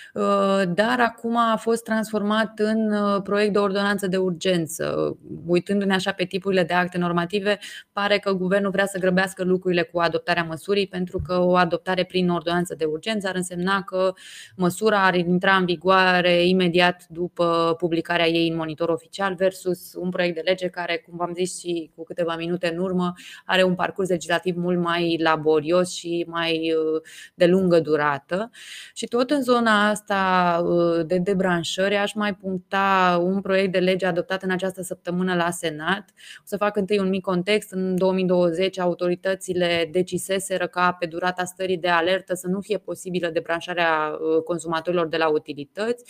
dar 0.74 1.00
acum 1.00 1.36
a 1.36 1.56
fost 1.56 1.84
transformat 1.84 2.58
în 2.58 2.92
uh, 2.92 3.22
proiect 3.22 3.52
de 3.52 3.58
ordonanță 3.58 4.06
de 4.06 4.16
urgență. 4.16 5.16
Uitându-ne 5.46 5.94
așa 5.94 6.12
pe 6.12 6.24
tipurile 6.24 6.64
de 6.64 6.74
acte 6.74 6.98
normative, 6.98 7.58
pare 7.92 8.18
că 8.18 8.32
guvernul 8.32 8.70
vrea 8.70 8.86
să 8.86 8.98
grăbească 8.98 9.44
lucrurile 9.44 9.82
cu 9.82 9.98
adoptarea 9.98 10.42
măsurii, 10.42 10.86
pentru 10.86 11.20
că 11.26 11.38
o 11.40 11.56
adoptare 11.56 12.04
prin 12.04 12.30
ordonanță 12.30 12.74
de 12.74 12.84
urgență 12.84 13.28
ar 13.28 13.34
însemna 13.34 13.82
că 13.82 14.12
măsura 14.56 15.04
ar 15.04 15.14
intra 15.14 15.56
în 15.56 15.64
vigoare 15.64 16.46
imediat 16.46 17.06
după 17.08 17.74
publicarea 17.78 18.28
ei 18.28 18.48
în 18.48 18.56
monitor 18.56 18.88
oficial, 18.88 19.34
versus 19.34 19.94
un 19.94 20.10
proiect 20.10 20.34
de 20.34 20.42
lege 20.44 20.68
care, 20.68 21.04
cum 21.06 21.16
v-am 21.16 21.32
zis 21.34 21.58
și 21.58 21.90
cu 21.96 22.04
câteva 22.04 22.36
minute 22.36 22.72
în 22.72 22.78
urmă, 22.78 23.12
are 23.44 23.62
un 23.62 23.74
parcurs 23.74 24.08
legislativ 24.08 24.56
mult 24.56 24.78
mai 24.78 25.18
laborios 25.22 25.92
și 25.94 26.24
mai 26.28 26.72
uh, 26.72 27.02
de 27.34 27.46
lungă 27.46 27.80
durată. 27.80 28.50
Și 28.94 29.06
tot 29.06 29.30
în 29.30 29.42
zona 29.42 29.88
asta 29.88 30.07
asta 30.08 30.62
uh, 30.62 31.06
de 31.06 31.18
debranșări, 31.18 31.96
aș 31.96 32.12
mai 32.14 32.34
puncta 32.34 33.18
un 33.22 33.40
proiect 33.40 33.72
de 33.72 33.78
lege 33.78 34.06
adoptat 34.06 34.42
în 34.42 34.50
această 34.50 34.82
săptămână 34.82 35.34
la 35.34 35.50
Senat. 35.50 36.04
O 36.38 36.42
să 36.44 36.56
fac 36.56 36.76
întâi 36.76 36.98
un 36.98 37.08
mic 37.08 37.22
context. 37.22 37.72
În 37.72 37.96
2020, 37.96 38.78
autoritățile 38.78 39.88
deciseseră 39.92 40.66
ca 40.66 40.92
pe 40.92 41.06
durata 41.06 41.44
stării 41.44 41.78
de 41.78 41.88
alertă 41.88 42.34
să 42.34 42.46
nu 42.46 42.60
fie 42.60 42.78
posibilă 42.78 43.28
debranșarea 43.28 44.10
uh, 44.12 44.42
consumatorilor 44.42 45.08
de 45.08 45.16
la 45.16 45.28
utilități. 45.28 46.04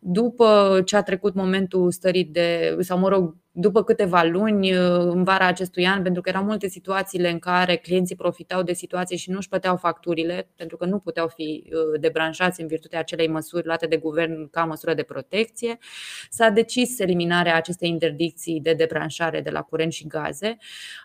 După 0.00 0.80
ce 0.84 0.96
a 0.96 1.02
trecut 1.02 1.34
momentul 1.34 1.90
stării 1.90 2.24
de, 2.24 2.76
sau 2.80 2.98
mă 2.98 3.08
rog, 3.08 3.36
după 3.54 3.82
câteva 3.82 4.22
luni, 4.22 4.70
în 4.98 5.24
vara 5.24 5.46
acestui 5.46 5.86
an, 5.86 6.02
pentru 6.02 6.22
că 6.22 6.28
erau 6.28 6.44
multe 6.44 6.68
situațiile 6.68 7.30
în 7.30 7.38
care 7.38 7.76
clienții 7.76 8.16
profitau 8.16 8.62
de 8.62 8.72
situație 8.72 9.16
și 9.16 9.30
nu 9.30 9.36
își 9.36 9.48
plăteau 9.48 9.76
facturile, 9.76 10.48
pentru 10.56 10.76
că 10.76 10.84
nu 10.84 10.98
puteau 10.98 11.28
fi 11.28 11.72
debranșați 12.00 12.60
în 12.60 12.66
virtutea 12.66 12.98
acelei 12.98 13.28
măsuri 13.28 13.66
luate 13.66 13.86
de 13.86 13.96
guvern 13.96 14.50
ca 14.50 14.64
măsură 14.64 14.94
de 14.94 15.02
protecție, 15.02 15.78
s-a 16.30 16.48
decis 16.48 16.98
eliminarea 16.98 17.56
acestei 17.56 17.88
interdicții 17.88 18.60
de 18.60 18.72
debranșare 18.72 19.40
de 19.40 19.50
la 19.50 19.62
curent 19.62 19.92
și 19.92 20.06
gaze. 20.06 20.56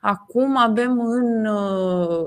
Acum 0.02 0.58
avem 0.58 1.00
în, 1.00 1.48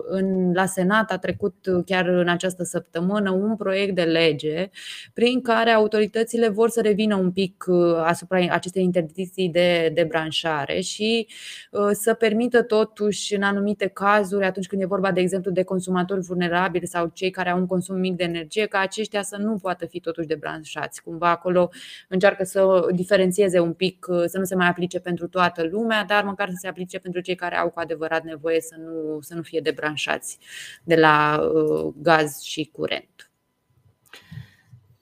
în, 0.08 0.52
la 0.52 0.66
Senat, 0.66 1.10
a 1.10 1.18
trecut 1.18 1.54
chiar 1.86 2.06
în 2.06 2.28
această 2.28 2.62
săptămână, 2.62 3.30
un 3.30 3.56
proiect 3.56 3.94
de 3.94 4.02
lege 4.02 4.70
prin 5.12 5.40
care 5.42 5.70
autoritățile 5.70 6.48
vor 6.48 6.70
să 6.70 6.80
revină 6.80 7.16
un 7.16 7.32
pic 7.32 7.64
asupra 8.04 8.38
acestei 8.50 8.82
interdicții 8.82 9.48
de, 9.48 9.90
de 9.94 10.08
debranșare 10.10 10.80
și 10.80 11.26
uh, 11.70 11.90
să 11.92 12.14
permită 12.14 12.62
totuși 12.62 13.34
în 13.34 13.42
anumite 13.42 13.86
cazuri, 13.86 14.44
atunci 14.44 14.66
când 14.66 14.82
e 14.82 14.84
vorba 14.84 15.12
de 15.12 15.20
exemplu 15.20 15.50
de 15.50 15.62
consumatori 15.62 16.20
vulnerabili 16.20 16.86
sau 16.86 17.10
cei 17.14 17.30
care 17.30 17.50
au 17.50 17.58
un 17.58 17.66
consum 17.66 17.96
mic 17.96 18.16
de 18.16 18.24
energie, 18.24 18.66
ca 18.66 18.78
aceștia 18.78 19.22
să 19.22 19.36
nu 19.36 19.56
poată 19.56 19.86
fi 19.86 20.00
totuși 20.00 20.26
debranșați. 20.26 21.02
Cumva 21.02 21.30
acolo 21.30 21.70
încearcă 22.08 22.44
să 22.44 22.86
diferențieze 22.94 23.58
un 23.58 23.72
pic, 23.72 24.06
uh, 24.08 24.24
să 24.26 24.38
nu 24.38 24.44
se 24.44 24.54
mai 24.54 24.68
aplice 24.68 24.98
pentru 25.00 25.28
toată 25.28 25.62
lumea, 25.70 26.04
dar 26.04 26.24
măcar 26.24 26.48
să 26.48 26.56
se 26.60 26.68
aplice 26.68 26.98
pentru 26.98 27.20
cei 27.20 27.34
care 27.34 27.56
au 27.56 27.70
cu 27.70 27.80
adevărat 27.80 28.22
nevoie 28.22 28.60
să 28.60 28.76
nu, 28.78 29.20
să 29.20 29.34
nu 29.34 29.42
fie 29.42 29.60
debranșați 29.60 30.38
de 30.84 30.94
la 30.96 31.40
uh, 31.54 31.92
gaz 31.96 32.40
și 32.40 32.70
curent. 32.72 33.29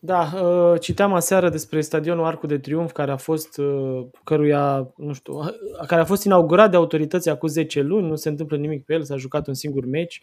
Da, 0.01 0.31
uh, 0.43 0.81
citeam 0.81 1.13
aseară 1.13 1.49
despre 1.49 1.81
stadionul 1.81 2.25
Arcu 2.25 2.47
de 2.47 2.59
Triunf 2.59 2.93
care 2.93 3.11
a 3.11 3.17
fost 3.17 3.59
uh, 3.59 4.07
căruia, 4.25 4.93
nu 4.97 5.13
știu, 5.13 5.41
care 5.87 6.01
a 6.01 6.05
fost 6.05 6.25
inaugurat 6.25 6.71
de 6.71 6.77
autorități 6.77 7.29
acum 7.29 7.49
10 7.49 7.81
luni, 7.81 8.09
nu 8.09 8.17
se 8.17 8.29
întâmplă 8.29 8.57
nimic 8.57 8.85
pe 8.85 8.93
el, 8.93 9.03
s-a 9.03 9.17
jucat 9.17 9.47
un 9.47 9.55
singur 9.55 9.87
meci. 9.87 10.23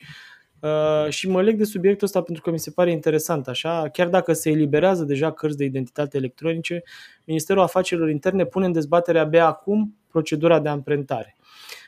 Uh, 0.59 1.09
și 1.09 1.29
mă 1.29 1.41
leg 1.41 1.57
de 1.57 1.63
subiectul 1.63 2.05
ăsta 2.07 2.21
pentru 2.21 2.43
că 2.43 2.51
mi 2.51 2.59
se 2.59 2.71
pare 2.71 2.91
interesant 2.91 3.47
așa, 3.47 3.89
chiar 3.93 4.07
dacă 4.07 4.33
se 4.33 4.49
eliberează 4.49 5.03
deja 5.03 5.31
cărți 5.31 5.57
de 5.57 5.63
identitate 5.63 6.17
electronice, 6.17 6.83
Ministerul 7.25 7.61
Afacerilor 7.61 8.09
Interne 8.09 8.45
pune 8.45 8.65
în 8.65 8.71
dezbatere 8.71 9.19
abia 9.19 9.45
acum 9.47 9.95
procedura 10.07 10.59
de 10.59 10.69
amprentare. 10.69 11.35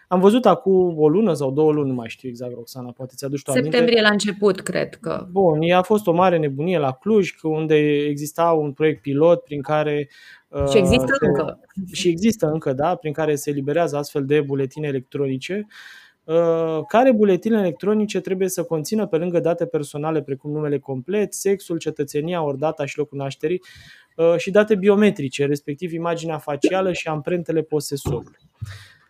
Am 0.08 0.20
văzut 0.20 0.46
acum 0.46 0.98
o 0.98 1.10
lună 1.10 1.34
sau 1.34 1.52
două 1.52 1.72
luni, 1.72 1.88
nu 1.88 1.94
mai 1.94 2.10
știu 2.10 2.30
exact, 2.30 2.54
Roxana, 2.54 2.92
poate 2.92 3.14
ți-aduci 3.16 3.42
tu 3.42 3.52
Septembrie 3.52 3.82
aminte. 3.82 4.02
la 4.02 4.10
început, 4.10 4.62
cred 4.62 4.96
că. 4.96 5.28
Bun, 5.32 5.72
a 5.72 5.82
fost 5.82 6.08
o 6.08 6.12
mare 6.12 6.38
nebunie 6.38 6.78
la 6.78 6.92
Cluj, 6.92 7.32
unde 7.42 7.76
exista 7.88 8.52
un 8.52 8.72
proiect 8.72 9.02
pilot 9.02 9.44
prin 9.44 9.62
care 9.62 10.10
și 10.70 10.78
există 10.78 11.18
uh, 11.22 11.28
încă. 11.28 11.60
Și 11.92 12.08
există 12.08 12.48
încă, 12.48 12.74
da, 12.74 12.96
prin 12.96 13.14
care 13.14 13.36
se 13.36 13.50
eliberează 13.50 13.98
astfel 13.98 14.26
de 14.26 14.42
buletine 14.42 14.88
electronice. 14.88 15.68
Uh, 16.24 16.80
care 16.88 17.12
buletine 17.12 17.60
electronice 17.60 18.20
trebuie 18.20 18.50
să 18.50 18.64
conțină, 18.64 19.06
pe 19.06 19.18
lângă 19.18 19.40
date 19.40 19.66
personale 19.66 20.22
precum 20.22 20.52
numele 20.52 20.80
complet, 20.80 21.34
sexul, 21.34 21.78
cetățenia, 21.78 22.44
ori 22.44 22.58
data 22.58 22.86
și 22.86 22.98
locul 22.98 23.18
nașterii, 23.18 23.62
uh, 24.16 24.38
și 24.38 24.52
date 24.52 24.76
biometrice, 24.76 25.46
respectiv 25.46 25.92
imaginea 25.92 26.38
facială 26.38 26.94
și 26.94 27.08
amprentele 27.08 27.62
posesorului. 27.62 28.40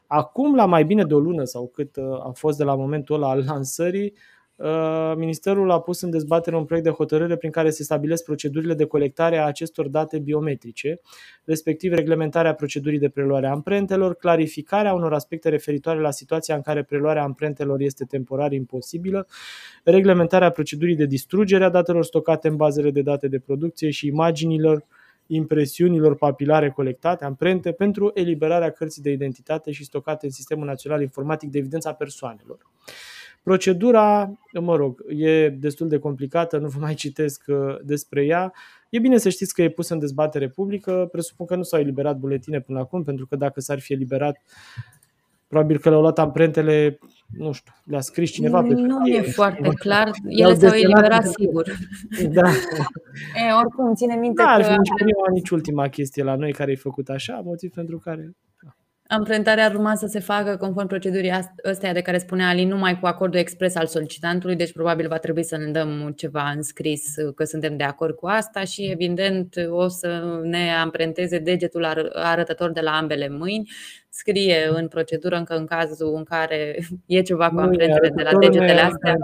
Acum, 0.08 0.56
la 0.56 0.66
mai 0.66 0.86
bine 0.86 1.04
de 1.04 1.14
o 1.14 1.20
lună 1.20 1.44
sau 1.44 1.68
cât 1.68 1.96
uh, 1.96 2.04
a 2.26 2.32
fost 2.34 2.58
de 2.58 2.64
la 2.64 2.76
momentul 2.76 3.16
ăla 3.16 3.30
al 3.30 3.44
lansării, 3.48 4.14
uh, 4.56 5.14
Ministerul 5.16 5.72
a 5.72 5.80
pus 5.80 6.02
în 6.02 6.10
dezbatere 6.10 6.56
un 6.56 6.66
proiect 6.66 6.88
de 6.88 6.94
hotărâre 6.94 7.36
prin 7.36 7.52
care 7.52 7.70
se 7.70 7.84
stabilesc 7.84 8.24
procedurile 8.24 8.74
de 8.74 8.86
colectare 8.86 9.38
a 9.38 9.46
acestor 9.46 9.88
date 9.88 10.20
biometrice, 10.20 11.00
respectiv 11.44 11.94
reglementarea 11.94 12.54
procedurii 12.54 13.00
de 13.00 13.10
preluare 13.10 13.48
a 13.48 13.52
amprentelor, 13.52 14.16
clarificarea 14.16 14.94
unor 14.94 15.14
aspecte 15.14 15.50
referitoare 15.50 16.00
la 16.00 16.12
situația 16.12 16.56
în 16.56 16.62
care 16.62 16.84
preluarea 16.84 17.24
amprentelor 17.24 17.82
este 17.82 18.06
temporar 18.06 18.52
imposibilă, 18.52 19.28
reglementarea 19.84 20.50
procedurii 20.50 20.96
de 20.96 21.06
distrugere 21.06 21.64
a 21.64 21.70
datelor 21.70 22.04
stocate 22.04 22.48
în 22.48 22.56
bazele 22.56 22.92
de 22.92 23.02
date 23.02 23.28
de 23.28 23.40
producție 23.40 23.90
și 23.90 24.08
imaginilor 24.08 24.86
impresiunilor 25.28 26.16
papilare 26.16 26.70
colectate, 26.70 27.26
amprente, 27.26 27.72
pentru 27.72 28.12
eliberarea 28.14 28.72
cărții 28.72 29.02
de 29.02 29.12
identitate 29.12 29.72
și 29.72 29.84
stocate 29.84 30.26
în 30.26 30.32
Sistemul 30.32 30.66
Național 30.66 31.02
Informatic 31.02 31.52
de 31.52 31.58
Evidență 31.58 31.88
a 31.88 31.94
Persoanelor. 31.94 32.58
Procedura, 33.44 34.38
mă 34.60 34.76
rog, 34.76 35.04
e 35.08 35.50
destul 35.50 35.88
de 35.88 36.00
complicată, 36.00 36.58
nu 36.58 36.68
vă 36.68 36.80
mai 36.80 36.94
citesc 36.94 37.44
uh, 37.48 37.76
despre 37.84 38.26
ea. 38.26 38.54
E 38.90 39.00
bine 39.00 39.18
să 39.18 39.30
știți 39.30 39.54
că 39.54 39.62
e 39.62 39.70
pusă 39.70 39.94
în 39.94 40.00
dezbatere 40.00 40.50
publică, 40.50 41.08
presupun 41.12 41.46
că 41.46 41.56
nu 41.56 41.64
s-au 41.64 41.80
eliberat 41.80 42.18
buletine 42.18 42.62
până 42.62 42.80
acum, 42.80 43.04
pentru 43.04 43.28
că 43.28 43.36
dacă 43.36 43.60
s-ar 43.60 43.80
fi 43.80 43.94
eliberat, 43.94 44.42
probabil 45.48 45.80
că 45.80 45.90
le-au 45.90 46.02
luat 46.02 46.20
amprentele 46.20 47.00
nu 47.28 47.52
știu, 47.52 47.74
le-a 47.84 48.02
scris 48.02 48.32
cineva 48.32 48.62
pe 48.62 48.74
Nu 48.74 48.98
mi-e 48.98 49.22
foarte 49.22 49.70
clar. 49.70 50.12
Ele 50.28 50.54
s-au 50.54 50.74
eliberat 50.74 51.26
sigur. 51.26 51.66
Da. 52.30 52.50
e, 53.36 53.54
oricum, 53.62 53.94
ține 53.96 54.16
minte 54.16 54.44
da, 54.44 54.56
că... 54.56 54.62
Da, 54.62 54.70
nici 54.70 54.94
prima, 54.96 55.26
nici 55.34 55.50
ultima 55.50 55.88
chestie 55.88 56.24
la 56.24 56.36
noi 56.36 56.54
care 56.54 56.72
e 56.72 56.76
făcut 56.76 57.10
așa, 57.10 57.42
motiv 57.44 57.72
pentru 57.74 57.98
care... 57.98 58.36
Da. 59.08 59.16
Amprentarea 59.16 59.66
ar 59.66 59.74
urma 59.74 59.96
să 59.96 60.06
se 60.08 60.20
facă 60.20 60.58
conform 60.58 60.88
procedurii 60.88 61.32
astea 61.64 61.94
de 61.94 62.02
care 62.02 62.18
spunea 62.18 62.48
Ali, 62.48 62.64
numai 62.64 63.00
cu 63.00 63.06
acordul 63.06 63.40
expres 63.40 63.76
al 63.76 63.86
solicitantului, 63.86 64.56
deci 64.56 64.72
probabil 64.72 65.08
va 65.08 65.18
trebui 65.18 65.44
să 65.44 65.58
ne 65.58 65.72
dăm 65.72 66.14
ceva 66.16 66.50
în 66.56 66.62
scris 66.62 67.16
că 67.36 67.44
suntem 67.44 67.78
de 67.78 67.84
acord 67.84 68.16
cu 68.16 68.28
asta 68.28 68.64
și 68.64 68.90
evident 68.92 69.56
o 69.70 69.88
să 69.88 70.40
ne 70.44 70.74
amprenteze 70.74 71.40
degetul 71.40 72.12
arătător 72.14 72.72
de 72.72 72.82
la 72.82 72.92
ambele 72.92 73.30
mâini 73.30 73.70
scrie 74.10 74.70
în 74.74 74.88
procedură 74.88 75.36
încă 75.36 75.58
în 75.58 75.66
cazul 75.66 76.16
în 76.16 76.24
care 76.24 76.80
e 77.06 77.22
ceva 77.22 77.50
cu 77.50 77.60
amprentele 77.60 78.12
de 78.16 78.24
la 78.24 78.38
degetele 78.40 78.82
astea. 78.82 79.16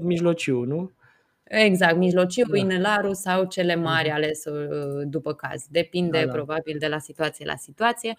mijlociu, 0.00 0.64
nu? 0.64 0.90
Exact, 1.44 1.96
mijlociu, 1.96 2.46
da. 2.50 2.56
inelarul 2.56 3.14
sau 3.14 3.44
cele 3.44 3.74
mari 3.74 4.08
mhm. 4.08 4.16
ales 4.16 4.42
după 5.04 5.34
caz. 5.34 5.64
Depinde 5.70 6.18
da, 6.18 6.26
da. 6.26 6.32
probabil 6.32 6.76
de 6.78 6.86
la 6.86 6.98
situație 6.98 7.44
la 7.44 7.56
situație 7.56 8.14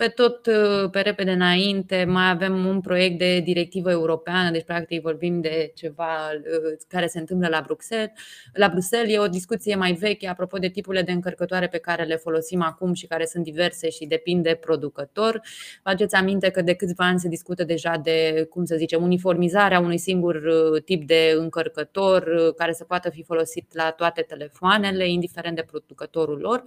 pe 0.00 0.08
tot 0.08 0.46
uh, 0.46 0.90
pe 0.90 1.00
repede 1.00 1.30
înainte 1.30 2.04
mai 2.04 2.30
avem 2.30 2.66
un 2.66 2.80
proiect 2.80 3.18
de 3.18 3.40
directivă 3.40 3.90
europeană, 3.90 4.50
deci 4.50 4.64
practic 4.64 5.02
vorbim 5.02 5.40
de 5.40 5.72
ceva 5.74 6.30
uh, 6.32 6.78
care 6.88 7.06
se 7.06 7.18
întâmplă 7.18 7.48
la 7.48 7.62
Bruxelles. 7.64 8.10
La 8.52 8.68
Bruxelles 8.68 9.14
e 9.14 9.18
o 9.18 9.28
discuție 9.28 9.74
mai 9.74 9.92
veche 9.92 10.28
apropo 10.28 10.58
de 10.58 10.68
tipurile 10.68 11.02
de 11.02 11.12
încărcătoare 11.12 11.68
pe 11.68 11.78
care 11.78 12.04
le 12.04 12.16
folosim 12.16 12.62
acum 12.62 12.92
și 12.92 13.06
care 13.06 13.26
sunt 13.26 13.44
diverse 13.44 13.90
și 13.90 14.06
depind 14.06 14.42
de 14.42 14.58
producător. 14.60 15.40
Faceți 15.82 16.14
aminte 16.14 16.50
că 16.50 16.62
de 16.62 16.74
câțiva 16.74 17.04
ani 17.04 17.20
se 17.20 17.28
discută 17.28 17.64
deja 17.64 17.96
de, 18.02 18.46
cum 18.50 18.64
să 18.64 18.74
zicem, 18.76 19.02
uniformizarea 19.02 19.80
unui 19.80 19.98
singur 19.98 20.34
uh, 20.34 20.82
tip 20.82 21.06
de 21.06 21.34
încărcător 21.36 22.52
care 22.56 22.72
să 22.72 22.84
poată 22.84 23.10
fi 23.10 23.22
folosit 23.22 23.74
la 23.74 23.90
toate 23.90 24.22
telefoanele, 24.22 25.08
indiferent 25.08 25.56
de 25.56 25.64
producătorul 25.70 26.38
lor. 26.38 26.62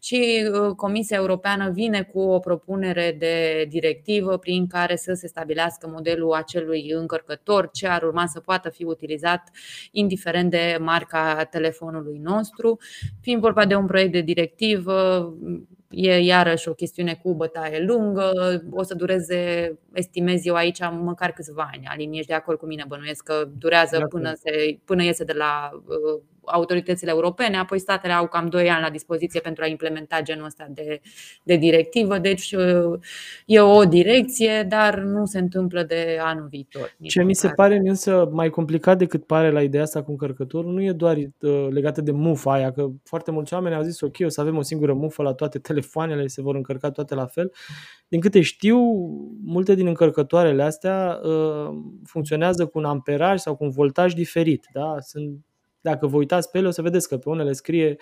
Și 0.00 0.50
Comisia 0.76 1.16
Europeană 1.16 1.70
vine 1.70 2.02
cu 2.02 2.20
o 2.20 2.38
propunere 2.38 2.76
propunere 2.78 3.16
de 3.18 3.66
directivă 3.68 4.38
prin 4.38 4.66
care 4.66 4.96
să 4.96 5.12
se 5.12 5.26
stabilească 5.26 5.88
modelul 5.88 6.32
acelui 6.32 6.90
încărcător, 6.90 7.70
ce 7.72 7.86
ar 7.86 8.02
urma 8.02 8.26
să 8.26 8.40
poată 8.40 8.68
fi 8.68 8.84
utilizat 8.84 9.50
indiferent 9.90 10.50
de 10.50 10.76
marca 10.80 11.44
telefonului 11.44 12.18
nostru. 12.18 12.78
Fiind 13.20 13.40
vorba 13.40 13.66
de 13.66 13.74
un 13.74 13.86
proiect 13.86 14.12
de 14.12 14.20
directivă, 14.20 15.28
e 15.90 16.18
iarăși 16.18 16.68
o 16.68 16.72
chestiune 16.72 17.20
cu 17.22 17.34
bătaie 17.34 17.84
lungă, 17.84 18.32
o 18.70 18.82
să 18.82 18.94
dureze, 18.94 19.72
estimez 19.92 20.46
eu 20.46 20.54
aici, 20.54 20.80
măcar 21.00 21.32
câțiva 21.32 21.70
ani. 21.72 21.86
Alin, 21.86 22.12
ești 22.12 22.26
de 22.26 22.34
acord 22.34 22.58
cu 22.58 22.66
mine, 22.66 22.84
bănuiesc 22.88 23.24
că 23.24 23.48
durează 23.58 24.06
până, 24.08 24.32
se, 24.34 24.78
până 24.84 25.02
iese 25.02 25.24
de 25.24 25.32
la 25.32 25.70
uh, 25.72 26.22
autoritățile 26.50 27.10
europene, 27.10 27.56
apoi 27.56 27.78
statele 27.78 28.12
au 28.12 28.26
cam 28.26 28.48
2 28.48 28.70
ani 28.70 28.82
la 28.82 28.90
dispoziție 28.90 29.40
pentru 29.40 29.64
a 29.64 29.66
implementa 29.66 30.22
genul 30.22 30.44
ăsta 30.44 30.66
de, 30.70 31.00
de 31.42 31.56
directivă, 31.56 32.18
deci 32.18 32.52
uh, 32.52 32.98
e 33.46 33.60
o 33.60 33.84
direcție, 33.84 34.66
dar 34.68 34.98
nu 34.98 35.24
se 35.24 35.38
întâmplă 35.38 35.82
de 35.82 36.18
anul 36.20 36.46
viitor. 36.50 36.96
Ce 37.02 37.22
mi 37.22 37.34
se 37.34 37.48
pare 37.48 37.80
însă 37.84 38.28
mai 38.32 38.50
complicat 38.50 38.98
decât 38.98 39.26
pare 39.26 39.50
la 39.50 39.62
ideea 39.62 39.82
asta 39.82 40.02
cu 40.02 40.10
încărcătorul, 40.10 40.72
nu 40.72 40.82
e 40.82 40.92
doar 40.92 41.16
uh, 41.16 41.68
legată 41.70 42.00
de 42.00 42.10
mufa 42.10 42.52
aia, 42.52 42.72
că 42.72 42.88
foarte 43.04 43.30
mulți 43.30 43.54
oameni 43.54 43.74
au 43.74 43.82
zis 43.82 44.00
ok, 44.00 44.16
o 44.24 44.28
să 44.28 44.40
avem 44.40 44.56
o 44.56 44.62
singură 44.62 44.92
mufă 44.92 45.22
la 45.22 45.32
toate 45.32 45.58
telefoanele, 45.58 46.26
se 46.26 46.42
vor 46.42 46.54
încărca 46.54 46.90
toate 46.90 47.14
la 47.14 47.26
fel. 47.26 47.52
Din 48.08 48.20
câte 48.20 48.40
știu, 48.40 48.78
multe 49.44 49.74
din 49.74 49.86
încărcătoarele 49.86 50.62
astea 50.62 51.20
uh, 51.22 51.68
funcționează 52.04 52.66
cu 52.66 52.78
un 52.78 52.84
amperaj 52.84 53.38
sau 53.38 53.56
cu 53.56 53.64
un 53.64 53.70
voltaj 53.70 54.12
diferit. 54.12 54.66
Da? 54.72 54.96
Sunt 55.00 55.38
dacă 55.90 56.06
vă 56.06 56.16
uitați 56.16 56.50
pe 56.50 56.58
ele, 56.58 56.66
o 56.66 56.70
să 56.70 56.82
vedeți 56.82 57.08
că 57.08 57.16
pe 57.16 57.28
unele 57.28 57.52
scrie 57.52 57.96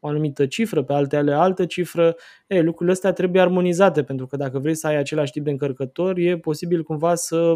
o 0.00 0.08
anumită 0.08 0.46
cifră, 0.46 0.82
pe 0.82 0.92
altele 0.92 1.32
altă 1.32 1.64
cifră. 1.66 2.16
E, 2.46 2.60
lucrurile 2.60 2.92
astea 2.92 3.12
trebuie 3.12 3.42
armonizate, 3.42 4.02
pentru 4.02 4.26
că 4.26 4.36
dacă 4.36 4.58
vrei 4.58 4.74
să 4.74 4.86
ai 4.86 4.96
același 4.96 5.32
tip 5.32 5.44
de 5.44 5.50
încărcător, 5.50 6.18
e 6.18 6.38
posibil 6.38 6.82
cumva 6.82 7.14
să 7.14 7.54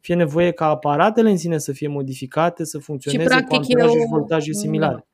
fie 0.00 0.14
nevoie 0.14 0.50
ca 0.50 0.66
aparatele 0.66 1.30
în 1.30 1.36
sine 1.36 1.58
să 1.58 1.72
fie 1.72 1.88
modificate, 1.88 2.64
să 2.64 2.78
funcționeze 2.78 3.22
și, 3.22 3.28
practic, 3.28 3.48
cu 3.48 3.54
amperaje 3.54 3.98
și 3.98 4.06
voltaje 4.10 4.52
similare 4.52 5.06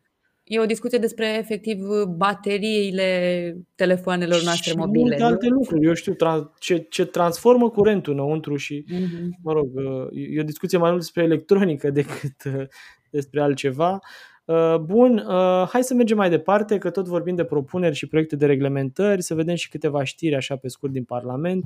E 0.44 0.61
o 0.61 0.64
discuție 0.66 0.98
despre 0.98 1.36
efectiv 1.38 1.78
bateriile 2.16 3.57
telefoanelor 3.74 4.42
noastre 4.42 4.70
și 4.70 4.76
mobile. 4.76 5.00
multe 5.03 5.18
nu? 5.22 5.26
alte 5.26 5.46
lucruri. 5.46 5.86
Eu 5.86 5.92
știu 5.94 6.12
tra- 6.14 6.59
ce, 6.59 6.86
ce 6.90 7.05
transformă 7.05 7.70
curentul 7.70 8.12
înăuntru 8.12 8.57
și, 8.57 8.84
Mhm. 8.88 9.38
mă 9.42 9.53
rog, 9.53 9.68
uh, 9.74 10.09
e 10.34 10.40
o 10.40 10.44
discuție 10.44 10.78
mai 10.78 10.88
mult 10.90 11.00
despre 11.03 11.22
electronică 11.22 11.90
decât 12.00 12.34
uh, 12.57 12.64
despre 13.12 13.40
altceva. 13.40 13.98
Uh, 14.44 14.76
Bun, 14.76 15.16
uh, 15.16 15.68
hai 15.68 15.82
să 15.82 15.94
mergem 15.94 16.16
mai 16.16 16.30
departe, 16.30 16.78
că 16.78 16.90
tot 16.90 17.06
vorbim 17.06 17.34
de 17.34 17.44
propuneri 17.44 17.94
și 17.94 18.06
proiecte 18.06 18.36
de 18.36 18.46
reglementări, 18.46 19.22
să 19.22 19.34
vedem 19.34 19.54
și 19.54 19.68
câteva 19.68 20.04
știri 20.04 20.34
așa 20.34 20.56
pe 20.56 20.68
scurt 20.68 20.92
din 20.92 21.04
Parlament. 21.04 21.64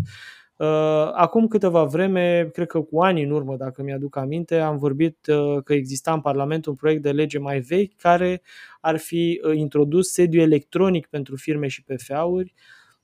Uh, 0.57 0.67
Acum 1.13 1.47
câteva 1.47 1.85
vreme, 1.85 2.49
cred 2.53 2.67
că 2.67 2.81
cu 2.81 3.01
ani 3.01 3.23
în 3.23 3.31
urmă, 3.31 3.57
dacă 3.57 3.83
mi-aduc 3.83 4.17
aminte, 4.17 4.59
am 4.59 4.77
vorbit 4.77 5.27
uh, 5.27 5.63
că 5.65 5.73
exista 5.73 6.13
în 6.13 6.21
Parlament 6.21 6.67
un 6.67 6.75
proiect 6.75 7.03
de 7.03 7.11
lege 7.11 7.39
mai 7.39 7.61
vechi 7.61 7.97
care 7.97 8.43
ar 8.81 8.97
fi 8.97 9.41
uh, 9.45 9.57
introdus 9.57 10.13
sediu 10.13 10.41
electronic 10.41 11.07
pentru 11.07 11.37
firme 11.37 11.67
și 11.67 11.85
PFA-uri. 11.85 12.55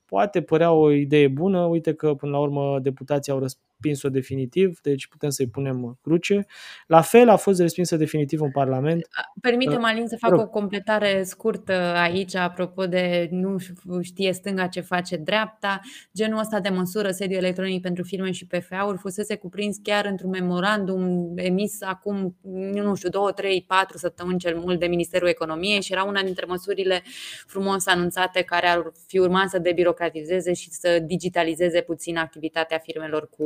Poate 0.05 0.41
părea 0.41 0.71
o 0.71 0.91
idee 0.91 1.27
bună, 1.27 1.59
uite 1.59 1.93
că 1.93 2.13
până 2.13 2.31
la 2.31 2.39
urmă 2.39 2.79
deputații 2.79 3.31
au 3.31 3.39
respins-o 3.83 4.09
definitiv, 4.09 4.79
deci 4.81 5.07
putem 5.07 5.29
să-i 5.29 5.47
punem 5.47 5.99
cruce. 6.01 6.45
La 6.87 7.01
fel 7.01 7.29
a 7.29 7.35
fost 7.35 7.59
respinsă 7.59 7.95
definitiv 7.95 8.41
în 8.41 8.51
Parlament. 8.51 9.07
Permite-mă, 9.41 9.85
Alin, 9.85 10.07
să 10.07 10.15
fac 10.19 10.29
rog. 10.29 10.39
o 10.39 10.47
completare 10.47 11.23
scurtă 11.23 11.73
aici, 11.95 12.35
apropo 12.35 12.85
de 12.85 13.27
nu 13.31 13.57
știe 14.01 14.33
stânga 14.33 14.67
ce 14.67 14.81
face 14.81 15.15
dreapta. 15.15 15.79
Genul 16.15 16.39
ăsta 16.39 16.59
de 16.59 16.69
măsură, 16.69 17.11
sediu 17.11 17.37
electronic 17.37 17.81
pentru 17.81 18.03
firme 18.03 18.31
și 18.31 18.47
PFA-uri, 18.47 18.97
fusese 18.97 19.35
cuprins 19.35 19.77
chiar 19.83 20.05
într-un 20.05 20.29
memorandum 20.29 21.31
emis 21.35 21.81
acum, 21.81 22.35
nu 22.73 22.95
știu, 22.95 23.09
două, 23.09 23.31
trei, 23.31 23.63
patru 23.67 23.97
săptămâni 23.97 24.39
cel 24.39 24.57
mult 24.57 24.79
de 24.79 24.85
Ministerul 24.85 25.27
Economiei 25.27 25.81
și 25.81 25.91
era 25.91 26.03
una 26.03 26.21
dintre 26.21 26.45
măsurile 26.47 27.03
frumos 27.47 27.87
anunțate 27.87 28.41
care 28.41 28.67
ar 28.67 28.91
fi 29.07 29.19
urmat 29.19 29.49
să 29.49 29.59
debirocratizeze 29.59 30.53
și 30.53 30.69
să 30.71 30.99
digitalizeze 31.05 31.81
puțin 31.81 32.17
activitatea 32.17 32.77
firmelor 32.77 33.29
cu, 33.29 33.43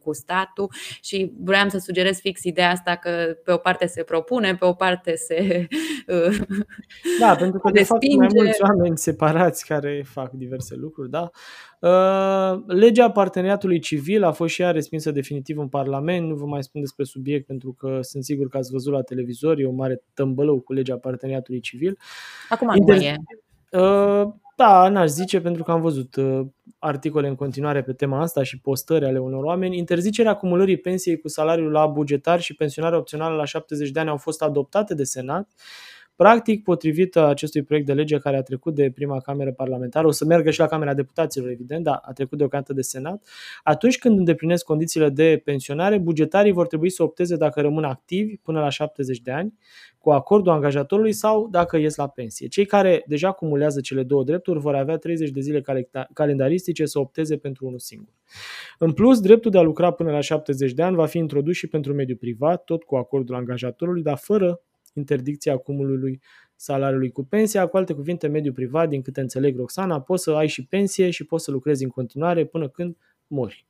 cu 0.00 0.12
statul 0.14 0.72
și 1.02 1.32
vreau 1.38 1.68
să 1.68 1.78
sugerez 1.78 2.18
fix 2.18 2.42
ideea 2.44 2.70
asta 2.70 2.96
că 2.96 3.10
pe 3.44 3.52
o 3.52 3.56
parte 3.56 3.86
se 3.86 4.02
propune, 4.02 4.54
pe 4.56 4.64
o 4.64 4.72
parte 4.72 5.14
se 5.16 5.66
Da, 7.20 7.34
pentru 7.36 7.58
că 7.58 7.70
de 7.70 7.82
fapt 7.82 8.02
mai 8.02 8.16
Respinge. 8.20 8.42
mulți 8.44 8.62
oameni 8.62 8.98
separați 8.98 9.66
care 9.66 10.04
fac 10.06 10.30
diverse 10.30 10.74
lucruri, 10.76 11.10
da. 11.10 11.30
Uh, 11.80 12.62
Legea 12.66 13.10
parteneriatului 13.10 13.78
civil 13.78 14.24
a 14.24 14.32
fost 14.32 14.54
și 14.54 14.62
ea 14.62 14.70
respinsă 14.70 15.10
definitiv 15.10 15.58
în 15.58 15.68
Parlament, 15.68 16.28
nu 16.28 16.34
vă 16.34 16.46
mai 16.46 16.62
spun 16.62 16.80
despre 16.80 17.04
subiect 17.04 17.46
pentru 17.46 17.72
că 17.72 17.98
sunt 18.00 18.24
sigur 18.24 18.48
că 18.48 18.56
ați 18.56 18.70
văzut 18.70 18.92
la 18.92 19.02
televizor, 19.02 19.58
e 19.58 19.66
o 19.66 19.70
mare 19.72 20.02
tămbălău 20.14 20.60
cu 20.60 20.72
legea 20.72 20.96
parteneriatului 20.96 21.60
civil. 21.60 21.98
Acum 22.48 22.66
nu 22.66 22.72
Inter- 22.74 22.96
mai 22.96 23.04
e. 23.06 23.16
Uh, 23.78 24.28
Da, 24.56 24.88
n-aș 24.88 25.08
zice 25.08 25.40
pentru 25.40 25.62
că 25.62 25.70
am 25.70 25.80
văzut 25.80 26.16
uh, 26.16 26.40
articole 26.80 27.28
în 27.28 27.34
continuare 27.34 27.82
pe 27.82 27.92
tema 27.92 28.20
asta 28.20 28.42
și 28.42 28.60
postări 28.60 29.04
ale 29.04 29.18
unor 29.18 29.44
oameni. 29.44 29.76
Interzicerea 29.76 30.30
acumulării 30.30 30.76
pensiei 30.76 31.18
cu 31.18 31.28
salariul 31.28 31.70
la 31.70 31.86
bugetar 31.86 32.40
și 32.40 32.54
pensionarea 32.54 32.98
opțională 32.98 33.36
la 33.36 33.44
70 33.44 33.90
de 33.90 34.00
ani 34.00 34.08
au 34.08 34.16
fost 34.16 34.42
adoptate 34.42 34.94
de 34.94 35.04
Senat. 35.04 35.48
Practic, 36.20 36.62
potrivit 36.62 37.16
acestui 37.16 37.62
proiect 37.62 37.86
de 37.86 37.92
lege 37.92 38.18
care 38.18 38.36
a 38.36 38.42
trecut 38.42 38.74
de 38.74 38.90
prima 38.94 39.20
cameră 39.20 39.52
parlamentară, 39.52 40.06
o 40.06 40.10
să 40.10 40.24
meargă 40.24 40.50
și 40.50 40.58
la 40.58 40.66
Camera 40.66 40.94
Deputaților, 40.94 41.48
evident, 41.48 41.84
dar 41.84 42.00
a 42.02 42.12
trecut 42.12 42.38
deocamdată 42.38 42.72
de 42.72 42.80
Senat, 42.80 43.26
atunci 43.62 43.98
când 43.98 44.18
îndeplinesc 44.18 44.64
condițiile 44.64 45.08
de 45.08 45.40
pensionare, 45.44 45.98
bugetarii 45.98 46.52
vor 46.52 46.66
trebui 46.66 46.90
să 46.90 47.02
opteze 47.02 47.36
dacă 47.36 47.60
rămân 47.60 47.84
activi 47.84 48.36
până 48.36 48.60
la 48.60 48.68
70 48.68 49.20
de 49.20 49.30
ani, 49.30 49.54
cu 49.98 50.10
acordul 50.10 50.52
angajatorului 50.52 51.12
sau 51.12 51.48
dacă 51.48 51.76
ies 51.76 51.96
la 51.96 52.08
pensie. 52.08 52.48
Cei 52.48 52.64
care 52.64 53.04
deja 53.06 53.28
acumulează 53.28 53.80
cele 53.80 54.02
două 54.02 54.24
drepturi 54.24 54.58
vor 54.58 54.74
avea 54.74 54.96
30 54.96 55.30
de 55.30 55.40
zile 55.40 55.60
calenda- 55.60 56.08
calendaristice 56.12 56.86
să 56.86 56.98
opteze 56.98 57.36
pentru 57.36 57.66
unul 57.66 57.78
singur. 57.78 58.14
În 58.78 58.92
plus, 58.92 59.20
dreptul 59.20 59.50
de 59.50 59.58
a 59.58 59.62
lucra 59.62 59.90
până 59.90 60.10
la 60.10 60.20
70 60.20 60.72
de 60.72 60.82
ani 60.82 60.96
va 60.96 61.06
fi 61.06 61.18
introdus 61.18 61.56
și 61.56 61.66
pentru 61.66 61.94
mediul 61.94 62.16
privat, 62.16 62.64
tot 62.64 62.82
cu 62.82 62.96
acordul 62.96 63.34
angajatorului, 63.34 64.02
dar 64.02 64.16
fără 64.16 64.60
interdicția 65.00 65.52
acumulului 65.52 66.20
salariului 66.56 67.10
cu 67.10 67.24
pensia. 67.24 67.66
Cu 67.66 67.76
alte 67.76 67.92
cuvinte, 67.92 68.26
mediul 68.26 68.54
privat, 68.54 68.88
din 68.88 69.02
câte 69.02 69.20
înțeleg 69.20 69.56
Roxana, 69.56 70.00
poți 70.00 70.22
să 70.22 70.30
ai 70.30 70.46
și 70.46 70.66
pensie 70.66 71.10
și 71.10 71.24
poți 71.24 71.44
să 71.44 71.50
lucrezi 71.50 71.84
în 71.84 71.90
continuare 71.90 72.44
până 72.44 72.68
când 72.68 72.96
mori. 73.26 73.66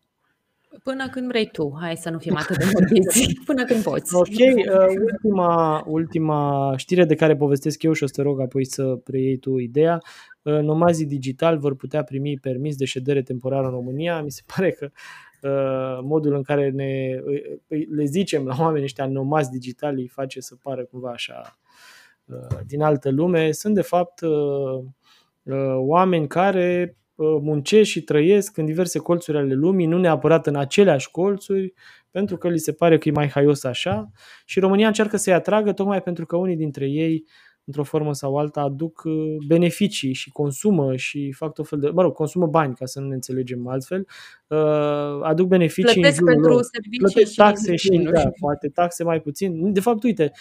Până 0.83 1.09
când 1.09 1.27
vrei 1.27 1.49
tu, 1.51 1.77
hai 1.81 1.97
să 1.97 2.11
nu 2.11 2.19
fim 2.19 2.37
atât 2.37 2.57
de 2.57 2.65
morbizi, 2.73 3.35
până 3.47 3.65
când 3.65 3.83
poți. 3.83 4.15
Ok, 4.15 4.27
uh, 4.27 4.95
ultima, 5.13 5.85
ultima 5.87 6.73
știre 6.77 7.05
de 7.05 7.15
care 7.15 7.37
povestesc 7.37 7.83
eu 7.83 7.93
și 7.93 8.03
o 8.03 8.07
să 8.07 8.13
te 8.13 8.23
rog 8.23 8.41
apoi 8.41 8.65
să 8.65 8.85
preiei 8.85 9.37
tu 9.37 9.59
ideea. 9.59 9.99
Uh, 10.43 10.61
Nomazii 10.61 11.07
digital 11.07 11.59
vor 11.59 11.77
putea 11.77 12.03
primi 12.03 12.39
permis 12.39 12.77
de 12.77 12.85
ședere 12.85 13.23
temporară 13.23 13.65
în 13.65 13.73
România. 13.73 14.23
Mi 14.23 14.31
se 14.31 14.43
pare 14.47 14.71
că 14.71 14.85
uh, 14.85 15.30
modul 16.03 16.35
în 16.35 16.43
care 16.43 16.71
ne, 16.71 17.21
îi- 17.25 17.63
îi- 17.69 17.87
le 17.91 18.05
zicem 18.05 18.47
la 18.47 18.55
oamenii 18.59 18.85
ăștia 18.85 19.07
nomazi 19.07 19.51
digitali 19.51 20.01
îi 20.01 20.09
face 20.09 20.41
să 20.41 20.55
pară 20.63 20.85
cumva 20.85 21.11
așa 21.11 21.59
uh, 22.25 22.59
din 22.67 22.83
altă 22.83 23.11
lume. 23.11 23.53
Sunt 23.53 23.75
de 23.75 23.83
fapt 23.83 24.21
uh, 24.21 24.31
uh, 25.43 25.75
oameni 25.77 26.27
care 26.27 26.97
uh, 27.15 27.39
muncesc 27.41 27.91
și 27.91 28.03
trăiesc 28.03 28.57
în 28.57 28.65
diverse 28.65 28.99
colțuri 28.99 29.37
ale 29.39 29.55
lumii, 29.55 29.87
nu 29.87 29.99
neapărat 29.99 30.47
în 30.47 30.57
aceleași 30.57 31.11
colțuri, 31.11 31.73
pentru 32.11 32.37
că 32.37 32.49
li 32.49 32.59
se 32.59 32.73
pare 32.73 32.99
că 32.99 33.09
e 33.09 33.13
mai 33.13 33.29
haios 33.29 33.65
așa 33.65 34.11
și 34.45 34.61
România 34.61 34.87
încearcă 34.87 35.17
să-i 35.17 35.33
atragă 35.33 35.73
tocmai 35.73 36.03
pentru 36.03 36.27
că 36.27 36.37
unii 36.37 36.57
dintre 36.57 36.87
ei 36.87 37.25
într-o 37.71 37.85
formă 37.85 38.15
sau 38.15 38.37
alta 38.37 38.61
aduc 38.61 39.03
uh, 39.05 39.37
beneficii 39.47 40.13
și 40.13 40.31
consumă 40.31 40.97
și 40.97 41.33
fac 41.33 41.53
tot 41.53 41.69
fel 41.69 41.79
de, 41.79 41.89
mă 41.89 42.03
rog, 42.03 42.13
consumă 42.13 42.47
bani 42.47 42.75
ca 42.75 42.87
să 42.87 43.01
nu 43.01 43.07
ne 43.07 43.15
înțelegem 43.15 43.69
altfel, 43.69 44.07
uh, 44.47 44.59
aduc 45.23 45.49
beneficii 45.49 45.93
Plătesc 46.01 46.21
în 46.21 46.27
jurul 46.27 46.33
pentru 46.33 46.51
lor. 46.51 46.63
servicii 46.63 46.99
Plătesc 46.99 47.31
și 47.31 47.37
taxe 47.37 47.77
și, 47.77 47.89
bunuri. 47.89 48.13
da, 48.13 48.31
poate 48.41 48.69
taxe 48.69 49.05
mai 49.05 49.21
puțin. 49.21 49.73
De 49.73 49.81
fapt, 49.81 50.03
uite, 50.03 50.33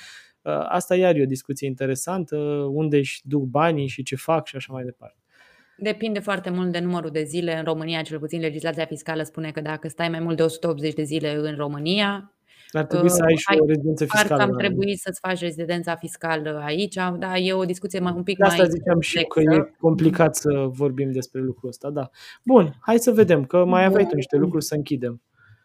uh, 0.41 0.65
asta 0.67 0.95
iar 0.95 1.15
e 1.15 1.21
o 1.21 1.25
discuție 1.25 1.67
interesantă, 1.67 2.37
unde 2.71 2.97
își 2.97 3.21
duc 3.23 3.43
banii 3.43 3.87
și 3.87 4.03
ce 4.03 4.15
fac 4.15 4.47
și 4.47 4.55
așa 4.55 4.73
mai 4.73 4.83
departe. 4.83 5.17
Depinde 5.77 6.19
foarte 6.19 6.49
mult 6.49 6.71
de 6.71 6.79
numărul 6.79 7.09
de 7.09 7.23
zile. 7.23 7.57
În 7.57 7.63
România, 7.63 8.01
cel 8.01 8.19
puțin, 8.19 8.39
legislația 8.39 8.85
fiscală 8.85 9.23
spune 9.23 9.51
că 9.51 9.61
dacă 9.61 9.87
stai 9.87 10.09
mai 10.09 10.19
mult 10.19 10.37
de 10.37 10.43
180 10.43 10.93
de 10.93 11.03
zile 11.03 11.35
în 11.35 11.55
România, 11.55 12.33
Ar 12.71 12.85
trebui 12.85 13.09
să 13.09 13.23
ai 13.23 13.35
și 13.35 13.43
ai- 13.49 13.57
o 13.59 13.65
rezidență 13.65 14.05
ar 14.07 14.19
fiscală. 14.19 14.41
cam 14.41 14.51
la- 14.51 14.57
trebui 14.57 14.95
să-ți 14.97 15.19
faci 15.19 15.39
rezidența 15.39 15.95
fiscală 15.95 16.61
aici. 16.65 16.95
Da, 17.19 17.37
e 17.37 17.53
o 17.53 17.65
discuție 17.65 17.99
mai 17.99 18.13
un 18.15 18.23
pic 18.23 18.37
De 18.37 18.43
asta 18.43 18.57
mai 18.61 18.69
ziceam 18.69 18.99
și 18.99 19.17
eu 19.17 19.23
că 19.27 19.39
complexă. 19.39 19.69
e 19.73 19.75
complicat 19.79 20.35
să 20.35 20.49
vorbim 20.71 21.11
despre 21.11 21.41
lucrul 21.41 21.69
ăsta, 21.69 21.89
da. 21.89 22.09
Bun, 22.43 22.73
hai 22.79 22.99
să 22.99 23.11
vedem, 23.11 23.45
că 23.45 23.65
mai 23.65 23.85
aveai 23.85 24.05
tu 24.05 24.15
niște 24.15 24.37
lucruri 24.37 24.63
să 24.65 24.75
închidem. 24.75 25.21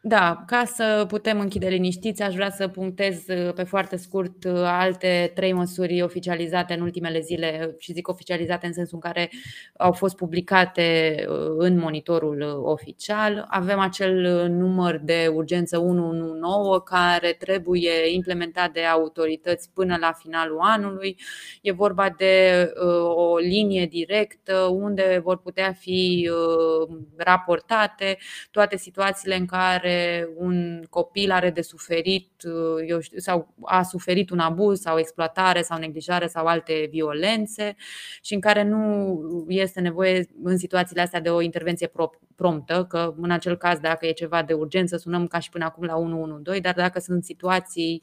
Da, 0.06 0.44
ca 0.46 0.64
să 0.64 1.04
putem 1.08 1.40
închide 1.40 1.68
liniștiți, 1.68 2.22
aș 2.22 2.34
vrea 2.34 2.50
să 2.50 2.68
punctez 2.68 3.22
uh, 3.28 3.52
pe 3.54 3.62
foarte 3.62 3.96
scurt 3.96 4.44
uh, 4.44 4.52
alte 4.54 5.32
trei 5.34 5.52
măsuri 5.52 6.02
oficializate 6.02 6.74
în 6.74 6.80
ultimele 6.80 7.20
zile 7.20 7.74
și 7.78 7.92
zic 7.92 8.08
oficializate 8.08 8.66
în 8.66 8.72
sensul 8.72 8.94
în 9.02 9.10
care 9.10 9.30
au 9.76 9.92
fost 9.92 10.16
publicate 10.16 11.14
uh, 11.28 11.54
în 11.56 11.78
monitorul 11.78 12.40
uh, 12.40 12.70
oficial. 12.72 13.46
Avem 13.48 13.78
acel 13.78 14.24
uh, 14.24 14.48
număr 14.48 15.00
de 15.02 15.30
urgență 15.34 15.78
119 15.78 16.82
care 16.84 17.32
trebuie 17.38 18.12
implementat 18.12 18.72
de 18.72 18.84
autorități 18.84 19.70
până 19.74 19.96
la 20.00 20.12
finalul 20.12 20.58
anului. 20.60 21.16
E 21.62 21.72
vorba 21.72 22.14
de 22.16 22.66
uh, 22.84 23.14
o 23.14 23.36
linie 23.36 23.86
directă 23.86 24.56
unde 24.56 25.20
vor 25.22 25.38
putea 25.38 25.72
fi 25.72 26.30
uh, 26.30 26.96
raportate 27.16 28.18
toate 28.50 28.76
situațiile 28.76 29.36
în 29.36 29.46
care 29.46 29.93
un 30.36 30.84
copil 30.90 31.30
are 31.30 31.50
de 31.50 31.60
suferit 31.60 32.30
uh, 32.44 32.84
eu 32.86 33.00
știu, 33.00 33.18
sau 33.18 33.54
a 33.62 33.82
suferit 33.82 34.30
un 34.30 34.38
abuz 34.38 34.80
sau 34.80 34.98
exploatare 34.98 35.62
sau 35.62 35.78
neglijare 35.78 36.26
sau 36.26 36.46
alte 36.46 36.88
violențe 36.90 37.76
și 38.22 38.34
în 38.34 38.40
care 38.40 38.62
nu 38.62 39.46
este 39.48 39.80
nevoie 39.80 40.28
în 40.42 40.56
situațiile 40.56 41.02
astea 41.02 41.20
de 41.20 41.30
o 41.30 41.40
intervenție 41.40 41.86
pro- 41.86 42.10
promptă, 42.36 42.86
că 42.88 43.14
în 43.16 43.30
acel 43.30 43.56
caz 43.56 43.78
dacă 43.78 44.06
e 44.06 44.12
ceva 44.12 44.42
de 44.42 44.52
urgență 44.52 44.96
sunăm 44.96 45.26
ca 45.26 45.38
și 45.38 45.50
până 45.50 45.64
acum 45.64 45.84
la 45.84 45.96
112, 45.96 46.60
dar 46.60 46.74
dacă 46.74 47.00
sunt 47.00 47.24
situații 47.24 48.02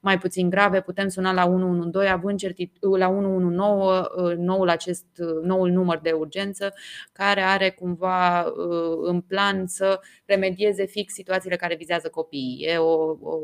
mai 0.00 0.18
puțin 0.18 0.50
grave 0.50 0.80
putem 0.80 1.08
suna 1.08 1.32
la 1.32 1.44
112 1.46 2.12
având 2.12 2.38
certit- 2.38 2.78
la 2.98 3.08
119 3.08 4.08
uh, 4.16 4.36
noul 4.36 4.68
acest 4.68 5.06
uh, 5.18 5.42
noul 5.42 5.70
număr 5.70 5.98
de 5.98 6.10
urgență 6.10 6.74
care 7.12 7.40
are 7.40 7.70
cumva 7.70 8.42
uh, 8.42 8.98
în 9.02 9.20
plan 9.20 9.66
să 9.66 10.00
remedieze 10.24 10.86
fix 10.86 11.12
situațiile 11.12 11.56
care 11.56 11.74
vizează 11.74 12.08
copiii. 12.08 12.64
E 12.64 12.76
o, 12.76 12.92
o, 13.20 13.38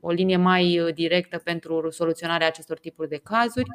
o 0.00 0.10
linie 0.10 0.36
mai 0.36 0.80
uh, 0.80 0.94
directă 0.94 1.38
pentru 1.38 1.90
soluționarea 1.90 2.46
acestor 2.46 2.78
tipuri 2.78 3.08
de 3.08 3.20
cazuri. 3.22 3.68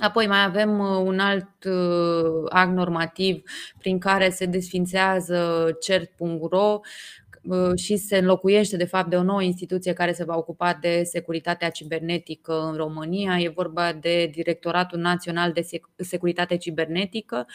Apoi 0.00 0.26
mai 0.26 0.42
avem 0.44 0.78
uh, 0.78 1.02
un 1.04 1.18
alt 1.18 1.64
uh, 1.64 2.46
act 2.48 2.72
normativ 2.72 3.42
prin 3.78 3.98
care 3.98 4.30
se 4.30 4.46
desfințează 4.46 5.70
cert.ro 5.80 6.80
și 7.76 7.96
se 7.96 8.16
înlocuiește 8.16 8.76
de 8.76 8.84
fapt 8.84 9.10
de 9.10 9.16
o 9.16 9.22
nouă 9.22 9.42
instituție 9.42 9.92
care 9.92 10.12
se 10.12 10.24
va 10.24 10.36
ocupa 10.36 10.78
de 10.80 11.02
securitatea 11.02 11.70
cibernetică 11.70 12.60
în 12.70 12.76
România. 12.76 13.38
E 13.38 13.48
vorba 13.48 13.92
de 13.92 14.30
Directoratul 14.32 14.98
Național 14.98 15.52
de 15.52 15.66
Securitate 15.96 16.56
Cibernetică. 16.56 17.46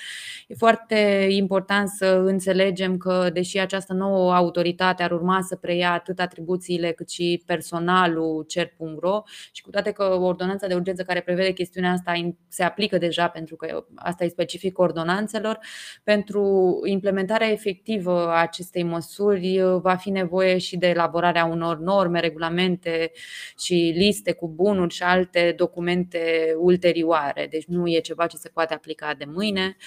E 0.47 0.53
foarte 0.53 1.27
important 1.29 1.89
să 1.89 2.05
înțelegem 2.25 2.97
că, 2.97 3.29
deși 3.33 3.59
această 3.59 3.93
nouă 3.93 4.33
autoritate 4.33 5.03
ar 5.03 5.11
urma 5.11 5.41
să 5.41 5.55
preia 5.55 5.91
atât 5.91 6.19
atribuțiile 6.19 6.91
cât 6.91 7.09
și 7.09 7.43
personalul 7.45 8.45
CER.ro 8.47 9.21
și 9.51 9.61
cu 9.61 9.69
toate 9.69 9.91
că 9.91 10.03
ordonanța 10.03 10.67
de 10.67 10.75
urgență 10.75 11.03
care 11.03 11.21
prevede 11.21 11.51
chestiunea 11.51 11.91
asta 11.91 12.33
se 12.47 12.63
aplică 12.63 12.97
deja 12.97 13.27
pentru 13.27 13.55
că 13.55 13.85
asta 13.95 14.23
e 14.23 14.27
specific 14.27 14.79
ordonanțelor, 14.79 15.59
pentru 16.03 16.79
implementarea 16.85 17.51
efectivă 17.51 18.27
a 18.27 18.41
acestei 18.41 18.83
măsuri 18.83 19.61
va 19.79 19.95
fi 19.95 20.09
nevoie 20.09 20.57
și 20.57 20.77
de 20.77 20.87
elaborarea 20.87 21.45
unor 21.45 21.77
norme, 21.79 22.19
regulamente 22.19 23.11
și 23.59 23.93
liste 23.95 24.33
cu 24.33 24.47
bunuri 24.47 24.93
și 24.93 25.03
alte 25.03 25.53
documente 25.57 26.53
ulterioare. 26.57 27.47
Deci 27.49 27.65
nu 27.65 27.87
e 27.87 27.99
ceva 27.99 28.27
ce 28.27 28.37
se 28.37 28.49
poate 28.49 28.73
aplica 28.73 29.13
de 29.13 29.25
mâine. 29.25 29.77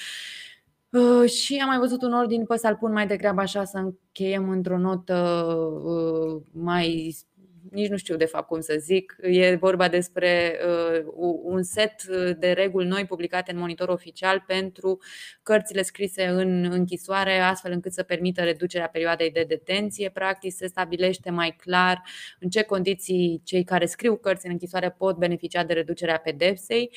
Uh, 0.90 1.30
și 1.30 1.56
am 1.62 1.68
mai 1.68 1.78
văzut 1.78 2.02
un 2.02 2.12
ordin, 2.12 2.44
pe 2.44 2.56
să-l 2.56 2.76
pun 2.76 2.92
mai 2.92 3.06
degrabă 3.06 3.40
așa 3.40 3.64
să 3.64 3.78
încheiem 3.78 4.48
într-o 4.48 4.78
notă 4.78 5.46
uh, 5.84 6.42
mai 6.52 7.16
nici 7.70 7.88
nu 7.88 7.96
știu 7.96 8.16
de 8.16 8.24
fapt 8.24 8.46
cum 8.46 8.60
să 8.60 8.74
zic. 8.78 9.16
E 9.22 9.54
vorba 9.54 9.88
despre 9.88 10.58
uh, 10.66 11.04
un 11.42 11.62
set 11.62 12.04
de 12.38 12.52
reguli 12.52 12.86
noi 12.86 13.04
publicate 13.04 13.52
în 13.52 13.58
monitor 13.58 13.88
oficial 13.88 14.44
pentru 14.46 14.98
cărțile 15.42 15.82
scrise 15.82 16.26
în 16.26 16.64
închisoare, 16.70 17.38
astfel 17.38 17.72
încât 17.72 17.92
să 17.92 18.02
permită 18.02 18.42
reducerea 18.42 18.88
perioadei 18.88 19.30
de 19.30 19.44
detenție. 19.48 20.10
Practic 20.10 20.52
se 20.52 20.66
stabilește 20.66 21.30
mai 21.30 21.56
clar 21.56 22.02
în 22.40 22.48
ce 22.48 22.62
condiții 22.62 23.40
cei 23.44 23.64
care 23.64 23.86
scriu 23.86 24.16
cărți 24.16 24.46
în 24.46 24.52
închisoare 24.52 24.90
pot 24.90 25.16
beneficia 25.16 25.64
de 25.64 25.72
reducerea 25.72 26.18
pedepsei. 26.18 26.90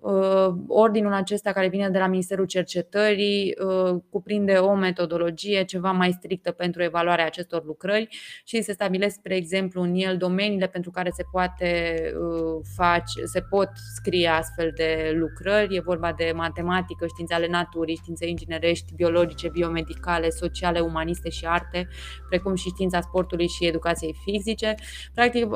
Uh, 0.00 0.54
ordinul 0.68 1.12
acesta 1.12 1.52
care 1.52 1.68
vine 1.68 1.88
de 1.88 1.98
la 1.98 2.06
Ministerul 2.06 2.46
Cercetării 2.46 3.54
uh, 3.64 4.00
cuprinde 4.10 4.52
o 4.52 4.74
metodologie 4.74 5.64
ceva 5.64 5.90
mai 5.90 6.12
strictă 6.12 6.50
pentru 6.50 6.82
evaluarea 6.82 7.24
acestor 7.24 7.64
lucrări 7.64 8.08
și 8.44 8.62
se 8.62 8.72
stabilesc, 8.72 9.14
spre 9.14 9.36
exemplu, 9.36 9.82
în 9.82 9.94
el 9.94 10.16
domeniile 10.16 10.66
pentru 10.66 10.90
care 10.90 11.10
se 11.10 11.22
poate 11.30 12.00
uh, 12.14 12.60
face, 12.76 13.24
se 13.24 13.40
pot 13.40 13.70
scrie 13.94 14.28
astfel 14.28 14.72
de 14.74 15.12
lucrări. 15.14 15.76
E 15.76 15.80
vorba 15.80 16.12
de 16.12 16.32
matematică, 16.34 17.06
științe 17.06 17.34
ale 17.34 17.48
naturii, 17.48 17.96
științe 17.96 18.28
inginerești, 18.28 18.94
biologice, 18.94 19.48
biomedicale, 19.48 20.30
sociale, 20.30 20.80
umaniste 20.80 21.28
și 21.28 21.46
arte, 21.46 21.88
precum 22.28 22.54
și 22.54 22.68
știința 22.68 23.00
sportului 23.00 23.48
și 23.48 23.66
educației 23.66 24.14
fizice. 24.24 24.74
Practic, 25.14 25.46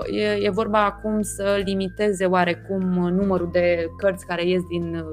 e 0.41 0.51
vorba 0.51 0.85
acum 0.85 1.23
să 1.23 1.61
limiteze 1.65 2.25
oarecum 2.25 2.83
numărul 3.09 3.49
de 3.53 3.87
cărți 3.97 4.27
care 4.35 4.49
ies 4.49 4.63
din 4.63 4.95
uh, 4.95 5.05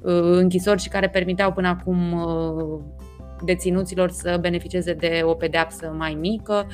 uh, 0.00 0.22
închisori 0.22 0.80
și 0.80 0.88
care 0.88 1.08
permiteau 1.08 1.52
până 1.52 1.68
acum 1.68 2.12
uh, 2.12 2.80
deținuților 3.44 4.10
să 4.10 4.38
beneficieze 4.40 4.92
de 4.92 5.20
o 5.24 5.34
pedeapsă 5.34 5.94
mai 5.98 6.16
mică, 6.20 6.66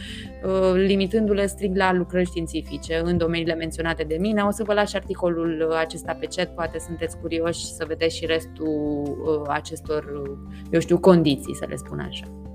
limitându-le 0.74 1.46
strict 1.46 1.76
la 1.76 1.92
lucrări 1.92 2.26
științifice 2.26 3.00
în 3.04 3.16
domeniile 3.16 3.54
menționate 3.54 4.02
de 4.02 4.16
mine. 4.20 4.42
O 4.42 4.50
să 4.50 4.64
vă 4.64 4.72
las 4.72 4.94
articolul 4.94 5.72
acesta 5.78 6.16
pe 6.20 6.26
chat, 6.36 6.54
poate 6.54 6.78
sunteți 6.78 7.18
curioși 7.18 7.64
să 7.64 7.84
vedeți 7.88 8.16
și 8.16 8.26
restul 8.26 9.46
acestor, 9.48 10.22
eu 10.70 10.80
știu, 10.80 10.98
condiții, 10.98 11.54
să 11.54 11.66
le 11.68 11.76
spun 11.76 11.98
așa. 11.98 12.45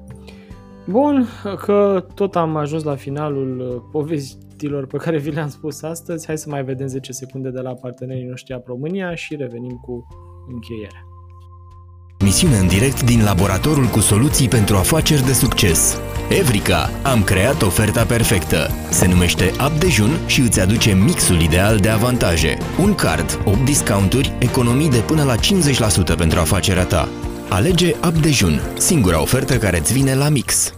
Bun, 0.85 1.27
că 1.65 2.05
tot 2.15 2.35
am 2.35 2.55
ajuns 2.55 2.83
la 2.83 2.95
finalul 2.95 3.83
poveștii 3.91 4.49
știrilor 4.61 4.87
pe 4.87 4.97
care 4.97 5.17
vi 5.17 5.31
le-am 5.31 5.49
spus 5.49 5.81
astăzi. 5.81 6.25
Hai 6.25 6.37
să 6.37 6.49
mai 6.49 6.63
vedem 6.63 6.87
10 6.87 7.11
secunde 7.11 7.49
de 7.49 7.59
la 7.59 7.73
partenerii 7.73 8.25
noștri 8.25 8.53
a 8.53 8.61
România 8.65 9.15
și 9.15 9.35
revenim 9.35 9.79
cu 9.81 10.07
încheierea. 10.53 11.05
Misiune 12.23 12.57
în 12.57 12.67
direct 12.67 13.03
din 13.03 13.23
laboratorul 13.23 13.85
cu 13.85 13.99
soluții 13.99 14.47
pentru 14.47 14.75
afaceri 14.75 15.25
de 15.25 15.33
succes. 15.33 16.01
Evrica, 16.39 16.89
am 17.03 17.23
creat 17.23 17.61
oferta 17.61 18.03
perfectă. 18.03 18.67
Se 18.89 19.07
numește 19.07 19.51
App 19.57 19.79
Dejun 19.79 20.11
și 20.27 20.41
îți 20.41 20.59
aduce 20.59 20.93
mixul 20.93 21.41
ideal 21.41 21.77
de 21.77 21.89
avantaje. 21.89 22.57
Un 22.81 22.95
card, 22.95 23.39
8 23.45 23.65
discounturi, 23.65 24.33
economii 24.39 24.89
de 24.89 25.03
până 25.07 25.23
la 25.23 25.35
50% 25.35 26.17
pentru 26.17 26.39
afacerea 26.39 26.85
ta. 26.85 27.07
Alege 27.53 27.93
App 28.01 28.15
Dejun, 28.15 28.59
singura 28.77 29.21
ofertă 29.21 29.57
care 29.57 29.77
îți 29.77 29.93
vine 29.93 30.15
la 30.15 30.29
mix. 30.29 30.73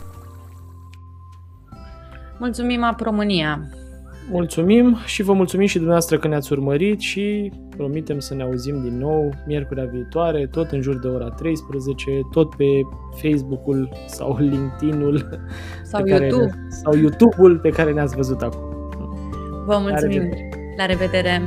Mulțumim, 2.39 2.83
Ap 2.83 2.99
România! 2.99 3.69
Mulțumim 4.31 4.97
și 5.05 5.23
vă 5.23 5.33
mulțumim 5.33 5.67
și 5.67 5.73
dumneavoastră 5.73 6.17
că 6.17 6.27
ne-ați 6.27 6.51
urmărit 6.51 6.99
și 6.99 7.51
promitem 7.77 8.19
să 8.19 8.33
ne 8.33 8.43
auzim 8.43 8.81
din 8.81 8.97
nou 8.97 9.33
miercurea 9.47 9.85
viitoare, 9.85 10.47
tot 10.51 10.71
în 10.71 10.81
jur 10.81 10.99
de 10.99 11.07
ora 11.07 11.29
13, 11.29 12.11
tot 12.31 12.55
pe 12.55 12.65
Facebook-ul 13.21 13.89
sau 14.05 14.37
LinkedIn-ul 14.39 15.39
sau, 15.83 16.07
YouTube. 16.07 16.45
Care, 16.45 16.67
sau 16.69 16.95
YouTube-ul 16.95 17.59
pe 17.59 17.69
care 17.69 17.91
ne-ați 17.91 18.15
văzut 18.15 18.41
acum. 18.41 18.61
Vă 19.65 19.77
mulțumim! 19.81 20.21
La 20.21 20.25
revedere! 20.25 20.49
La 20.77 20.85
revedere. 20.85 21.41